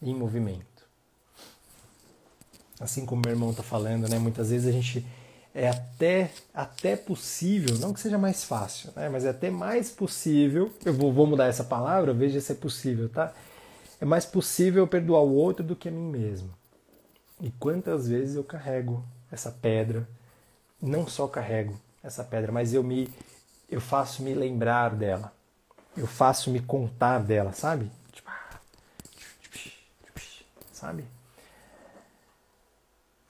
em 0.00 0.14
movimento. 0.14 0.64
Assim 2.78 3.04
como 3.04 3.22
meu 3.24 3.32
irmão 3.32 3.50
está 3.50 3.62
falando, 3.62 4.08
né? 4.08 4.18
Muitas 4.18 4.50
vezes 4.50 4.66
a 4.68 4.72
gente 4.72 5.06
é 5.54 5.68
até, 5.68 6.30
até 6.54 6.96
possível, 6.96 7.76
não 7.78 7.92
que 7.92 8.00
seja 8.00 8.16
mais 8.16 8.44
fácil, 8.44 8.90
né, 8.94 9.08
mas 9.08 9.24
é 9.24 9.30
até 9.30 9.50
mais 9.50 9.90
possível, 9.90 10.72
eu 10.84 10.94
vou, 10.94 11.12
vou 11.12 11.26
mudar 11.26 11.46
essa 11.46 11.64
palavra, 11.64 12.14
veja 12.14 12.40
se 12.40 12.52
é 12.52 12.54
possível, 12.54 13.08
tá? 13.08 13.32
É 14.00 14.04
mais 14.04 14.24
possível 14.24 14.86
perdoar 14.86 15.22
o 15.22 15.34
outro 15.34 15.64
do 15.64 15.76
que 15.76 15.88
a 15.88 15.92
mim 15.92 16.08
mesmo. 16.08 16.50
E 17.40 17.50
quantas 17.50 18.08
vezes 18.08 18.36
eu 18.36 18.44
carrego 18.44 19.04
essa 19.30 19.50
pedra, 19.50 20.08
não 20.80 21.06
só 21.06 21.26
carrego 21.28 21.78
essa 22.02 22.24
pedra, 22.24 22.50
mas 22.50 22.72
eu 22.72 22.82
me 22.82 23.08
eu 23.70 23.80
faço 23.80 24.22
me 24.22 24.34
lembrar 24.34 24.96
dela. 24.96 25.32
Eu 25.96 26.06
faço 26.06 26.50
me 26.50 26.60
contar 26.60 27.20
dela, 27.20 27.52
sabe? 27.52 27.90
Tipo, 28.12 28.30
sabe? 30.72 31.04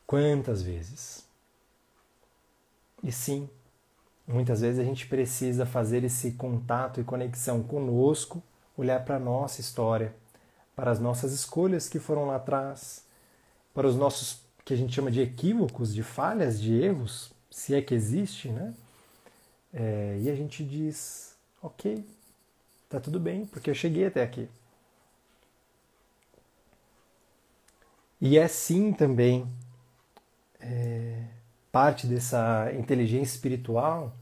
Quantas 0.07 0.63
vezes? 0.63 1.25
E 3.03 3.13
sim, 3.13 3.49
muitas 4.27 4.61
vezes 4.61 4.81
a 4.81 4.85
gente 4.85 5.07
precisa 5.07 5.67
fazer 5.67 6.05
esse 6.05 6.33
contato 6.33 7.01
e 7.01 7.05
conexão 7.05 7.63
conosco, 7.63 8.43
olhar 8.77 9.05
para 9.05 9.17
a 9.17 9.21
nossa 9.21 9.61
história, 9.61 10.15
para 10.75 10.91
as 10.91 10.99
nossas 10.99 11.33
escolhas 11.33 11.89
que 11.89 11.99
foram 11.99 12.27
lá 12.27 12.37
atrás, 12.37 13.05
para 13.75 13.87
os 13.87 13.97
nossos 13.97 14.41
que 14.65 14.75
a 14.75 14.77
gente 14.77 14.95
chama 14.95 15.11
de 15.11 15.21
equívocos, 15.21 15.95
de 15.95 16.03
falhas, 16.03 16.61
de 16.61 16.75
erros, 16.75 17.33
se 17.51 17.75
é 17.75 17.83
que 17.83 17.95
existe, 17.95 18.49
né? 18.49 18.75
É, 19.73 20.19
e 20.21 20.31
a 20.31 20.35
gente 20.35 20.65
diz, 20.65 21.35
ok, 21.63 22.05
tá 22.89 23.01
tudo 23.01 23.21
bem, 23.21 23.47
porque 23.47 23.71
eu 23.71 23.75
cheguei 23.75 24.07
até 24.07 24.23
aqui. 24.23 24.49
E 28.21 28.37
é 28.39 28.47
sim 28.49 28.93
também 28.93 29.47
é, 30.61 31.25
parte 31.73 32.07
dessa 32.07 32.71
inteligência 32.75 33.35
espiritual 33.35 34.15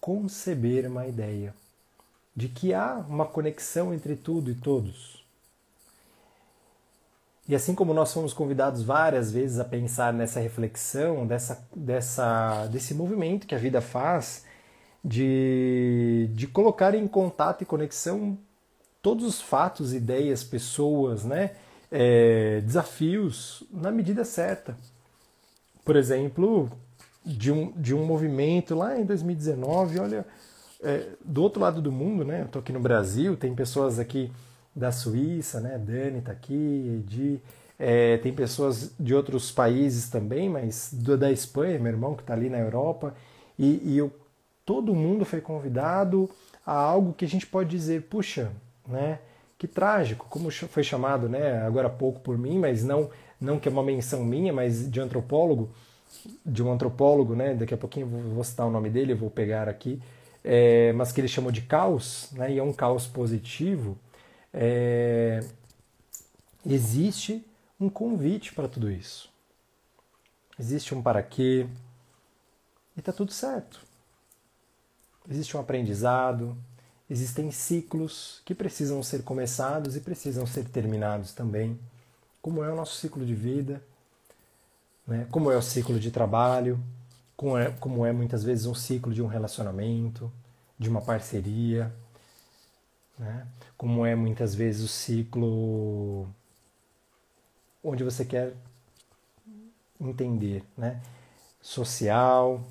conceber 0.00 0.86
uma 0.86 1.06
ideia 1.06 1.54
de 2.34 2.48
que 2.48 2.72
há 2.72 3.04
uma 3.08 3.26
conexão 3.26 3.92
entre 3.92 4.16
tudo 4.16 4.50
e 4.50 4.54
todos. 4.54 5.15
E 7.48 7.54
assim 7.54 7.74
como 7.74 7.94
nós 7.94 8.12
fomos 8.12 8.32
convidados 8.32 8.82
várias 8.82 9.30
vezes 9.30 9.58
a 9.58 9.64
pensar 9.64 10.12
nessa 10.12 10.40
reflexão, 10.40 11.26
dessa, 11.26 11.66
dessa, 11.74 12.66
desse 12.66 12.92
movimento 12.92 13.46
que 13.46 13.54
a 13.54 13.58
vida 13.58 13.80
faz, 13.80 14.44
de, 15.04 16.28
de 16.32 16.46
colocar 16.48 16.94
em 16.94 17.06
contato 17.06 17.62
e 17.62 17.66
conexão 17.66 18.36
todos 19.00 19.24
os 19.24 19.40
fatos, 19.40 19.94
ideias, 19.94 20.42
pessoas, 20.42 21.24
né? 21.24 21.52
É, 21.90 22.60
desafios 22.62 23.62
na 23.70 23.92
medida 23.92 24.24
certa 24.24 24.76
por 25.86 25.94
exemplo, 25.94 26.68
de 27.24 27.52
um, 27.52 27.70
de 27.70 27.94
um 27.94 28.04
movimento 28.04 28.74
lá 28.74 28.98
em 28.98 29.04
2019, 29.04 30.00
olha, 30.00 30.26
é, 30.82 31.10
do 31.24 31.40
outro 31.40 31.62
lado 31.62 31.80
do 31.80 31.92
mundo, 31.92 32.24
né? 32.24 32.48
Eu 32.52 32.60
aqui 32.60 32.72
no 32.72 32.80
Brasil, 32.80 33.36
tem 33.36 33.54
pessoas 33.54 34.00
aqui 34.00 34.32
da 34.76 34.92
Suíça, 34.92 35.58
né? 35.58 35.78
Dani 35.78 36.18
está 36.18 36.32
aqui, 36.32 37.00
Edi, 37.00 37.40
é, 37.78 38.18
tem 38.18 38.32
pessoas 38.32 38.92
de 39.00 39.14
outros 39.14 39.50
países 39.50 40.10
também, 40.10 40.50
mas 40.50 40.90
do, 40.92 41.16
da 41.16 41.32
Espanha, 41.32 41.78
meu 41.78 41.92
irmão 41.92 42.14
que 42.14 42.22
está 42.22 42.34
ali 42.34 42.50
na 42.50 42.58
Europa, 42.58 43.14
e, 43.58 43.80
e 43.82 43.98
eu, 43.98 44.12
todo 44.64 44.94
mundo 44.94 45.24
foi 45.24 45.40
convidado 45.40 46.28
a 46.64 46.74
algo 46.74 47.14
que 47.14 47.24
a 47.24 47.28
gente 47.28 47.46
pode 47.46 47.70
dizer, 47.70 48.02
puxa, 48.02 48.52
né? 48.86 49.20
Que 49.58 49.66
trágico, 49.66 50.26
como 50.28 50.50
foi 50.50 50.82
chamado, 50.84 51.28
né? 51.28 51.62
Agora 51.62 51.86
há 51.86 51.90
pouco 51.90 52.20
por 52.20 52.36
mim, 52.36 52.58
mas 52.58 52.84
não 52.84 53.08
não 53.40 53.58
que 53.58 53.68
é 53.68 53.72
uma 53.72 53.82
menção 53.82 54.24
minha, 54.24 54.52
mas 54.52 54.90
de 54.90 55.00
antropólogo, 55.00 55.70
de 56.44 56.62
um 56.62 56.72
antropólogo, 56.72 57.34
né? 57.34 57.54
Daqui 57.54 57.74
a 57.74 57.76
pouquinho 57.76 58.06
eu 58.06 58.34
vou 58.34 58.44
citar 58.44 58.66
o 58.66 58.70
nome 58.70 58.90
dele, 58.90 59.14
vou 59.14 59.30
pegar 59.30 59.68
aqui, 59.68 60.00
é, 60.44 60.92
mas 60.92 61.12
que 61.12 61.20
ele 61.20 61.28
chamou 61.28 61.50
de 61.50 61.62
caos, 61.62 62.30
né? 62.32 62.52
E 62.52 62.58
é 62.58 62.62
um 62.62 62.72
caos 62.72 63.06
positivo. 63.06 63.98
É, 64.52 65.44
existe 66.64 67.46
um 67.78 67.88
convite 67.88 68.52
para 68.52 68.68
tudo 68.68 68.90
isso. 68.90 69.30
Existe 70.58 70.94
um 70.94 71.02
para 71.02 71.22
quê 71.22 71.66
e 72.96 73.00
está 73.00 73.12
tudo 73.12 73.32
certo. 73.32 73.84
Existe 75.28 75.56
um 75.56 75.60
aprendizado, 75.60 76.56
existem 77.10 77.50
ciclos 77.50 78.40
que 78.44 78.54
precisam 78.54 79.02
ser 79.02 79.22
começados 79.22 79.96
e 79.96 80.00
precisam 80.00 80.46
ser 80.46 80.64
terminados 80.68 81.32
também 81.32 81.78
como 82.46 82.62
é 82.62 82.70
o 82.70 82.76
nosso 82.76 82.94
ciclo 82.94 83.26
de 83.26 83.34
vida, 83.34 83.82
né? 85.04 85.26
como 85.32 85.50
é 85.50 85.56
o 85.56 85.62
ciclo 85.62 85.98
de 85.98 86.12
trabalho, 86.12 86.80
como 87.36 87.58
é, 87.58 87.72
como 87.72 88.06
é 88.06 88.12
muitas 88.12 88.44
vezes 88.44 88.66
um 88.66 88.74
ciclo 88.74 89.12
de 89.12 89.20
um 89.20 89.26
relacionamento, 89.26 90.32
de 90.78 90.88
uma 90.88 91.00
parceria, 91.00 91.92
né? 93.18 93.46
como 93.76 94.04
é 94.04 94.14
muitas 94.14 94.54
vezes 94.54 94.82
o 94.84 94.88
ciclo 94.88 96.28
onde 97.82 98.04
você 98.04 98.24
quer 98.24 98.54
entender, 100.00 100.64
né? 100.76 101.00
social, 101.60 102.62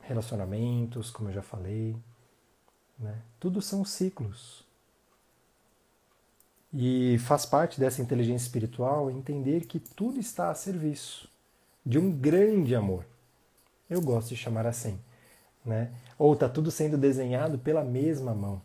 relacionamentos, 0.00 1.10
como 1.10 1.28
eu 1.28 1.34
já 1.34 1.42
falei, 1.42 1.96
né? 2.98 3.20
tudo 3.38 3.60
são 3.62 3.84
ciclos. 3.84 4.64
E 6.72 7.18
faz 7.18 7.46
parte 7.46 7.78
dessa 7.78 8.02
inteligência 8.02 8.46
espiritual 8.46 9.08
entender 9.08 9.66
que 9.66 9.78
tudo 9.78 10.18
está 10.18 10.50
a 10.50 10.54
serviço 10.54 11.30
de 11.86 11.98
um 11.98 12.10
grande 12.10 12.74
amor. 12.74 13.06
Eu 13.88 14.00
gosto 14.02 14.30
de 14.30 14.36
chamar 14.36 14.66
assim. 14.66 14.98
Né? 15.64 15.92
Ou 16.18 16.34
está 16.34 16.48
tudo 16.48 16.70
sendo 16.70 16.98
desenhado 16.98 17.58
pela 17.58 17.84
mesma 17.84 18.34
mão. 18.34 18.60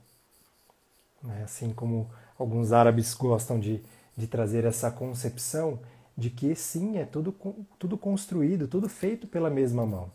Né? 1.24 1.44
Assim 1.44 1.74
como 1.74 2.10
alguns 2.38 2.72
árabes 2.72 3.14
gostam 3.14 3.60
de, 3.60 3.82
de 4.16 4.28
trazer 4.28 4.66
essa 4.66 4.90
concepção 4.90 5.80
de 6.18 6.30
que 6.30 6.54
sim, 6.56 6.98
é 6.98 7.06
tudo, 7.06 7.34
tudo 7.78 7.98
construído, 7.98 8.68
tudo 8.68 8.90
feito 8.90 9.28
pela 9.28 9.50
mesma 9.50 9.86
mão. 9.86 10.12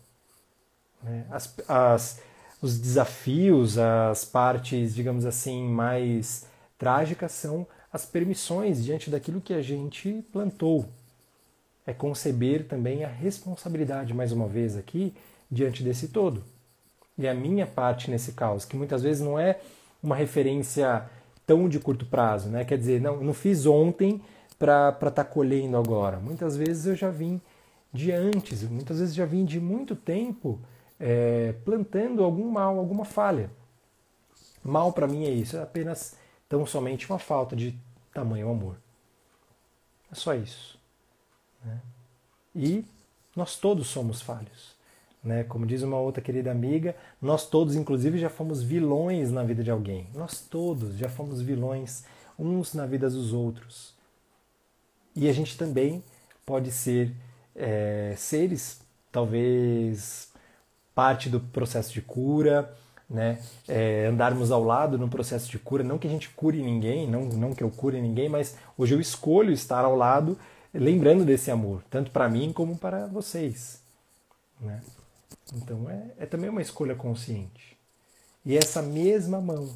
Né? 1.01 1.25
As, 1.31 1.55
as, 1.67 2.21
os 2.61 2.79
desafios, 2.79 3.77
as 3.77 4.23
partes, 4.23 4.93
digamos 4.93 5.25
assim, 5.25 5.67
mais 5.67 6.45
trágicas 6.77 7.31
são 7.31 7.65
as 7.91 8.05
permissões 8.05 8.83
diante 8.83 9.09
daquilo 9.09 9.41
que 9.41 9.53
a 9.53 9.61
gente 9.61 10.23
plantou. 10.31 10.85
É 11.87 11.93
conceber 11.93 12.67
também 12.67 13.03
a 13.03 13.07
responsabilidade, 13.07 14.13
mais 14.13 14.31
uma 14.31 14.47
vez 14.47 14.75
aqui, 14.75 15.13
diante 15.49 15.83
desse 15.83 16.09
todo. 16.09 16.43
E 17.17 17.27
a 17.27 17.33
minha 17.33 17.65
parte 17.65 18.11
nesse 18.11 18.33
caos, 18.33 18.65
que 18.65 18.75
muitas 18.75 19.01
vezes 19.01 19.21
não 19.21 19.39
é 19.39 19.59
uma 20.05 20.15
referência 20.15 21.09
tão 21.45 21.67
de 21.67 21.79
curto 21.79 22.05
prazo, 22.05 22.49
né? 22.49 22.63
Quer 22.63 22.77
dizer, 22.77 23.01
não, 23.01 23.21
não 23.21 23.33
fiz 23.33 23.65
ontem 23.65 24.21
para 24.57 24.89
estar 24.89 25.11
tá 25.11 25.23
colhendo 25.23 25.77
agora. 25.77 26.17
Muitas 26.17 26.55
vezes 26.55 26.85
eu 26.85 26.95
já 26.95 27.09
vim 27.09 27.41
de 27.91 28.11
antes, 28.11 28.63
muitas 28.63 28.99
vezes 28.99 29.15
já 29.15 29.25
vim 29.25 29.45
de 29.45 29.59
muito 29.59 29.95
tempo 29.95 30.59
é, 30.99 31.53
plantando 31.63 32.23
algum 32.23 32.49
mal, 32.49 32.77
alguma 32.77 33.05
falha. 33.05 33.49
Mal 34.63 34.91
para 34.93 35.07
mim 35.07 35.25
é 35.25 35.29
isso, 35.29 35.57
é 35.57 35.61
apenas 35.61 36.17
tão 36.49 36.65
somente 36.65 37.09
uma 37.09 37.19
falta 37.19 37.55
de 37.55 37.77
tamanho 38.13 38.49
amor. 38.49 38.77
É 40.11 40.15
só 40.15 40.33
isso. 40.33 40.79
Né? 41.63 41.81
E 42.55 42.85
nós 43.35 43.57
todos 43.57 43.87
somos 43.87 44.21
falhos. 44.21 44.74
Né? 45.25 45.43
Como 45.43 45.65
diz 45.65 45.81
uma 45.81 45.97
outra 45.97 46.21
querida 46.21 46.51
amiga, 46.51 46.95
nós 47.19 47.49
todos, 47.49 47.75
inclusive, 47.75 48.19
já 48.19 48.29
fomos 48.29 48.61
vilões 48.61 49.31
na 49.31 49.43
vida 49.43 49.63
de 49.63 49.71
alguém. 49.71 50.07
Nós 50.13 50.39
todos 50.39 50.95
já 50.95 51.09
fomos 51.09 51.41
vilões 51.41 52.05
uns 52.37 52.75
na 52.75 52.85
vida 52.85 53.09
dos 53.09 53.33
outros. 53.33 53.95
E 55.15 55.27
a 55.27 55.33
gente 55.33 55.57
também 55.57 56.03
pode 56.45 56.69
ser 56.71 57.11
é, 57.55 58.13
seres, 58.15 58.81
talvez 59.11 60.31
parte 60.93 61.27
do 61.27 61.39
processo 61.39 61.91
de 61.91 62.01
cura, 62.01 62.71
né? 63.09 63.39
É, 63.67 64.05
andarmos 64.07 64.51
ao 64.51 64.63
lado 64.63 64.97
no 64.97 65.09
processo 65.09 65.49
de 65.49 65.57
cura. 65.57 65.83
Não 65.83 65.97
que 65.97 66.07
a 66.07 66.09
gente 66.09 66.29
cure 66.29 66.61
ninguém, 66.61 67.09
não, 67.09 67.21
não 67.25 67.53
que 67.53 67.63
eu 67.63 67.71
cure 67.71 67.99
ninguém, 67.99 68.29
mas 68.29 68.57
hoje 68.77 68.93
eu 68.93 69.01
escolho 69.01 69.51
estar 69.51 69.83
ao 69.83 69.95
lado, 69.95 70.37
lembrando 70.73 71.25
desse 71.25 71.49
amor, 71.49 71.83
tanto 71.89 72.11
para 72.11 72.29
mim 72.29 72.53
como 72.53 72.77
para 72.77 73.07
vocês. 73.07 73.81
Né? 74.59 74.81
Então 75.53 75.89
é, 75.89 76.11
é 76.19 76.25
também 76.25 76.49
uma 76.49 76.61
escolha 76.61 76.95
consciente. 76.95 77.77
E 78.45 78.57
essa 78.57 78.81
mesma 78.81 79.41
mão 79.41 79.73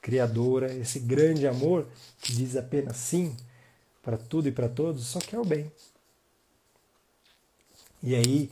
criadora, 0.00 0.72
esse 0.72 0.98
grande 0.98 1.46
amor 1.46 1.86
que 2.20 2.32
diz 2.32 2.56
apenas 2.56 2.96
sim 2.96 3.36
para 4.02 4.16
tudo 4.16 4.48
e 4.48 4.52
para 4.52 4.68
todos, 4.68 5.06
só 5.06 5.18
quer 5.18 5.38
o 5.38 5.44
bem. 5.44 5.70
E 8.02 8.14
aí, 8.14 8.50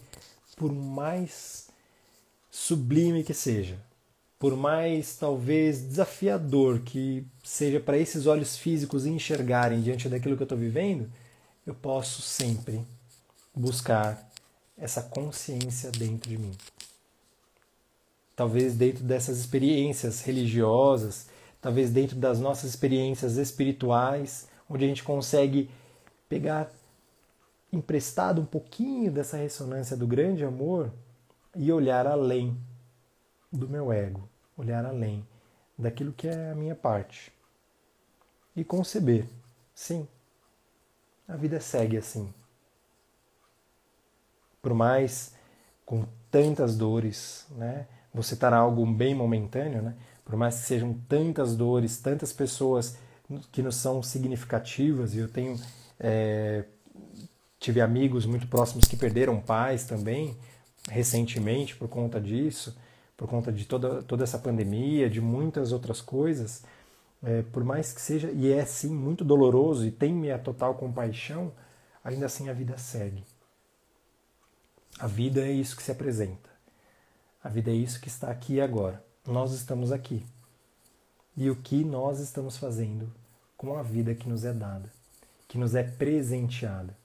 por 0.57 0.73
mais 0.73 1.69
sublime 2.51 3.23
que 3.23 3.33
seja, 3.33 3.79
por 4.39 4.57
mais 4.57 5.17
talvez 5.17 5.81
desafiador 5.81 6.81
que 6.81 7.27
seja 7.43 7.81
para 7.81 7.97
esses 7.97 8.27
olhos 8.27 8.57
físicos 8.57 9.07
enxergarem 9.07 9.81
diante 9.81 10.09
daquilo 10.09 10.37
que 10.37 10.43
eu 10.43 10.47
estou 10.47 10.59
vivendo, 10.59 11.11
eu 11.67 11.75
posso 11.75 12.21
sempre 12.23 12.85
buscar 13.55 14.31
essa 14.77 15.03
consciência 15.03 15.91
dentro 15.91 16.29
de 16.29 16.37
mim. 16.37 16.57
Talvez 18.35 18.75
dentro 18.75 19.03
dessas 19.03 19.39
experiências 19.39 20.21
religiosas, 20.23 21.29
talvez 21.61 21.91
dentro 21.91 22.17
das 22.17 22.39
nossas 22.39 22.71
experiências 22.71 23.37
espirituais, 23.39 24.47
onde 24.69 24.85
a 24.85 24.89
gente 24.89 25.03
consegue 25.03 25.71
pegar 26.29 26.71
emprestado 27.73 28.41
um 28.41 28.47
pouquinho 28.47 29.11
dessa 29.11 29.37
ressonância 29.37 29.97
do 29.97 30.07
grande 30.07 30.45
amor 30.45 30.93
e 31.55 31.73
olhar 31.73 32.07
além 32.07 32.57
do 33.51 33.69
meu 33.69 33.91
ego, 33.91 34.29
olhar 34.57 34.85
além 34.85 35.27
daquilo 35.79 36.13
que 36.13 36.29
é 36.29 36.51
a 36.51 36.55
minha 36.55 36.75
parte 36.75 37.33
e 38.55 38.65
conceber, 38.65 39.27
sim, 39.75 40.07
a 41.27 41.37
vida 41.37 41.61
segue 41.61 41.97
assim 41.97 42.33
por 44.67 44.75
mais 44.75 45.33
com 45.85 46.05
tantas 46.29 46.77
dores, 46.77 47.47
né? 47.53 47.87
Você 48.13 48.35
estar 48.35 48.51
tá 48.51 48.57
algo 48.57 48.85
bem 48.85 49.15
momentâneo, 49.15 49.81
né? 49.81 49.95
Por 50.25 50.35
mais 50.35 50.57
que 50.57 50.63
sejam 50.63 50.93
tantas 51.09 51.55
dores, 51.55 51.99
tantas 51.99 52.33
pessoas 52.33 52.97
que 53.53 53.63
nos 53.63 53.77
são 53.77 54.03
significativas, 54.03 55.15
e 55.15 55.19
eu 55.19 55.29
tenho 55.29 55.57
é, 56.01 56.65
tive 57.61 57.81
amigos 57.81 58.27
muito 58.27 58.49
próximos 58.49 58.89
que 58.89 58.97
perderam 58.97 59.41
pais 59.41 59.85
também 59.85 60.37
recentemente 60.91 61.77
por 61.77 61.87
conta 61.87 62.21
disso, 62.21 62.77
por 63.17 63.29
conta 63.29 63.53
de 63.53 63.67
toda, 63.67 64.03
toda 64.03 64.25
essa 64.25 64.37
pandemia, 64.37 65.09
de 65.09 65.21
muitas 65.21 65.71
outras 65.71 66.01
coisas. 66.01 66.65
É, 67.23 67.43
por 67.43 67.63
mais 67.63 67.93
que 67.93 68.01
seja, 68.01 68.33
e 68.33 68.51
é 68.51 68.65
sim 68.65 68.93
muito 68.93 69.25
doloroso 69.25 69.87
e 69.87 69.93
tem 69.93 70.13
minha 70.13 70.41
total 70.41 70.75
compaixão, 70.75 71.53
ainda 72.03 72.27
assim 72.27 72.49
a 72.49 72.53
vida 72.53 72.77
segue. 72.77 73.23
A 74.99 75.07
vida 75.07 75.41
é 75.41 75.51
isso 75.51 75.77
que 75.77 75.83
se 75.83 75.93
apresenta. 75.93 76.49
A 77.45 77.49
vida 77.49 77.71
é 77.71 77.75
isso 77.75 78.01
que 78.01 78.09
está 78.09 78.31
aqui 78.31 78.55
e 78.55 78.61
agora. 78.61 79.05
Nós 79.27 79.53
estamos 79.53 79.93
aqui. 79.93 80.25
E 81.37 81.51
o 81.51 81.57
que 81.57 81.85
nós 81.85 82.19
estamos 82.19 82.57
fazendo 82.57 83.13
com 83.57 83.77
a 83.77 83.83
vida 83.83 84.15
que 84.15 84.29
nos 84.29 84.45
é 84.45 84.53
dada, 84.53 84.91
que 85.47 85.59
nos 85.59 85.75
é 85.75 85.83
presenteada. 85.83 86.97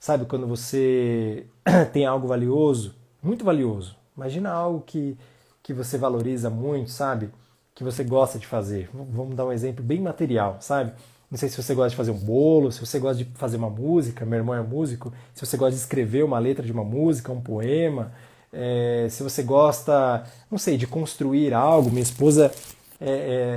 Sabe 0.00 0.24
quando 0.24 0.46
você 0.46 1.46
tem 1.92 2.06
algo 2.06 2.26
valioso, 2.26 2.94
muito 3.22 3.44
valioso. 3.44 3.96
Imagina 4.16 4.50
algo 4.50 4.82
que, 4.82 5.18
que 5.62 5.72
você 5.72 5.98
valoriza 5.98 6.48
muito, 6.48 6.90
sabe? 6.90 7.30
Que 7.74 7.84
você 7.84 8.04
gosta 8.04 8.38
de 8.38 8.46
fazer. 8.46 8.88
Vamos 8.92 9.34
dar 9.34 9.46
um 9.46 9.52
exemplo 9.52 9.84
bem 9.84 10.00
material, 10.00 10.58
sabe? 10.60 10.92
Não 11.34 11.38
sei 11.38 11.48
se 11.48 11.60
você 11.60 11.74
gosta 11.74 11.90
de 11.90 11.96
fazer 11.96 12.12
um 12.12 12.16
bolo, 12.16 12.70
se 12.70 12.78
você 12.78 12.96
gosta 12.96 13.24
de 13.24 13.28
fazer 13.34 13.56
uma 13.56 13.68
música, 13.68 14.24
meu 14.24 14.38
irmão 14.38 14.54
é 14.54 14.62
músico, 14.62 15.12
se 15.34 15.44
você 15.44 15.56
gosta 15.56 15.72
de 15.72 15.80
escrever 15.80 16.22
uma 16.22 16.38
letra 16.38 16.64
de 16.64 16.70
uma 16.70 16.84
música, 16.84 17.32
um 17.32 17.40
poema, 17.40 18.12
é, 18.52 19.08
se 19.10 19.20
você 19.20 19.42
gosta, 19.42 20.22
não 20.48 20.58
sei, 20.58 20.76
de 20.76 20.86
construir 20.86 21.52
algo. 21.52 21.90
Minha 21.90 22.04
esposa, 22.04 22.54
é, 23.00 23.10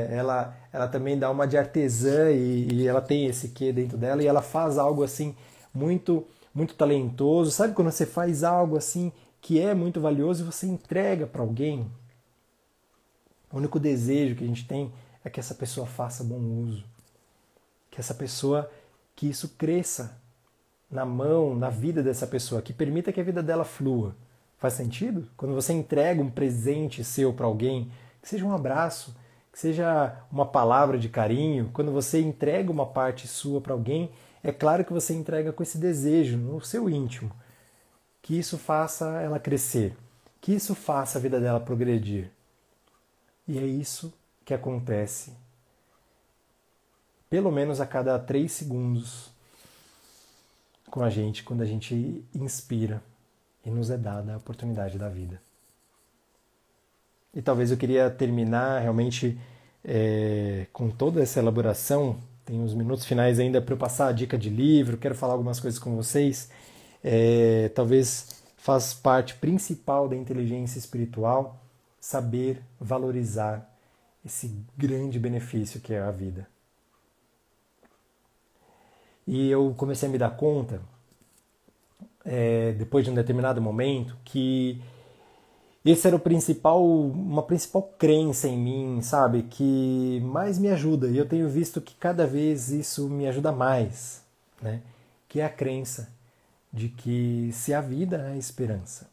é, 0.10 0.18
ela, 0.18 0.58
ela 0.74 0.88
também 0.88 1.20
dá 1.20 1.30
uma 1.30 1.46
de 1.46 1.56
artesã 1.56 2.32
e, 2.32 2.68
e, 2.74 2.88
ela 2.88 3.00
tem 3.00 3.28
esse 3.28 3.50
quê 3.50 3.72
dentro 3.72 3.96
dela 3.96 4.24
e 4.24 4.26
ela 4.26 4.42
faz 4.42 4.80
algo 4.80 5.04
assim 5.04 5.36
muito, 5.72 6.26
muito 6.56 6.74
talentoso. 6.74 7.52
Sabe 7.52 7.76
quando 7.76 7.92
você 7.92 8.08
faz 8.08 8.44
algo 8.44 8.76
assim 8.76 9.12
que 9.40 9.62
é 9.62 9.76
muito 9.76 10.02
valioso 10.02 10.42
e 10.42 10.46
você 10.48 10.66
entrega 10.66 11.28
para 11.28 11.44
alguém? 11.44 11.86
O 13.54 13.58
único 13.58 13.80
desejo 13.80 14.34
que 14.34 14.44
a 14.44 14.48
gente 14.48 14.66
tem 14.66 14.92
é 15.24 15.30
que 15.30 15.40
essa 15.40 15.54
pessoa 15.54 15.86
faça 15.86 16.24
bom 16.24 16.40
uso 16.40 16.97
que 17.98 18.02
essa 18.02 18.14
pessoa, 18.14 18.70
que 19.16 19.28
isso 19.28 19.56
cresça 19.58 20.22
na 20.88 21.04
mão, 21.04 21.56
na 21.56 21.68
vida 21.72 22.04
dessa 22.04 22.28
pessoa, 22.28 22.62
que 22.62 22.72
permita 22.72 23.12
que 23.12 23.20
a 23.20 23.24
vida 23.24 23.42
dela 23.42 23.66
flua. 23.66 24.16
Faz 24.56 24.76
sentido? 24.76 25.28
Quando 25.36 25.56
você 25.56 25.74
entrega 25.74 26.22
um 26.22 26.30
presente 26.30 27.04
seu 27.04 27.34
para 27.34 27.48
alguém, 27.48 27.92
que 28.22 28.30
seja 28.30 28.46
um 28.46 28.54
abraço, 28.54 29.16
que 29.52 29.58
seja 29.58 30.16
uma 30.32 30.46
palavra 30.46 31.00
de 31.00 31.10
carinho, 31.10 31.72
quando 31.74 31.92
você 31.92 32.22
entrega 32.22 32.72
uma 32.72 32.86
parte 32.86 33.28
sua 33.28 33.60
para 33.60 33.74
alguém, 33.74 34.12
é 34.44 34.52
claro 34.52 34.86
que 34.86 34.94
você 34.94 35.16
entrega 35.16 35.52
com 35.52 35.64
esse 35.64 35.80
desejo 35.80 36.38
no 36.38 36.62
seu 36.62 36.88
íntimo, 36.88 37.32
que 38.22 38.38
isso 38.38 38.60
faça 38.60 39.20
ela 39.22 39.40
crescer, 39.40 39.98
que 40.40 40.54
isso 40.54 40.76
faça 40.76 41.18
a 41.18 41.22
vida 41.22 41.40
dela 41.40 41.60
progredir. 41.60 42.30
E 43.48 43.58
é 43.58 43.66
isso 43.66 44.14
que 44.46 44.54
acontece 44.54 45.47
pelo 47.30 47.52
menos 47.52 47.82
a 47.82 47.86
cada 47.86 48.18
três 48.18 48.52
segundos 48.52 49.30
com 50.90 51.04
a 51.04 51.10
gente 51.10 51.44
quando 51.44 51.62
a 51.62 51.66
gente 51.66 52.24
inspira 52.34 53.02
e 53.66 53.70
nos 53.70 53.90
é 53.90 53.98
dada 53.98 54.34
a 54.34 54.38
oportunidade 54.38 54.98
da 54.98 55.10
vida. 55.10 55.42
E 57.34 57.42
talvez 57.42 57.70
eu 57.70 57.78
queria 57.78 58.10
terminar 58.10 58.80
realmente 58.80 59.38
é, 59.84 60.66
com 60.72 60.90
toda 60.90 61.22
essa 61.22 61.40
elaboração. 61.40 62.18
Tem 62.46 62.60
uns 62.60 62.74
minutos 62.74 63.06
finais 63.06 63.40
ainda 63.40 63.62
para 63.62 63.74
eu 63.74 63.78
passar 63.78 64.08
a 64.08 64.12
dica 64.12 64.38
de 64.38 64.50
livro, 64.50 64.98
quero 64.98 65.14
falar 65.14 65.34
algumas 65.34 65.60
coisas 65.60 65.80
com 65.80 65.96
vocês. 65.96 66.50
É, 67.04 67.70
talvez 67.76 68.42
faz 68.56 68.94
parte 68.94 69.36
principal 69.36 70.10
da 70.10 70.16
inteligência 70.16 70.80
espiritual 70.80 71.62
saber 72.00 72.62
valorizar 72.80 73.70
esse 74.26 74.54
grande 74.78 75.20
benefício 75.20 75.80
que 75.80 75.94
é 75.94 76.00
a 76.02 76.12
vida. 76.12 76.48
E 79.28 79.52
eu 79.52 79.74
comecei 79.76 80.08
a 80.08 80.12
me 80.12 80.18
dar 80.18 80.38
conta, 80.38 80.82
é, 82.24 82.72
depois 82.74 83.04
de 83.04 83.12
um 83.12 83.14
determinado 83.14 83.62
momento, 83.62 84.16
que 84.24 84.82
esse 85.84 86.08
era 86.08 86.16
o 86.16 86.20
principal, 86.20 86.86
uma 86.86 87.44
principal 87.44 87.84
crença 87.98 88.48
em 88.48 88.58
mim, 88.58 89.02
sabe, 89.02 89.44
que 89.44 90.22
mais 90.26 90.58
me 90.58 90.70
ajuda. 90.70 91.08
E 91.08 91.18
eu 91.18 91.28
tenho 91.28 91.48
visto 91.48 91.82
que 91.82 91.96
cada 91.96 92.26
vez 92.26 92.70
isso 92.70 93.10
me 93.10 93.28
ajuda 93.28 93.52
mais, 93.52 94.22
né? 94.62 94.82
Que 95.28 95.40
é 95.40 95.46
a 95.46 95.50
crença 95.50 96.10
de 96.72 96.90
que 96.90 97.50
se 97.54 97.74
a 97.74 97.82
vida 97.82 98.32
é 98.34 98.38
esperança, 98.38 99.10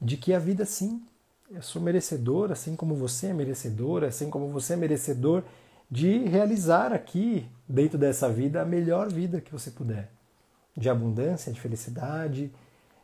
de 0.00 0.16
que 0.16 0.32
a 0.32 0.38
vida 0.38 0.64
sim, 0.64 1.02
eu 1.50 1.62
sou 1.62 1.80
merecedor, 1.80 2.52
assim 2.52 2.76
como 2.76 2.94
você 2.94 3.28
é 3.28 3.32
merecedor, 3.32 4.04
assim 4.04 4.28
como 4.30 4.48
você 4.48 4.74
é 4.74 4.76
merecedor 4.76 5.42
de 5.90 6.18
realizar 6.26 6.92
aqui, 6.92 7.48
dentro 7.68 7.98
dessa 7.98 8.30
vida, 8.30 8.62
a 8.62 8.64
melhor 8.64 9.12
vida 9.12 9.40
que 9.40 9.52
você 9.52 9.70
puder. 9.70 10.10
De 10.76 10.88
abundância, 10.88 11.52
de 11.52 11.60
felicidade, 11.60 12.52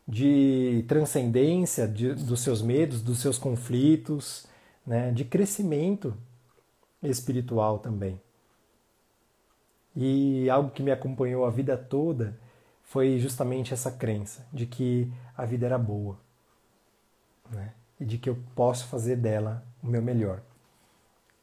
de 0.06 0.84
transcendência 0.88 1.88
de, 1.88 2.14
dos 2.14 2.40
seus 2.40 2.62
medos, 2.62 3.02
dos 3.02 3.18
seus 3.18 3.38
conflitos, 3.38 4.46
né, 4.86 5.10
de 5.10 5.24
crescimento 5.24 6.16
espiritual 7.02 7.78
também. 7.78 8.20
E 9.96 10.48
algo 10.50 10.70
que 10.70 10.82
me 10.82 10.90
acompanhou 10.90 11.44
a 11.44 11.50
vida 11.50 11.76
toda 11.76 12.38
foi 12.82 13.18
justamente 13.18 13.72
essa 13.72 13.90
crença 13.90 14.46
de 14.52 14.66
que 14.66 15.10
a 15.36 15.44
vida 15.44 15.66
era 15.66 15.78
boa 15.78 16.18
né, 17.50 17.72
e 17.98 18.04
de 18.04 18.18
que 18.18 18.28
eu 18.28 18.38
posso 18.54 18.86
fazer 18.86 19.16
dela 19.16 19.64
o 19.82 19.86
meu 19.86 20.02
melhor. 20.02 20.42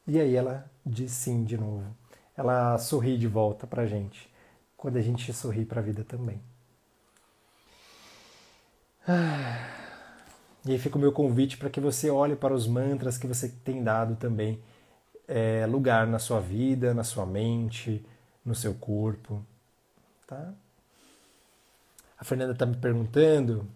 E 0.08 0.20
aí 0.20 0.36
ela 0.36 0.70
diz 0.86 1.12
sim 1.12 1.44
de 1.44 1.58
novo. 1.58 2.01
Ela 2.42 2.76
sorri 2.80 3.20
de 3.20 3.28
volta 3.28 3.68
pra 3.68 3.86
gente, 3.86 4.28
quando 4.76 4.98
a 4.98 5.02
gente 5.02 5.32
sorri 5.32 5.64
para 5.64 5.80
a 5.80 5.84
vida 5.84 6.04
também. 6.04 6.42
Ah, 9.08 9.70
e 10.66 10.72
aí 10.72 10.80
fica 10.80 10.98
o 10.98 11.00
meu 11.00 11.12
convite 11.12 11.56
para 11.56 11.70
que 11.70 11.80
você 11.80 12.10
olhe 12.10 12.36
para 12.36 12.52
os 12.52 12.66
mantras 12.66 13.16
que 13.16 13.28
você 13.28 13.48
tem 13.48 13.84
dado 13.84 14.16
também 14.16 14.60
é, 15.28 15.68
lugar 15.68 16.08
na 16.08 16.18
sua 16.18 16.40
vida, 16.40 16.96
na 16.96 17.04
sua 17.04 17.28
mente, 17.28 18.04
no 18.44 18.56
seu 18.56 18.74
corpo. 18.74 19.46
Tá? 20.26 20.52
A 22.18 22.24
Fernanda 22.24 22.54
está 22.54 22.66
me 22.66 22.76
perguntando, 22.76 23.68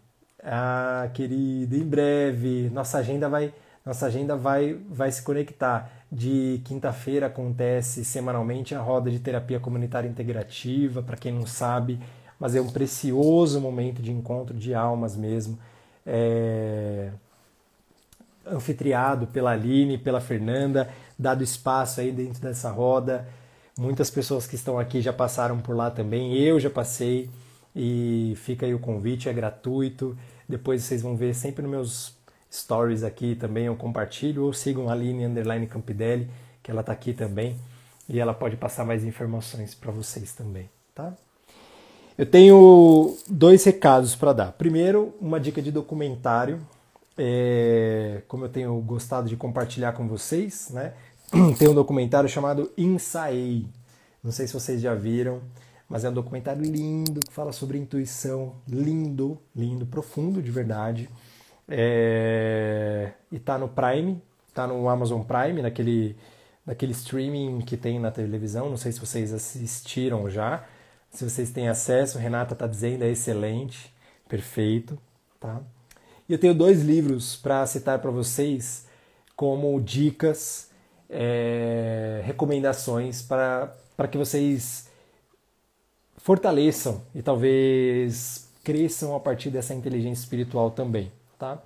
ah, 0.42 1.08
querida, 1.14 1.76
em 1.76 1.88
breve 1.88 2.72
nossa 2.72 2.98
agenda 2.98 3.30
vai 3.30 3.54
nossa 3.86 4.08
agenda 4.08 4.36
vai, 4.36 4.74
vai 4.90 5.12
se 5.12 5.22
conectar. 5.22 5.92
De 6.12 6.62
quinta-feira 6.66 7.28
acontece 7.28 8.04
semanalmente 8.04 8.74
a 8.74 8.82
roda 8.82 9.12
de 9.12 9.20
terapia 9.20 9.60
comunitária 9.60 10.08
integrativa, 10.08 11.04
para 11.04 11.18
quem 11.18 11.32
não 11.32 11.46
sabe, 11.46 12.00
mas 12.40 12.56
é 12.56 12.62
um 12.62 12.70
precioso 12.70 13.62
momento 13.62 14.02
de 14.02 14.12
encontro 14.12 14.56
de 14.56 14.74
almas 14.74 15.16
mesmo. 15.16 15.60
É... 16.06 17.12
Anfitriado 18.46 19.28
pela 19.28 19.52
Aline, 19.52 19.98
pela 19.98 20.22
Fernanda, 20.22 20.90
dado 21.18 21.44
espaço 21.44 22.02
aí 22.02 22.12
dentro 22.12 22.42
dessa 22.42 22.72
roda. 22.72 23.28
Muitas 23.78 24.10
pessoas 24.10 24.48
que 24.48 24.56
estão 24.56 24.80
aqui 24.80 25.02
já 25.02 25.12
passaram 25.12 25.60
por 25.60 25.76
lá 25.76 25.92
também, 25.92 26.38
eu 26.38 26.60
já 26.60 26.70
passei 26.70 27.30
e 27.76 28.34
fica 28.38 28.66
aí 28.66 28.74
o 28.74 28.80
convite, 28.80 29.28
é 29.28 29.34
gratuito. 29.34 30.18
Depois 30.48 30.84
vocês 30.84 31.02
vão 31.02 31.16
ver 31.16 31.34
sempre 31.34 31.62
nos 31.64 31.72
meus 31.72 32.16
stories 32.56 33.04
aqui 33.04 33.36
também 33.36 33.66
eu 33.66 33.76
compartilho, 33.76 34.44
ou 34.44 34.54
sigam 34.54 34.90
a 34.90 34.94
Aline 34.94 35.26
Underline 35.26 35.68
Campidelli, 35.68 36.30
que 36.64 36.72
ela 36.72 36.82
está 36.82 36.94
aqui 36.94 37.14
também, 37.14 37.56
e 38.08 38.20
ela 38.20 38.34
pode 38.34 38.58
passar 38.58 38.86
mais 38.86 39.04
informações 39.04 39.76
para 39.76 39.92
vocês 39.92 40.34
também, 40.34 40.70
tá? 40.94 41.14
Eu 42.18 42.26
tenho 42.26 43.18
dois 43.28 43.64
recados 43.66 44.16
para 44.16 44.32
dar. 44.32 44.52
Primeiro, 44.54 45.14
uma 45.20 45.40
dica 45.40 45.62
de 45.62 45.70
documentário, 45.70 46.66
é, 47.18 48.22
como 48.28 48.46
eu 48.46 48.50
tenho 48.50 48.80
gostado 48.82 49.28
de 49.28 49.36
compartilhar 49.36 49.92
com 49.92 50.08
vocês, 50.08 50.70
né? 50.72 50.94
Tem 51.60 51.68
um 51.68 51.74
documentário 51.74 52.30
chamado 52.30 52.72
Insai. 52.78 53.66
Não 54.24 54.32
sei 54.32 54.48
se 54.48 54.54
vocês 54.54 54.82
já 54.82 54.96
viram, 54.96 55.42
mas 55.90 56.06
é 56.06 56.10
um 56.10 56.14
documentário 56.14 56.64
lindo 56.64 57.20
que 57.20 57.34
fala 57.34 57.52
sobre 57.52 57.78
intuição, 57.78 58.54
lindo, 58.68 59.38
lindo, 59.56 59.86
profundo 59.86 60.42
de 60.42 60.52
verdade. 60.52 61.10
É, 61.68 63.12
e 63.32 63.40
tá 63.40 63.58
no 63.58 63.68
Prime, 63.68 64.22
tá 64.54 64.68
no 64.68 64.88
Amazon 64.88 65.22
Prime, 65.24 65.62
naquele, 65.62 66.16
naquele 66.66 66.92
streaming 66.92 67.62
que 67.62 67.76
tem 67.78 68.00
na 68.00 68.12
televisão. 68.12 68.70
Não 68.70 68.78
sei 68.78 68.92
se 68.92 69.00
vocês 69.00 69.34
assistiram 69.34 70.30
já. 70.30 70.66
Se 71.10 71.24
vocês 71.24 71.52
têm 71.52 71.70
acesso, 71.70 72.18
Renata 72.18 72.56
tá 72.56 72.68
dizendo, 72.68 73.04
é 73.04 73.10
excelente, 73.10 73.94
perfeito, 74.28 75.00
tá? 75.40 75.62
E 76.28 76.34
eu 76.34 76.40
tenho 76.40 76.54
dois 76.54 76.82
livros 76.82 77.36
para 77.36 77.66
citar 77.66 78.00
para 78.00 78.12
vocês 78.12 78.88
como 79.36 79.80
dicas, 79.80 80.72
é, 81.10 82.22
recomendações 82.26 83.22
para 83.22 83.76
que 84.12 84.18
vocês 84.18 84.90
fortaleçam 86.18 87.04
e 87.14 87.22
talvez 87.22 88.50
cresçam 88.64 89.16
a 89.16 89.20
partir 89.20 89.50
dessa 89.52 89.74
inteligência 89.74 90.24
espiritual 90.24 90.72
também 90.72 91.12
tá? 91.46 91.62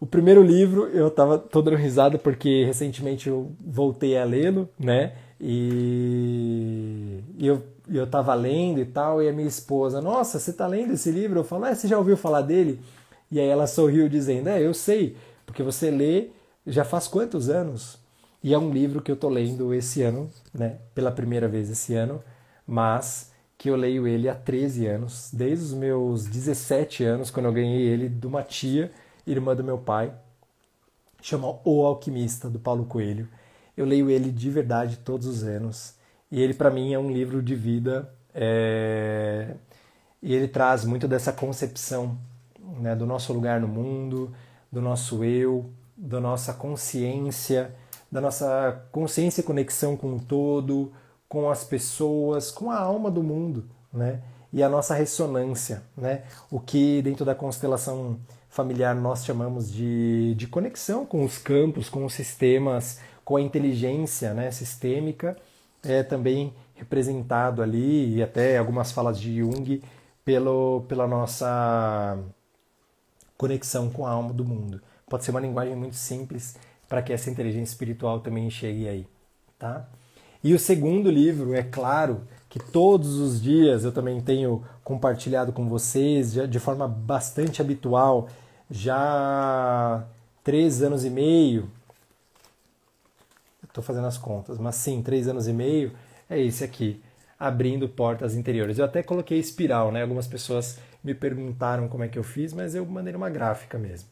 O 0.00 0.06
primeiro 0.06 0.42
livro 0.42 0.88
eu 0.88 1.10
tava 1.10 1.38
toda 1.38 1.74
risada 1.76 2.18
porque 2.18 2.64
recentemente 2.64 3.28
eu 3.28 3.52
voltei 3.60 4.16
a 4.16 4.24
lê-lo, 4.24 4.68
né? 4.78 5.14
E 5.40 7.20
eu, 7.40 7.62
eu 7.88 8.06
tava 8.06 8.34
lendo 8.34 8.80
e 8.80 8.84
tal, 8.84 9.22
e 9.22 9.28
a 9.28 9.32
minha 9.32 9.46
esposa, 9.46 10.00
nossa, 10.00 10.38
você 10.38 10.52
tá 10.52 10.66
lendo 10.66 10.92
esse 10.94 11.10
livro? 11.10 11.40
Eu 11.40 11.44
falo, 11.44 11.66
é, 11.66 11.74
você 11.74 11.86
já 11.86 11.98
ouviu 11.98 12.16
falar 12.16 12.42
dele? 12.42 12.80
E 13.30 13.38
aí 13.38 13.46
ela 13.46 13.66
sorriu 13.66 14.08
dizendo, 14.08 14.48
é, 14.48 14.60
eu 14.60 14.74
sei, 14.74 15.16
porque 15.46 15.62
você 15.62 15.90
lê 15.90 16.30
já 16.66 16.84
faz 16.84 17.06
quantos 17.08 17.48
anos? 17.48 17.98
E 18.42 18.54
é 18.54 18.58
um 18.58 18.70
livro 18.70 19.02
que 19.02 19.10
eu 19.10 19.16
tô 19.16 19.28
lendo 19.28 19.74
esse 19.74 20.02
ano, 20.02 20.30
né? 20.54 20.78
Pela 20.94 21.10
primeira 21.10 21.48
vez 21.48 21.68
esse 21.70 21.94
ano, 21.94 22.22
mas 22.66 23.32
que 23.58 23.68
eu 23.68 23.74
leio 23.74 24.06
ele 24.06 24.28
há 24.28 24.34
13 24.36 24.86
anos, 24.86 25.30
desde 25.32 25.64
os 25.64 25.74
meus 25.74 26.26
17 26.26 27.02
anos, 27.02 27.28
quando 27.28 27.46
eu 27.46 27.52
ganhei 27.52 27.82
ele 27.82 28.08
de 28.08 28.24
uma 28.24 28.42
tia, 28.44 28.92
irmã 29.26 29.54
do 29.54 29.64
meu 29.64 29.76
pai, 29.76 30.14
chama 31.20 31.58
O 31.64 31.84
Alquimista, 31.84 32.48
do 32.48 32.60
Paulo 32.60 32.84
Coelho. 32.84 33.28
Eu 33.76 33.84
leio 33.84 34.08
ele 34.08 34.30
de 34.30 34.48
verdade 34.48 34.98
todos 34.98 35.26
os 35.26 35.42
anos, 35.42 35.94
e 36.30 36.40
ele 36.40 36.54
para 36.54 36.70
mim 36.70 36.94
é 36.94 36.98
um 37.00 37.10
livro 37.10 37.42
de 37.42 37.56
vida, 37.56 38.08
é... 38.32 39.56
e 40.22 40.32
ele 40.32 40.46
traz 40.46 40.84
muito 40.84 41.08
dessa 41.08 41.32
concepção 41.32 42.16
né, 42.80 42.94
do 42.94 43.06
nosso 43.06 43.32
lugar 43.32 43.60
no 43.60 43.66
mundo, 43.66 44.32
do 44.70 44.80
nosso 44.80 45.24
eu, 45.24 45.68
da 45.96 46.20
nossa 46.20 46.54
consciência, 46.54 47.74
da 48.10 48.20
nossa 48.20 48.86
consciência 48.92 49.40
e 49.40 49.44
conexão 49.44 49.96
com 49.96 50.14
o 50.14 50.20
todo, 50.20 50.92
com 51.28 51.50
as 51.50 51.64
pessoas, 51.64 52.50
com 52.50 52.70
a 52.70 52.78
alma 52.78 53.10
do 53.10 53.22
mundo, 53.22 53.68
né? 53.92 54.22
E 54.52 54.62
a 54.62 54.68
nossa 54.68 54.94
ressonância, 54.94 55.82
né? 55.96 56.24
O 56.50 56.58
que 56.58 57.02
dentro 57.02 57.24
da 57.24 57.34
constelação 57.34 58.18
familiar 58.48 58.94
nós 58.94 59.24
chamamos 59.24 59.70
de, 59.70 60.34
de 60.34 60.46
conexão 60.46 61.04
com 61.04 61.24
os 61.24 61.38
campos, 61.38 61.88
com 61.88 62.04
os 62.04 62.14
sistemas, 62.14 62.98
com 63.24 63.36
a 63.36 63.42
inteligência 63.42 64.32
né, 64.32 64.50
sistêmica, 64.50 65.36
é 65.82 66.02
também 66.02 66.54
representado 66.74 67.62
ali, 67.62 68.16
e 68.16 68.22
até 68.22 68.56
algumas 68.56 68.90
falas 68.90 69.20
de 69.20 69.38
Jung, 69.38 69.82
pelo, 70.24 70.82
pela 70.88 71.06
nossa 71.06 72.18
conexão 73.36 73.90
com 73.90 74.06
a 74.06 74.10
alma 74.10 74.32
do 74.32 74.44
mundo. 74.44 74.80
Pode 75.08 75.24
ser 75.24 75.30
uma 75.30 75.40
linguagem 75.40 75.76
muito 75.76 75.96
simples 75.96 76.56
para 76.88 77.02
que 77.02 77.12
essa 77.12 77.30
inteligência 77.30 77.72
espiritual 77.72 78.20
também 78.20 78.48
chegue 78.50 78.88
aí, 78.88 79.06
tá? 79.58 79.88
E 80.42 80.54
o 80.54 80.58
segundo 80.58 81.10
livro, 81.10 81.54
é 81.54 81.62
claro, 81.62 82.22
que 82.48 82.58
todos 82.58 83.16
os 83.16 83.40
dias 83.40 83.84
eu 83.84 83.92
também 83.92 84.20
tenho 84.20 84.64
compartilhado 84.82 85.52
com 85.52 85.68
vocês 85.68 86.32
de 86.32 86.58
forma 86.58 86.88
bastante 86.88 87.60
habitual, 87.60 88.28
já 88.70 90.04
três 90.42 90.82
anos 90.82 91.04
e 91.04 91.10
meio. 91.10 91.68
Estou 93.62 93.82
fazendo 93.84 94.06
as 94.06 94.16
contas, 94.16 94.58
mas 94.58 94.76
sim, 94.76 95.02
três 95.02 95.28
anos 95.28 95.46
e 95.46 95.52
meio 95.52 95.92
é 96.28 96.40
esse 96.40 96.64
aqui, 96.64 97.02
abrindo 97.38 97.88
portas 97.88 98.34
interiores. 98.34 98.78
Eu 98.78 98.84
até 98.84 99.02
coloquei 99.02 99.38
espiral, 99.38 99.92
né? 99.92 100.02
Algumas 100.02 100.26
pessoas 100.26 100.78
me 101.04 101.14
perguntaram 101.14 101.88
como 101.88 102.04
é 102.04 102.08
que 102.08 102.18
eu 102.18 102.24
fiz, 102.24 102.52
mas 102.52 102.74
eu 102.74 102.86
mandei 102.86 103.14
uma 103.14 103.30
gráfica 103.30 103.78
mesmo 103.78 104.08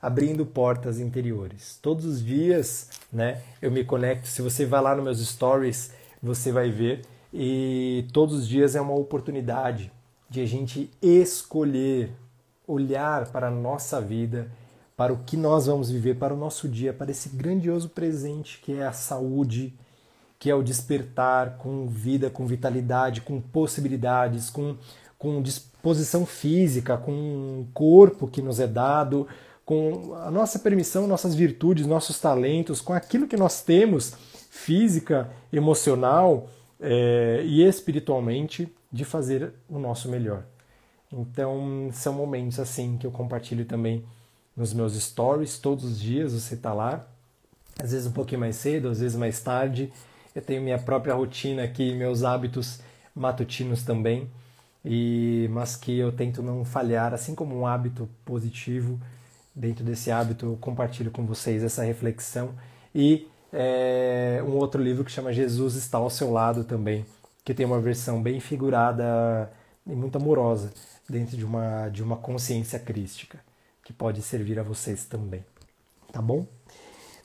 abrindo 0.00 0.46
portas 0.46 1.00
interiores. 1.00 1.78
Todos 1.82 2.04
os 2.04 2.24
dias, 2.24 2.90
né, 3.12 3.42
eu 3.60 3.70
me 3.70 3.84
conecto. 3.84 4.28
Se 4.28 4.42
você 4.42 4.64
vai 4.64 4.80
lá 4.80 4.94
nos 4.94 5.04
meus 5.04 5.28
stories, 5.28 5.92
você 6.22 6.52
vai 6.52 6.70
ver. 6.70 7.02
E 7.32 8.06
todos 8.12 8.34
os 8.34 8.48
dias 8.48 8.74
é 8.74 8.80
uma 8.80 8.94
oportunidade 8.94 9.92
de 10.30 10.40
a 10.40 10.46
gente 10.46 10.90
escolher, 11.02 12.10
olhar 12.66 13.26
para 13.30 13.48
a 13.48 13.50
nossa 13.50 14.00
vida, 14.00 14.50
para 14.96 15.12
o 15.12 15.18
que 15.18 15.36
nós 15.36 15.66
vamos 15.66 15.90
viver, 15.90 16.16
para 16.16 16.34
o 16.34 16.36
nosso 16.36 16.68
dia, 16.68 16.92
para 16.92 17.10
esse 17.10 17.28
grandioso 17.30 17.88
presente 17.88 18.58
que 18.60 18.74
é 18.74 18.86
a 18.86 18.92
saúde, 18.92 19.74
que 20.38 20.50
é 20.50 20.54
o 20.54 20.62
despertar 20.62 21.56
com 21.58 21.86
vida, 21.86 22.30
com 22.30 22.46
vitalidade, 22.46 23.20
com 23.20 23.40
possibilidades, 23.40 24.50
com, 24.50 24.76
com 25.18 25.42
disposição 25.42 26.24
física, 26.24 26.96
com 26.96 27.12
um 27.12 27.66
corpo 27.72 28.28
que 28.28 28.42
nos 28.42 28.60
é 28.60 28.66
dado, 28.66 29.26
com 29.68 30.14
a 30.14 30.30
nossa 30.30 30.58
permissão, 30.58 31.06
nossas 31.06 31.34
virtudes, 31.34 31.86
nossos 31.86 32.18
talentos, 32.18 32.80
com 32.80 32.94
aquilo 32.94 33.28
que 33.28 33.36
nós 33.36 33.60
temos 33.60 34.14
física, 34.48 35.28
emocional 35.52 36.48
é, 36.80 37.42
e 37.44 37.62
espiritualmente 37.62 38.74
de 38.90 39.04
fazer 39.04 39.52
o 39.68 39.78
nosso 39.78 40.08
melhor. 40.08 40.42
Então 41.12 41.90
são 41.92 42.14
momentos 42.14 42.58
assim 42.58 42.96
que 42.96 43.06
eu 43.06 43.10
compartilho 43.10 43.66
também 43.66 44.02
nos 44.56 44.72
meus 44.72 44.94
stories 44.94 45.58
todos 45.58 45.84
os 45.84 46.00
dias. 46.00 46.32
Você 46.32 46.54
está 46.54 46.72
lá, 46.72 47.06
às 47.78 47.92
vezes 47.92 48.06
um 48.06 48.12
pouquinho 48.12 48.40
mais 48.40 48.56
cedo, 48.56 48.88
às 48.88 49.00
vezes 49.00 49.18
mais 49.18 49.38
tarde. 49.38 49.92
Eu 50.34 50.40
tenho 50.40 50.62
minha 50.62 50.78
própria 50.78 51.12
rotina 51.12 51.62
aqui, 51.64 51.94
meus 51.94 52.24
hábitos 52.24 52.80
matutinos 53.14 53.82
também, 53.82 54.30
e 54.82 55.46
mas 55.50 55.76
que 55.76 55.98
eu 55.98 56.10
tento 56.10 56.42
não 56.42 56.64
falhar, 56.64 57.12
assim 57.12 57.34
como 57.34 57.54
um 57.54 57.66
hábito 57.66 58.08
positivo. 58.24 58.98
Dentro 59.58 59.84
desse 59.84 60.08
hábito, 60.08 60.46
eu 60.46 60.56
compartilho 60.60 61.10
com 61.10 61.26
vocês 61.26 61.64
essa 61.64 61.82
reflexão 61.82 62.54
e 62.94 63.26
é, 63.52 64.40
um 64.46 64.52
outro 64.52 64.80
livro 64.80 65.04
que 65.04 65.10
chama 65.10 65.32
Jesus 65.32 65.74
está 65.74 65.98
ao 65.98 66.08
seu 66.08 66.30
lado 66.30 66.62
também, 66.62 67.04
que 67.44 67.52
tem 67.52 67.66
uma 67.66 67.80
versão 67.80 68.22
bem 68.22 68.38
figurada 68.38 69.50
e 69.84 69.90
muito 69.90 70.16
amorosa 70.16 70.72
dentro 71.08 71.36
de 71.36 71.44
uma 71.44 71.88
de 71.88 72.04
uma 72.04 72.16
consciência 72.16 72.78
crística 72.78 73.40
que 73.82 73.92
pode 73.92 74.22
servir 74.22 74.60
a 74.60 74.62
vocês 74.62 75.04
também, 75.06 75.44
tá 76.12 76.22
bom? 76.22 76.46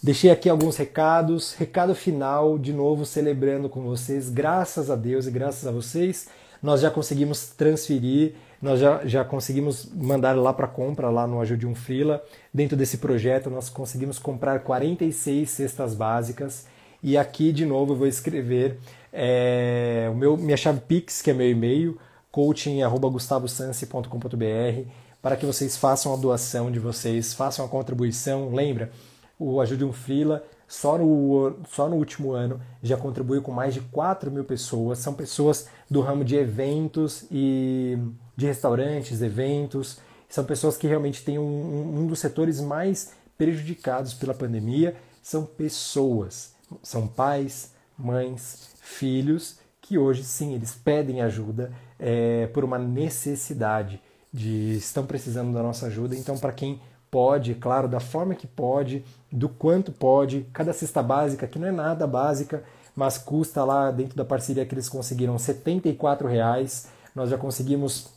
Deixei 0.02 0.32
aqui 0.32 0.50
alguns 0.50 0.76
recados. 0.76 1.54
Recado 1.54 1.94
final, 1.94 2.58
de 2.58 2.74
novo 2.74 3.06
celebrando 3.06 3.70
com 3.70 3.84
vocês, 3.84 4.28
graças 4.28 4.90
a 4.90 4.96
Deus 4.96 5.28
e 5.28 5.32
graças 5.32 5.68
a 5.68 5.72
vocês, 5.72 6.28
nós 6.64 6.82
já 6.82 6.90
conseguimos 6.90 7.50
transferir, 7.50 8.34
nós 8.64 8.80
já, 8.80 9.06
já 9.06 9.24
conseguimos 9.26 9.92
mandar 9.94 10.38
lá 10.38 10.54
para 10.54 10.68
compra, 10.68 11.10
lá 11.10 11.28
no 11.28 11.42
Ajude 11.42 11.68
um 11.68 11.76
Frila. 11.76 12.24
Dentro 12.54 12.78
desse 12.78 12.98
projeto, 12.98 13.50
nós 13.50 13.70
conseguimos 13.70 14.18
comprar 14.18 14.62
46 14.62 15.50
cestas 15.50 15.94
básicas. 15.94 16.66
E 17.04 17.18
aqui, 17.18 17.52
de 17.52 17.66
novo, 17.66 17.92
eu 17.92 17.98
vou 17.98 18.08
escrever 18.08 18.80
é, 19.12 20.08
o 20.10 20.16
meu, 20.16 20.38
minha 20.38 20.56
chave 20.56 20.80
Pix, 20.80 21.22
que 21.22 21.30
é 21.30 21.34
meu 21.34 21.50
e-mail, 21.50 22.00
coaching.gustavosansi.com.br, 22.32 24.90
para 25.22 25.36
que 25.36 25.46
vocês 25.46 25.76
façam 25.76 26.14
a 26.14 26.16
doação 26.16 26.72
de 26.72 26.80
vocês, 26.80 27.34
façam 27.34 27.66
a 27.66 27.68
contribuição. 27.68 28.56
Lembra, 28.56 28.92
o 29.38 29.60
Ajude 29.60 29.84
um 29.84 29.92
Frila, 29.92 30.42
só 30.70 30.98
no, 30.98 31.58
só 31.70 31.90
no 31.90 31.98
último 31.98 32.32
ano 32.32 32.62
já 32.82 32.96
contribuiu 32.96 33.42
com 33.42 33.52
mais 33.52 33.74
de 33.74 33.82
4 33.82 34.32
mil 34.32 34.46
pessoas. 34.46 35.00
São 35.00 35.14
pessoas 35.14 35.68
do 35.92 36.00
ramo 36.00 36.24
de 36.24 36.38
eventos 36.38 37.26
e 37.30 37.98
de 38.36 38.46
restaurantes, 38.46 39.22
eventos. 39.22 40.00
São 40.30 40.44
pessoas 40.44 40.78
que 40.78 40.88
realmente 40.88 41.24
têm 41.24 41.38
um, 41.38 42.00
um 42.00 42.08
dos 42.08 42.20
setores 42.20 42.60
mais 42.60 43.14
prejudicados 43.38 44.14
pela 44.14 44.34
pandemia. 44.34 44.96
São 45.22 45.46
pessoas, 45.46 46.54
são 46.82 47.08
pais, 47.08 47.74
mães, 47.98 48.72
filhos 48.82 49.58
que 49.84 49.98
hoje 49.98 50.24
sim 50.24 50.54
eles 50.54 50.74
pedem 50.74 51.22
ajuda 51.22 51.72
é, 52.00 52.48
por 52.48 52.64
uma 52.64 52.80
necessidade 52.80 54.02
de 54.32 54.78
estão 54.78 55.06
precisando 55.06 55.54
da 55.54 55.62
nossa 55.62 55.88
ajuda. 55.88 56.16
Então, 56.16 56.38
para 56.38 56.54
quem 56.54 56.82
pode, 57.12 57.54
claro, 57.54 57.88
da 57.88 58.00
forma 58.00 58.34
que 58.34 58.48
pode, 58.48 59.06
do 59.32 59.48
quanto 59.48 59.92
pode. 59.92 60.48
Cada 60.52 60.74
cesta 60.74 61.04
básica, 61.04 61.46
que 61.46 61.60
não 61.60 61.68
é 61.68 61.72
nada 61.72 62.08
básica, 62.08 62.64
mas 62.96 63.18
custa 63.18 63.64
lá 63.64 63.92
dentro 63.92 64.16
da 64.16 64.26
parceria 64.26 64.66
que 64.66 64.74
eles 64.74 64.90
conseguiram 64.90 65.36
R$ 65.36 66.28
reais. 66.28 66.88
Nós 67.14 67.30
já 67.30 67.38
conseguimos 67.38 68.10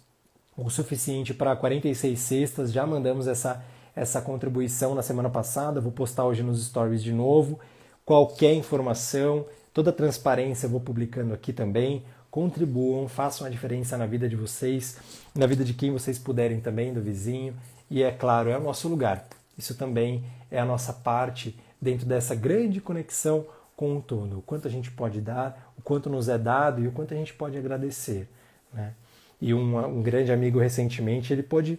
o 0.57 0.71
suficiente 0.71 1.35
para 1.35 1.55
46 1.55 2.19
cestas, 2.19 2.73
já 2.73 2.87
mandamos 2.87 3.27
essa, 3.27 3.63
essa 3.95 4.21
contribuição 4.21 4.95
na 4.95 5.03
semana 5.03 5.29
passada, 5.29 5.81
vou 5.81 5.93
postar 5.93 6.25
hoje 6.25 6.43
nos 6.43 6.65
stories 6.67 7.03
de 7.03 7.13
novo. 7.13 7.61
Qualquer 8.05 8.55
informação, 8.55 9.45
toda 9.75 9.93
transparência 9.93 10.67
eu 10.67 10.71
vou 10.71 10.81
publicando 10.81 11.35
aqui 11.35 11.53
também. 11.53 12.05
Contribuam, 12.31 13.09
façam 13.09 13.47
a 13.47 13.51
diferença 13.51 13.97
na 13.97 14.07
vida 14.07 14.29
de 14.29 14.37
vocês, 14.37 14.99
na 15.35 15.47
vida 15.47 15.65
de 15.65 15.75
quem 15.75 15.93
vocês 15.93 16.19
puderem 16.19 16.61
também, 16.61 16.93
do 16.93 17.03
vizinho 17.03 17.55
e 17.91 18.03
é 18.03 18.11
claro, 18.11 18.51
é 18.51 18.59
o 18.59 18.63
nosso 18.63 18.89
lugar. 18.89 19.27
Isso 19.57 19.75
também 19.75 20.25
é 20.51 20.59
a 20.59 20.65
nossa 20.65 20.93
parte 20.93 21.59
dentro 21.81 22.07
dessa 22.07 22.35
grande 22.35 22.81
conexão 22.81 23.47
com 23.77 23.97
o 23.97 24.03
todo. 24.03 24.39
O 24.39 24.43
quanto 24.43 24.67
a 24.67 24.71
gente 24.71 24.91
pode 24.91 25.21
dar, 25.21 25.73
o 25.79 25.83
quanto 25.83 26.11
nos 26.11 26.29
é 26.29 26.39
dado 26.39 26.83
e 26.83 26.89
o 26.89 26.93
quanto 26.93 27.15
a 27.15 27.17
gente 27.17 27.35
pode 27.35 27.57
agradecer. 27.57 28.29
Né? 28.73 28.93
E 29.41 29.53
um, 29.53 29.79
um 29.79 30.03
grande 30.03 30.33
amigo 30.33 30.59
recentemente, 30.59 31.33
ele 31.33 31.43
pôde 31.43 31.79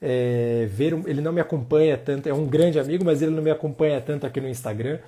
é, 0.00 0.66
ver, 0.70 0.92
ele 1.06 1.20
não 1.20 1.32
me 1.32 1.40
acompanha 1.40 1.96
tanto, 1.96 2.28
é 2.28 2.34
um 2.34 2.46
grande 2.46 2.78
amigo, 2.78 3.04
mas 3.04 3.22
ele 3.22 3.34
não 3.34 3.42
me 3.42 3.50
acompanha 3.50 4.00
tanto 4.00 4.26
aqui 4.26 4.40
no 4.40 4.48
Instagram, 4.48 4.98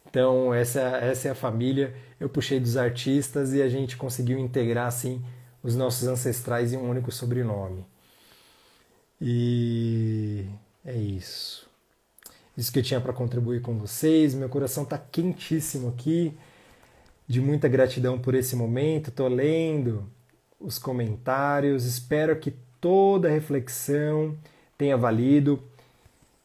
Então, 0.09 0.53
essa, 0.53 0.81
essa 0.81 1.27
é 1.27 1.31
a 1.31 1.35
família. 1.35 1.93
Eu 2.19 2.29
puxei 2.29 2.59
dos 2.59 2.77
artistas 2.77 3.53
e 3.53 3.61
a 3.61 3.69
gente 3.69 3.95
conseguiu 3.95 4.37
integrar 4.37 4.87
assim 4.87 5.23
os 5.63 5.75
nossos 5.75 6.07
ancestrais 6.07 6.73
em 6.73 6.77
um 6.77 6.89
único 6.89 7.11
sobrenome. 7.11 7.85
E 9.21 10.45
é 10.85 10.95
isso. 10.95 11.67
Isso 12.57 12.71
que 12.71 12.79
eu 12.79 12.83
tinha 12.83 12.99
para 12.99 13.13
contribuir 13.13 13.61
com 13.61 13.77
vocês. 13.77 14.33
Meu 14.33 14.49
coração 14.49 14.83
está 14.83 14.97
quentíssimo 14.97 15.89
aqui, 15.89 16.37
de 17.27 17.39
muita 17.39 17.67
gratidão 17.67 18.19
por 18.19 18.35
esse 18.35 18.55
momento. 18.55 19.09
Estou 19.09 19.27
lendo 19.27 20.09
os 20.59 20.77
comentários. 20.77 21.85
Espero 21.85 22.35
que 22.37 22.53
toda 22.81 23.29
reflexão 23.29 24.37
tenha 24.77 24.97
valido. 24.97 25.61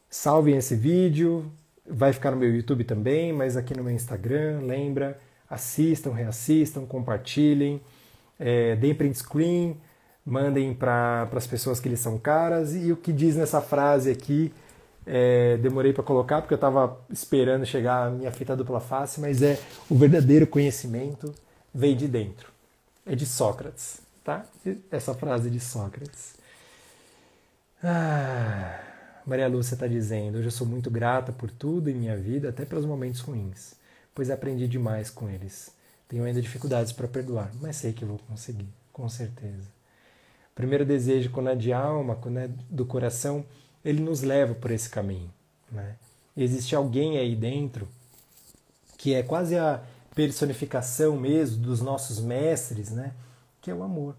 Salvem 0.08 0.56
esse 0.56 0.76
vídeo, 0.76 1.50
vai 1.84 2.12
ficar 2.12 2.30
no 2.30 2.36
meu 2.36 2.54
YouTube 2.54 2.84
também, 2.84 3.32
mas 3.32 3.56
aqui 3.56 3.76
no 3.76 3.82
meu 3.82 3.92
Instagram, 3.92 4.60
lembra, 4.60 5.20
assistam, 5.54 6.10
reassistam, 6.12 6.86
compartilhem, 6.86 7.80
é, 8.38 8.76
deem 8.76 8.94
print 8.94 9.18
screen, 9.18 9.76
mandem 10.24 10.74
para 10.74 11.28
as 11.32 11.46
pessoas 11.46 11.80
que 11.80 11.88
eles 11.88 12.00
são 12.00 12.18
caras. 12.18 12.74
E 12.74 12.92
o 12.92 12.96
que 12.96 13.12
diz 13.12 13.36
nessa 13.36 13.60
frase 13.60 14.10
aqui, 14.10 14.52
é, 15.06 15.56
demorei 15.58 15.92
para 15.92 16.02
colocar 16.02 16.40
porque 16.40 16.54
eu 16.54 16.56
estava 16.56 16.98
esperando 17.10 17.64
chegar 17.64 18.06
a 18.06 18.10
minha 18.10 18.30
fita 18.30 18.56
dupla 18.56 18.80
face, 18.80 19.20
mas 19.20 19.42
é 19.42 19.58
o 19.88 19.94
verdadeiro 19.94 20.46
conhecimento 20.46 21.34
vem 21.74 21.96
de 21.96 22.08
dentro. 22.08 22.52
É 23.06 23.14
de 23.14 23.26
Sócrates 23.26 24.04
tá? 24.24 24.46
Essa 24.90 25.14
frase 25.14 25.50
de 25.50 25.60
Sócrates. 25.60 26.34
Ah, 27.82 28.80
Maria 29.26 29.46
Lúcia 29.46 29.74
está 29.74 29.86
dizendo: 29.86 30.38
Hoje 30.38 30.48
eu 30.48 30.50
sou 30.50 30.66
muito 30.66 30.90
grata 30.90 31.30
por 31.30 31.50
tudo 31.50 31.90
em 31.90 31.94
minha 31.94 32.16
vida, 32.16 32.48
até 32.48 32.64
pelos 32.64 32.86
momentos 32.86 33.20
ruins, 33.20 33.74
pois 34.14 34.30
aprendi 34.30 34.68
demais 34.68 35.10
com 35.10 35.28
eles. 35.28 35.70
Tenho 36.08 36.24
ainda 36.24 36.40
dificuldades 36.40 36.92
para 36.92 37.08
perdoar, 37.08 37.50
mas 37.60 37.76
sei 37.76 37.92
que 37.92 38.04
vou 38.04 38.18
conseguir, 38.28 38.68
com 38.92 39.08
certeza. 39.08 39.68
O 40.52 40.54
primeiro 40.54 40.84
desejo, 40.84 41.30
quando 41.30 41.48
é 41.48 41.56
de 41.56 41.72
alma, 41.72 42.14
quando 42.14 42.38
é 42.38 42.48
do 42.70 42.86
coração, 42.86 43.44
ele 43.84 44.00
nos 44.00 44.22
leva 44.22 44.54
por 44.54 44.70
esse 44.70 44.88
caminho. 44.88 45.30
Né? 45.70 45.96
Existe 46.36 46.76
alguém 46.76 47.18
aí 47.18 47.34
dentro 47.34 47.88
que 48.96 49.14
é 49.14 49.22
quase 49.22 49.58
a 49.58 49.82
personificação 50.14 51.16
mesmo 51.16 51.62
dos 51.62 51.80
nossos 51.80 52.20
mestres, 52.20 52.90
né? 52.90 53.12
que 53.60 53.70
é 53.70 53.74
o 53.74 53.82
amor. 53.82 54.16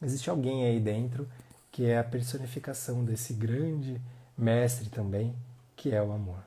Existe 0.00 0.30
alguém 0.30 0.64
aí 0.64 0.80
dentro 0.80 1.28
que 1.70 1.86
é 1.86 1.98
a 1.98 2.04
personificação 2.04 3.04
desse 3.04 3.32
grande 3.32 4.00
mestre 4.38 4.88
também, 4.88 5.34
que 5.74 5.90
é 5.90 6.00
o 6.00 6.12
amor. 6.12 6.43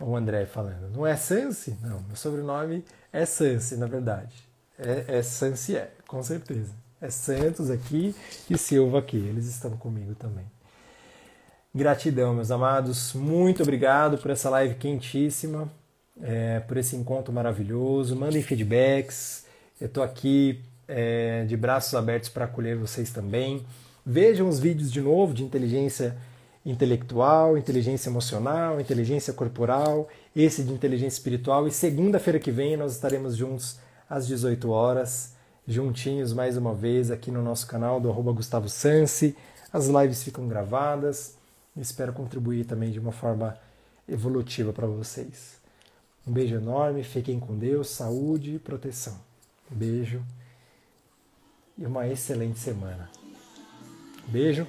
O 0.00 0.16
André 0.16 0.46
falando, 0.46 0.90
não 0.94 1.06
é 1.06 1.16
Sansi? 1.16 1.76
Não, 1.82 2.00
meu 2.02 2.14
sobrenome 2.14 2.84
é 3.12 3.24
Sansi, 3.26 3.76
na 3.76 3.86
verdade. 3.86 4.34
É, 4.78 5.18
é 5.18 5.22
Sansi, 5.22 5.76
é, 5.76 5.90
com 6.06 6.22
certeza. 6.22 6.72
É 7.00 7.10
Santos 7.10 7.70
aqui 7.70 8.14
e 8.48 8.58
Silva 8.58 8.98
aqui, 8.98 9.16
eles 9.16 9.46
estão 9.46 9.70
comigo 9.76 10.14
também. 10.14 10.44
Gratidão, 11.74 12.34
meus 12.34 12.50
amados. 12.50 13.12
Muito 13.12 13.62
obrigado 13.62 14.18
por 14.18 14.30
essa 14.30 14.48
live 14.50 14.74
quentíssima, 14.76 15.70
é, 16.20 16.60
por 16.60 16.76
esse 16.76 16.96
encontro 16.96 17.32
maravilhoso. 17.32 18.16
Mandem 18.16 18.42
feedbacks. 18.42 19.44
Eu 19.80 19.86
estou 19.86 20.02
aqui 20.02 20.60
é, 20.88 21.44
de 21.44 21.56
braços 21.56 21.94
abertos 21.94 22.28
para 22.30 22.46
acolher 22.46 22.76
vocês 22.76 23.10
também. 23.10 23.64
Vejam 24.04 24.48
os 24.48 24.58
vídeos 24.58 24.90
de 24.90 25.00
novo 25.00 25.34
de 25.34 25.44
inteligência 25.44 26.16
intelectual, 26.70 27.56
inteligência 27.56 28.10
emocional, 28.10 28.78
inteligência 28.78 29.32
corporal, 29.32 30.06
esse 30.36 30.62
de 30.62 30.70
inteligência 30.70 31.16
espiritual. 31.16 31.66
E 31.66 31.70
segunda-feira 31.70 32.38
que 32.38 32.50
vem 32.50 32.76
nós 32.76 32.92
estaremos 32.92 33.34
juntos 33.34 33.78
às 34.08 34.26
18 34.26 34.68
horas, 34.70 35.34
juntinhos 35.66 36.34
mais 36.34 36.58
uma 36.58 36.74
vez 36.74 37.10
aqui 37.10 37.30
no 37.30 37.42
nosso 37.42 37.66
canal 37.66 37.98
do 37.98 38.10
arroba 38.10 38.32
Gustavo 38.32 38.68
Sansi. 38.68 39.34
As 39.72 39.86
lives 39.86 40.22
ficam 40.22 40.46
gravadas. 40.46 41.36
Espero 41.74 42.12
contribuir 42.12 42.66
também 42.66 42.90
de 42.90 42.98
uma 42.98 43.12
forma 43.12 43.56
evolutiva 44.06 44.70
para 44.70 44.86
vocês. 44.86 45.56
Um 46.26 46.32
beijo 46.32 46.56
enorme, 46.56 47.02
fiquem 47.02 47.40
com 47.40 47.56
Deus, 47.56 47.88
saúde 47.88 48.56
e 48.56 48.58
proteção. 48.58 49.16
Um 49.72 49.76
beijo 49.76 50.22
e 51.78 51.86
uma 51.86 52.06
excelente 52.06 52.58
semana. 52.58 53.08
Beijo. 54.26 54.66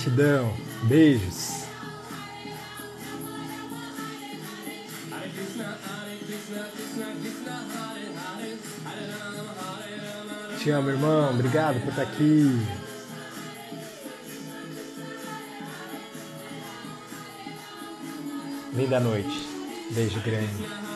Gratidão. 0.00 0.54
Beijos. 0.84 1.64
Te 10.58 10.70
amo, 10.70 10.88
irmão. 10.88 11.30
Obrigado 11.34 11.80
por 11.80 11.90
estar 11.90 12.02
aqui. 12.02 12.66
Linda 18.72 19.00
noite. 19.00 19.48
Beijo 19.90 20.18
grande. 20.20 20.89